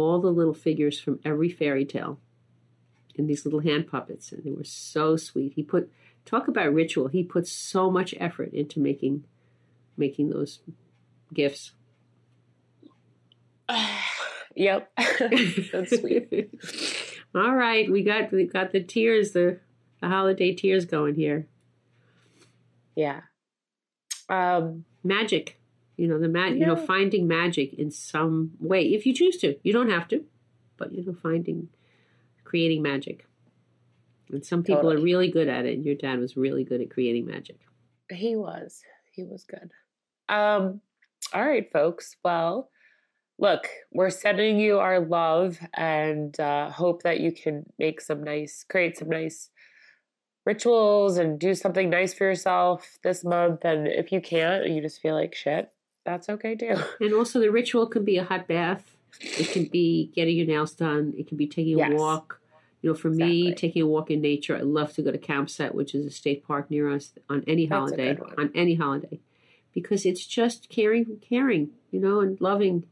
all 0.00 0.20
the 0.20 0.32
little 0.32 0.54
figures 0.54 0.98
from 0.98 1.20
every 1.24 1.50
fairy 1.50 1.84
tale 1.84 2.18
in 3.14 3.26
these 3.26 3.44
little 3.44 3.60
hand 3.60 3.86
puppets, 3.86 4.32
and 4.32 4.42
they 4.44 4.52
were 4.52 4.64
so 4.64 5.16
sweet. 5.16 5.52
He 5.54 5.62
put 5.62 5.90
talk 6.24 6.48
about 6.48 6.72
ritual. 6.72 7.08
He 7.08 7.22
put 7.22 7.46
so 7.46 7.90
much 7.90 8.14
effort 8.18 8.52
into 8.52 8.80
making 8.80 9.24
making 9.96 10.30
those 10.30 10.60
gifts. 11.32 11.72
Yep. 14.56 14.90
That's 15.72 16.00
sweet. 16.00 16.50
all 17.36 17.54
right, 17.54 17.88
we 17.88 18.02
got 18.02 18.32
we 18.32 18.46
got 18.46 18.72
the 18.72 18.82
tears, 18.82 19.30
the 19.30 19.60
the 20.00 20.08
holiday 20.08 20.52
tears 20.52 20.84
going 20.84 21.14
here. 21.14 21.46
Yeah. 22.96 23.20
Um, 24.28 24.84
Magic, 25.02 25.59
you 26.00 26.08
know 26.08 26.18
the 26.18 26.28
mag. 26.28 26.58
You 26.58 26.64
know, 26.64 26.76
finding 26.76 27.28
magic 27.28 27.74
in 27.74 27.90
some 27.90 28.52
way 28.58 28.94
if 28.94 29.04
you 29.04 29.12
choose 29.12 29.36
to. 29.38 29.56
You 29.62 29.74
don't 29.74 29.90
have 29.90 30.08
to, 30.08 30.24
but 30.78 30.92
you 30.92 31.04
know, 31.04 31.12
finding, 31.12 31.68
creating 32.44 32.80
magic. 32.80 33.26
And 34.30 34.44
some 34.44 34.62
people 34.62 34.90
are 34.90 34.98
really 34.98 35.30
good 35.30 35.48
at 35.48 35.66
it. 35.66 35.74
And 35.74 35.84
your 35.84 35.96
dad 35.96 36.18
was 36.18 36.36
really 36.38 36.64
good 36.64 36.80
at 36.80 36.90
creating 36.90 37.26
magic. 37.26 37.58
he 38.10 38.34
was. 38.34 38.82
He 39.12 39.24
was 39.24 39.44
good. 39.44 39.70
Um, 40.28 40.80
all 41.34 41.46
right, 41.46 41.70
folks. 41.70 42.16
Well, 42.24 42.70
look, 43.38 43.68
we're 43.92 44.10
sending 44.10 44.58
you 44.58 44.78
our 44.78 45.00
love 45.00 45.58
and 45.74 46.38
uh, 46.40 46.70
hope 46.70 47.02
that 47.02 47.20
you 47.20 47.32
can 47.32 47.66
make 47.78 48.00
some 48.00 48.22
nice, 48.22 48.64
create 48.66 48.96
some 48.96 49.10
nice 49.10 49.50
rituals 50.46 51.18
and 51.18 51.38
do 51.38 51.54
something 51.54 51.90
nice 51.90 52.14
for 52.14 52.24
yourself 52.24 52.98
this 53.02 53.22
month. 53.22 53.64
And 53.64 53.86
if 53.86 54.12
you 54.12 54.22
can't, 54.22 54.64
and 54.64 54.74
you 54.74 54.80
just 54.80 55.02
feel 55.02 55.14
like 55.14 55.34
shit, 55.34 55.70
that's 56.10 56.28
okay 56.28 56.54
too. 56.54 56.76
And 57.00 57.14
also, 57.14 57.40
the 57.40 57.50
ritual 57.50 57.86
can 57.86 58.04
be 58.04 58.16
a 58.18 58.24
hot 58.24 58.46
bath. 58.48 58.96
It 59.20 59.50
can 59.50 59.64
be 59.66 60.10
getting 60.14 60.36
your 60.36 60.46
nails 60.46 60.72
done. 60.72 61.14
It 61.16 61.28
can 61.28 61.36
be 61.36 61.46
taking 61.46 61.78
Yes. 61.78 61.92
a 61.92 61.96
walk. 61.96 62.40
You 62.82 62.90
know, 62.90 62.94
for 62.94 63.10
me, 63.10 63.52
taking 63.54 63.82
a 63.82 63.86
walk 63.86 64.10
in 64.10 64.22
nature. 64.22 64.56
I 64.56 64.60
love 64.60 64.94
to 64.94 65.02
go 65.02 65.10
to 65.10 65.18
Caumsett, 65.18 65.74
which 65.74 65.94
is 65.94 66.06
a 66.06 66.10
state 66.10 66.46
park 66.46 66.70
near 66.70 66.88
us, 66.90 67.12
on 67.28 67.44
any 67.46 67.66
That's 67.66 67.78
holiday. 67.78 68.16
On 68.38 68.50
any 68.54 68.74
holiday, 68.74 69.20
because 69.74 70.06
it's 70.06 70.24
just 70.24 70.70
caring, 70.70 71.20
caring, 71.20 71.70
you 71.90 72.00
know, 72.00 72.20
and 72.20 72.40
loving. 72.40 72.84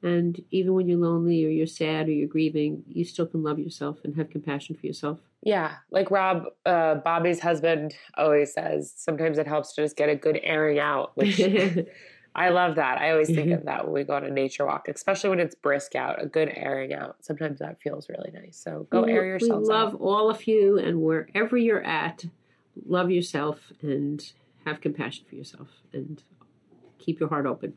And 0.00 0.40
even 0.50 0.74
when 0.74 0.88
you're 0.88 0.98
lonely 0.98 1.44
or 1.44 1.48
you're 1.48 1.66
sad 1.66 2.08
or 2.08 2.12
you're 2.12 2.28
grieving, 2.28 2.84
you 2.88 3.04
still 3.04 3.26
can 3.26 3.42
love 3.42 3.58
yourself 3.58 3.98
and 4.04 4.14
have 4.16 4.30
compassion 4.30 4.76
for 4.76 4.86
yourself. 4.86 5.18
Yeah, 5.42 5.74
like 5.90 6.10
Rob, 6.12 6.44
uh, 6.64 6.96
Bobby's 6.96 7.40
husband 7.40 7.94
always 8.16 8.52
says, 8.52 8.92
sometimes 8.96 9.38
it 9.38 9.46
helps 9.48 9.74
to 9.74 9.82
just 9.82 9.96
get 9.96 10.08
a 10.08 10.14
good 10.14 10.38
airing 10.42 10.78
out, 10.78 11.16
which 11.16 11.40
I 12.34 12.48
love 12.48 12.76
that. 12.76 12.98
I 12.98 13.10
always 13.10 13.28
think 13.28 13.52
of 13.52 13.64
that 13.66 13.84
when 13.84 13.92
we 13.92 14.04
go 14.04 14.14
on 14.14 14.24
a 14.24 14.30
nature 14.30 14.64
walk, 14.64 14.88
especially 14.88 15.30
when 15.30 15.40
it's 15.40 15.54
brisk 15.54 15.94
out, 15.94 16.22
a 16.22 16.26
good 16.26 16.50
airing 16.54 16.94
out. 16.94 17.16
Sometimes 17.20 17.58
that 17.58 17.80
feels 17.82 18.08
really 18.08 18.30
nice. 18.32 18.56
So 18.56 18.86
go 18.90 19.02
we, 19.02 19.12
air 19.12 19.26
yourselves 19.26 19.68
We 19.68 19.74
love 19.74 19.94
out. 19.94 20.00
all 20.00 20.30
of 20.30 20.46
you, 20.46 20.78
and 20.78 21.02
wherever 21.02 21.56
you're 21.58 21.84
at, 21.84 22.24
love 22.86 23.10
yourself 23.10 23.70
and 23.82 24.32
have 24.64 24.80
compassion 24.80 25.26
for 25.28 25.34
yourself, 25.34 25.68
and 25.92 26.22
keep 26.98 27.20
your 27.20 27.28
heart 27.28 27.44
open. 27.46 27.74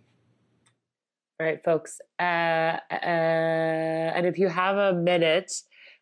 All 1.39 1.45
right, 1.45 1.61
folks. 1.61 1.99
Uh, 2.17 2.77
uh, 2.89 2.95
and 2.95 4.25
if 4.25 4.37
you 4.39 4.47
have 4.47 4.77
a 4.77 4.93
minute, 4.93 5.51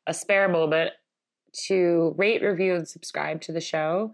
a 0.05 0.13
spare 0.13 0.47
moment 0.47 0.91
to 1.65 2.13
rate, 2.17 2.43
review, 2.43 2.75
and 2.75 2.87
subscribe 2.87 3.41
to 3.41 3.51
the 3.51 3.61
show, 3.61 4.13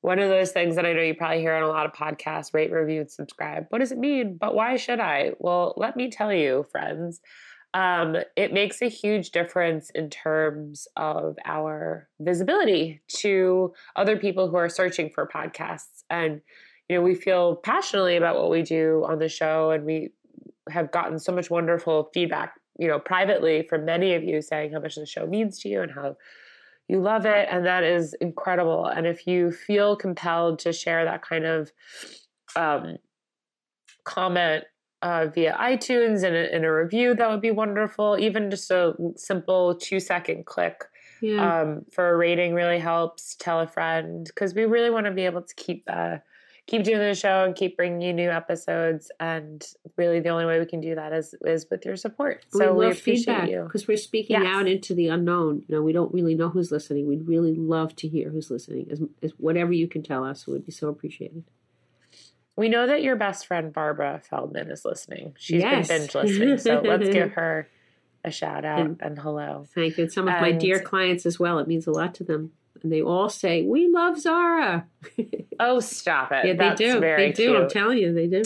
one 0.00 0.18
of 0.18 0.28
those 0.28 0.52
things 0.52 0.76
that 0.76 0.86
I 0.86 0.92
know 0.92 1.02
you 1.02 1.14
probably 1.14 1.40
hear 1.40 1.54
on 1.54 1.62
a 1.62 1.68
lot 1.68 1.86
of 1.86 1.92
podcasts 1.92 2.54
rate, 2.54 2.70
review, 2.70 3.00
and 3.00 3.10
subscribe. 3.10 3.66
What 3.70 3.80
does 3.80 3.92
it 3.92 3.98
mean? 3.98 4.36
But 4.40 4.54
why 4.54 4.76
should 4.76 5.00
I? 5.00 5.32
Well, 5.38 5.74
let 5.76 5.96
me 5.96 6.10
tell 6.10 6.32
you, 6.32 6.66
friends. 6.70 7.20
Um, 7.74 8.16
it 8.34 8.52
makes 8.52 8.80
a 8.80 8.88
huge 8.88 9.30
difference 9.30 9.90
in 9.90 10.08
terms 10.08 10.88
of 10.96 11.36
our 11.44 12.08
visibility 12.20 13.02
to 13.18 13.74
other 13.94 14.16
people 14.16 14.48
who 14.48 14.56
are 14.56 14.70
searching 14.70 15.10
for 15.10 15.28
podcasts. 15.28 16.04
And, 16.08 16.40
you 16.88 16.96
know, 16.96 17.02
we 17.02 17.14
feel 17.14 17.56
passionately 17.56 18.16
about 18.16 18.36
what 18.36 18.50
we 18.50 18.62
do 18.62 19.04
on 19.06 19.18
the 19.18 19.28
show, 19.28 19.70
and 19.70 19.84
we 19.84 20.10
have 20.70 20.90
gotten 20.92 21.18
so 21.18 21.32
much 21.32 21.50
wonderful 21.50 22.10
feedback, 22.14 22.54
you 22.78 22.88
know, 22.88 22.98
privately 22.98 23.66
from 23.68 23.84
many 23.84 24.14
of 24.14 24.22
you 24.22 24.40
saying 24.40 24.72
how 24.72 24.80
much 24.80 24.94
the 24.94 25.04
show 25.04 25.26
means 25.26 25.58
to 25.60 25.68
you 25.68 25.82
and 25.82 25.92
how 25.92 26.16
you 26.88 27.00
love 27.00 27.26
it 27.26 27.48
and 27.50 27.66
that 27.66 27.84
is 27.84 28.14
incredible 28.20 28.86
and 28.86 29.06
if 29.06 29.26
you 29.26 29.52
feel 29.52 29.94
compelled 29.94 30.58
to 30.58 30.72
share 30.72 31.04
that 31.04 31.22
kind 31.22 31.44
of 31.44 31.70
um, 32.56 32.96
comment 34.04 34.64
uh, 35.02 35.26
via 35.26 35.56
itunes 35.60 36.24
and 36.24 36.34
a, 36.34 36.54
in 36.54 36.64
a 36.64 36.72
review 36.72 37.14
that 37.14 37.30
would 37.30 37.40
be 37.40 37.50
wonderful. 37.50 38.16
Even 38.18 38.50
just 38.50 38.70
a 38.70 38.94
simple 39.16 39.74
two 39.76 40.00
second 40.00 40.46
click 40.46 40.84
yeah. 41.22 41.60
um, 41.60 41.84
for 41.92 42.10
a 42.10 42.16
rating 42.16 42.54
really 42.54 42.78
helps. 42.78 43.36
Tell 43.36 43.60
a 43.60 43.68
friend 43.68 44.26
because 44.26 44.54
we 44.54 44.64
really 44.64 44.90
want 44.90 45.06
to 45.06 45.12
be 45.12 45.24
able 45.24 45.42
to 45.42 45.54
keep 45.54 45.84
uh, 45.88 46.16
keep 46.68 46.84
doing 46.84 46.98
the 46.98 47.14
show 47.14 47.44
and 47.44 47.56
keep 47.56 47.76
bringing 47.76 48.00
you 48.00 48.12
new 48.12 48.30
episodes. 48.30 49.10
And 49.18 49.66
really, 49.96 50.20
the 50.20 50.28
only 50.28 50.44
way 50.44 50.60
we 50.60 50.66
can 50.66 50.80
do 50.80 50.94
that 50.94 51.12
is 51.12 51.34
is 51.44 51.66
with 51.68 51.84
your 51.84 51.96
support. 51.96 52.44
So 52.52 52.72
we, 52.72 52.86
we 52.86 52.92
appreciate 52.92 53.50
you 53.50 53.64
because 53.64 53.88
we're 53.88 53.96
speaking 53.96 54.40
yes. 54.40 54.46
out 54.46 54.68
into 54.68 54.94
the 54.94 55.08
unknown. 55.08 55.64
You 55.66 55.76
know, 55.76 55.82
we 55.82 55.92
don't 55.92 56.12
really 56.14 56.36
know 56.36 56.50
who's 56.50 56.70
listening. 56.70 57.08
We'd 57.08 57.26
really 57.26 57.54
love 57.54 57.96
to 57.96 58.08
hear 58.08 58.30
who's 58.30 58.50
listening. 58.50 58.86
As, 58.90 59.02
as 59.22 59.32
whatever 59.38 59.72
you 59.72 59.88
can 59.88 60.02
tell 60.02 60.22
us 60.22 60.46
would 60.46 60.64
be 60.64 60.72
so 60.72 60.88
appreciated. 60.88 61.44
We 62.54 62.68
know 62.68 62.86
that 62.86 63.02
your 63.02 63.16
best 63.16 63.46
friend 63.46 63.72
Barbara 63.72 64.20
Feldman 64.28 64.70
is 64.70 64.84
listening. 64.84 65.34
She's 65.38 65.62
yes. 65.62 65.88
been 65.88 66.00
binge 66.00 66.14
listening, 66.14 66.58
so 66.58 66.82
let's 66.84 67.08
give 67.12 67.32
her 67.32 67.68
a 68.24 68.32
shout 68.32 68.64
out 68.64 68.80
and, 68.80 69.00
and 69.00 69.18
hello. 69.18 69.64
Thank 69.74 69.96
you. 69.96 70.04
And 70.04 70.12
some 70.12 70.26
of 70.26 70.34
and, 70.34 70.42
my 70.42 70.50
dear 70.52 70.80
clients 70.80 71.24
as 71.24 71.38
well. 71.38 71.60
It 71.60 71.68
means 71.68 71.86
a 71.86 71.92
lot 71.92 72.14
to 72.16 72.24
them 72.24 72.50
and 72.82 72.92
they 72.92 73.02
all 73.02 73.28
say, 73.28 73.62
"We 73.62 73.88
love 73.88 74.18
Zara." 74.18 74.86
oh, 75.60 75.80
stop 75.80 76.32
it! 76.32 76.46
Yeah, 76.46 76.52
That's 76.54 76.80
they 76.80 76.92
do. 76.92 77.00
they 77.00 77.32
do. 77.32 77.48
Cute. 77.48 77.56
I'm 77.56 77.68
telling 77.68 77.98
you, 77.98 78.12
they 78.12 78.26
do. 78.26 78.42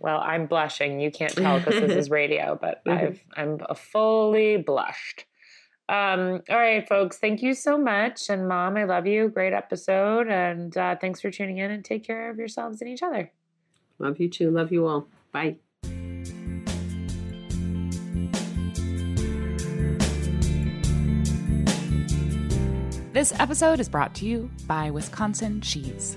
Well, 0.00 0.20
I'm 0.20 0.46
blushing. 0.46 1.00
You 1.00 1.10
can't 1.10 1.34
tell 1.34 1.58
because 1.58 1.80
this 1.80 1.96
is 1.96 2.10
radio, 2.20 2.58
but 2.60 2.82
I've 2.86 3.20
I'm 3.36 3.58
fully 3.74 4.56
blushed. 4.56 5.24
Um, 5.88 6.42
all 6.50 6.56
right, 6.56 6.86
folks. 6.86 7.18
Thank 7.18 7.42
you 7.42 7.54
so 7.54 7.78
much, 7.78 8.28
and 8.28 8.46
Mom, 8.46 8.76
I 8.76 8.84
love 8.84 9.06
you. 9.06 9.28
Great 9.28 9.52
episode, 9.52 10.28
and 10.28 10.76
uh, 10.76 10.96
thanks 10.96 11.20
for 11.20 11.30
tuning 11.30 11.58
in. 11.58 11.70
And 11.70 11.84
take 11.84 12.04
care 12.04 12.30
of 12.30 12.38
yourselves 12.38 12.80
and 12.80 12.90
each 12.90 13.02
other. 13.02 13.32
Love 13.98 14.20
you 14.20 14.28
too. 14.28 14.50
Love 14.50 14.70
you 14.70 14.86
all. 14.86 15.08
Bye. 15.32 15.56
This 23.18 23.34
episode 23.40 23.80
is 23.80 23.88
brought 23.88 24.14
to 24.14 24.26
you 24.26 24.48
by 24.68 24.92
Wisconsin 24.92 25.60
Cheese. 25.60 26.16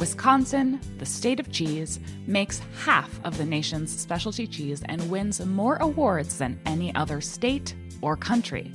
Wisconsin, 0.00 0.80
the 0.98 1.06
state 1.06 1.38
of 1.38 1.52
cheese, 1.52 2.00
makes 2.26 2.60
half 2.82 3.08
of 3.22 3.38
the 3.38 3.44
nation's 3.44 3.96
specialty 3.96 4.48
cheese 4.48 4.82
and 4.86 5.08
wins 5.08 5.46
more 5.46 5.76
awards 5.76 6.38
than 6.38 6.58
any 6.66 6.92
other 6.96 7.20
state 7.20 7.76
or 8.02 8.16
country. 8.16 8.72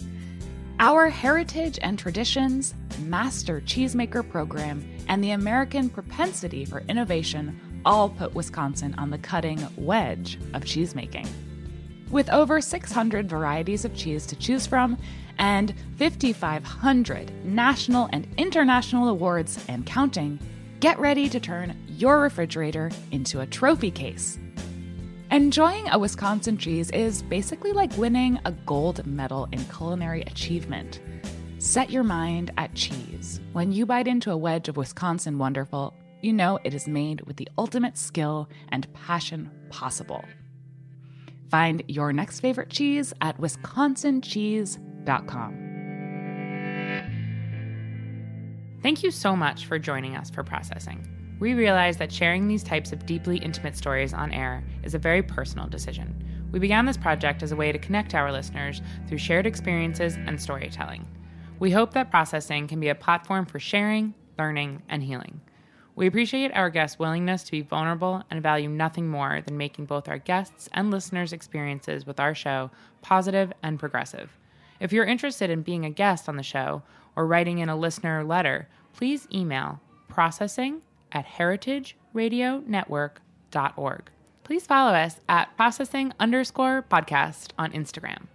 Our 0.79 1.09
heritage 1.09 1.77
and 1.81 1.99
traditions, 1.99 2.73
master 3.01 3.59
cheesemaker 3.59 4.29
program, 4.29 4.89
and 5.09 5.21
the 5.21 5.31
American 5.31 5.89
propensity 5.89 6.63
for 6.63 6.79
innovation 6.87 7.59
all 7.83 8.07
put 8.07 8.33
Wisconsin 8.33 8.95
on 8.97 9.09
the 9.09 9.17
cutting 9.17 9.67
wedge 9.75 10.39
of 10.53 10.63
cheesemaking. 10.63 11.27
With 12.09 12.29
over 12.29 12.61
600 12.61 13.29
varieties 13.29 13.83
of 13.83 13.93
cheese 13.93 14.25
to 14.27 14.37
choose 14.37 14.65
from 14.65 14.97
and 15.37 15.73
5,500 15.97 17.45
national 17.45 18.09
and 18.11 18.27
international 18.37 19.09
awards 19.09 19.63
and 19.67 19.85
counting, 19.85 20.39
get 20.79 20.99
ready 20.99 21.29
to 21.29 21.39
turn 21.39 21.75
your 21.87 22.19
refrigerator 22.19 22.91
into 23.11 23.41
a 23.41 23.45
trophy 23.45 23.91
case. 23.91 24.37
Enjoying 25.31 25.89
a 25.89 25.97
Wisconsin 25.97 26.57
cheese 26.57 26.91
is 26.91 27.23
basically 27.23 27.71
like 27.71 27.97
winning 27.97 28.39
a 28.45 28.51
gold 28.51 29.05
medal 29.05 29.47
in 29.51 29.63
culinary 29.65 30.21
achievement. 30.21 30.99
Set 31.57 31.89
your 31.89 32.03
mind 32.03 32.51
at 32.57 32.75
cheese. 32.75 33.39
When 33.53 33.71
you 33.71 33.85
bite 33.85 34.07
into 34.07 34.31
a 34.31 34.37
wedge 34.37 34.69
of 34.69 34.77
Wisconsin 34.77 35.37
Wonderful, 35.37 35.93
you 36.21 36.31
know 36.31 36.59
it 36.63 36.73
is 36.73 36.87
made 36.87 37.21
with 37.21 37.37
the 37.37 37.49
ultimate 37.57 37.97
skill 37.97 38.47
and 38.69 38.91
passion 38.93 39.49
possible. 39.69 40.23
Find 41.49 41.83
your 41.87 42.13
next 42.13 42.39
favorite 42.39 42.69
cheese 42.69 43.13
at 43.21 43.39
wisconsincheese.com. 43.39 44.94
Thank 48.81 49.03
you 49.03 49.11
so 49.11 49.35
much 49.35 49.65
for 49.65 49.79
joining 49.79 50.15
us 50.15 50.29
for 50.29 50.43
processing. 50.43 51.07
We 51.39 51.53
realize 51.53 51.97
that 51.97 52.11
sharing 52.11 52.47
these 52.47 52.63
types 52.63 52.91
of 52.91 53.05
deeply 53.05 53.37
intimate 53.37 53.75
stories 53.75 54.13
on 54.13 54.31
air 54.31 54.63
is 54.83 54.93
a 54.93 54.99
very 54.99 55.21
personal 55.23 55.67
decision. 55.67 56.23
We 56.51 56.59
began 56.59 56.85
this 56.85 56.95
project 56.95 57.43
as 57.43 57.51
a 57.51 57.55
way 57.55 57.71
to 57.71 57.79
connect 57.79 58.15
our 58.15 58.31
listeners 58.31 58.81
through 59.07 59.17
shared 59.17 59.45
experiences 59.45 60.15
and 60.15 60.39
storytelling. 60.39 61.05
We 61.59 61.71
hope 61.71 61.93
that 61.93 62.11
processing 62.11 62.67
can 62.67 62.79
be 62.79 62.89
a 62.89 62.95
platform 62.95 63.45
for 63.45 63.59
sharing, 63.59 64.13
learning, 64.37 64.83
and 64.87 65.03
healing. 65.03 65.41
We 65.95 66.07
appreciate 66.07 66.51
our 66.53 66.69
guests' 66.69 66.99
willingness 66.99 67.43
to 67.43 67.51
be 67.51 67.61
vulnerable 67.61 68.23
and 68.29 68.43
value 68.43 68.69
nothing 68.69 69.07
more 69.07 69.41
than 69.41 69.57
making 69.57 69.85
both 69.85 70.07
our 70.07 70.17
guests' 70.17 70.69
and 70.73 70.91
listeners' 70.91 71.33
experiences 71.33 72.05
with 72.05 72.19
our 72.19 72.35
show 72.35 72.69
positive 73.01 73.51
and 73.63 73.79
progressive. 73.79 74.37
If 74.79 74.93
you're 74.93 75.05
interested 75.05 75.49
in 75.49 75.61
being 75.61 75.85
a 75.85 75.89
guest 75.89 76.27
on 76.27 76.35
the 76.35 76.43
show 76.43 76.83
or 77.15 77.25
writing 77.25 77.59
in 77.59 77.69
a 77.69 77.75
listener 77.75 78.23
letter, 78.23 78.67
please 78.93 79.27
email 79.33 79.79
processing 80.07 80.81
at 81.11 81.25
heritageradionetwork.org. 81.25 84.09
Please 84.43 84.67
follow 84.67 84.93
us 84.93 85.19
at 85.27 85.57
processing 85.57 86.13
underscore 86.19 86.85
podcast 86.89 87.49
on 87.57 87.71
Instagram. 87.71 88.27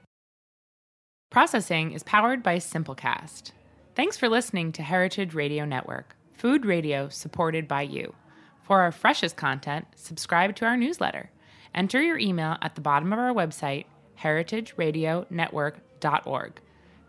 Processing 1.30 1.92
is 1.92 2.02
powered 2.02 2.42
by 2.42 2.56
Simplecast. 2.56 3.52
Thanks 3.94 4.16
for 4.16 4.28
listening 4.28 4.72
to 4.72 4.82
Heritage 4.82 5.34
Radio 5.34 5.64
Network 5.64 6.16
food 6.40 6.64
radio 6.64 7.06
supported 7.10 7.68
by 7.68 7.82
you. 7.82 8.14
For 8.62 8.80
our 8.80 8.90
freshest 8.90 9.36
content, 9.36 9.86
subscribe 9.94 10.56
to 10.56 10.64
our 10.64 10.76
newsletter. 10.76 11.30
Enter 11.74 12.00
your 12.00 12.16
email 12.16 12.56
at 12.62 12.74
the 12.74 12.80
bottom 12.80 13.12
of 13.12 13.18
our 13.18 13.34
website, 13.34 13.84
heritageradionetwork.org. 14.18 15.74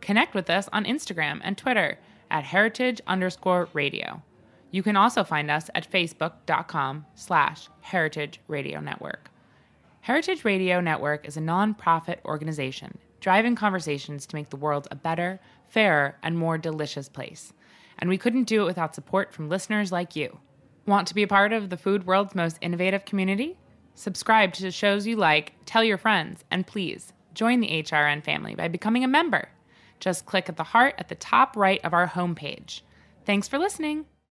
Connect 0.01 0.33
with 0.33 0.49
us 0.49 0.69
on 0.73 0.85
Instagram 0.85 1.39
and 1.43 1.57
Twitter 1.57 1.99
at 2.29 2.43
heritage 2.43 3.01
underscore 3.07 3.69
radio. 3.73 4.21
You 4.71 4.83
can 4.83 4.95
also 4.95 5.23
find 5.23 5.51
us 5.51 5.69
at 5.75 5.89
facebook.com 5.89 7.05
slash 7.15 7.67
heritage 7.81 8.39
radio 8.47 8.79
network. 8.79 9.29
Heritage 10.01 10.43
Radio 10.45 10.81
Network 10.81 11.27
is 11.27 11.37
a 11.37 11.41
nonprofit 11.41 12.23
organization 12.25 12.97
driving 13.19 13.55
conversations 13.55 14.25
to 14.25 14.35
make 14.35 14.49
the 14.49 14.57
world 14.57 14.87
a 14.89 14.95
better, 14.95 15.39
fairer, 15.67 16.17
and 16.23 16.35
more 16.35 16.57
delicious 16.57 17.07
place 17.07 17.53
and 18.01 18.09
we 18.09 18.17
couldn't 18.17 18.45
do 18.45 18.63
it 18.63 18.65
without 18.65 18.95
support 18.95 19.31
from 19.31 19.47
listeners 19.47 19.91
like 19.91 20.15
you. 20.15 20.39
Want 20.87 21.07
to 21.07 21.15
be 21.15 21.23
a 21.23 21.27
part 21.27 21.53
of 21.53 21.69
the 21.69 21.77
food 21.77 22.07
world's 22.07 22.35
most 22.35 22.57
innovative 22.59 23.05
community? 23.05 23.57
Subscribe 23.93 24.53
to 24.53 24.63
the 24.63 24.71
shows 24.71 25.05
you 25.05 25.15
like, 25.15 25.53
tell 25.65 25.83
your 25.83 25.99
friends, 25.99 26.43
and 26.49 26.65
please 26.65 27.13
join 27.33 27.59
the 27.59 27.67
HRN 27.67 28.23
family 28.23 28.55
by 28.55 28.67
becoming 28.67 29.03
a 29.03 29.07
member. 29.07 29.49
Just 29.99 30.25
click 30.25 30.49
at 30.49 30.57
the 30.57 30.63
heart 30.63 30.95
at 30.97 31.09
the 31.09 31.15
top 31.15 31.55
right 31.55 31.79
of 31.83 31.93
our 31.93 32.07
homepage. 32.07 32.81
Thanks 33.25 33.47
for 33.47 33.57
listening. 33.57 34.05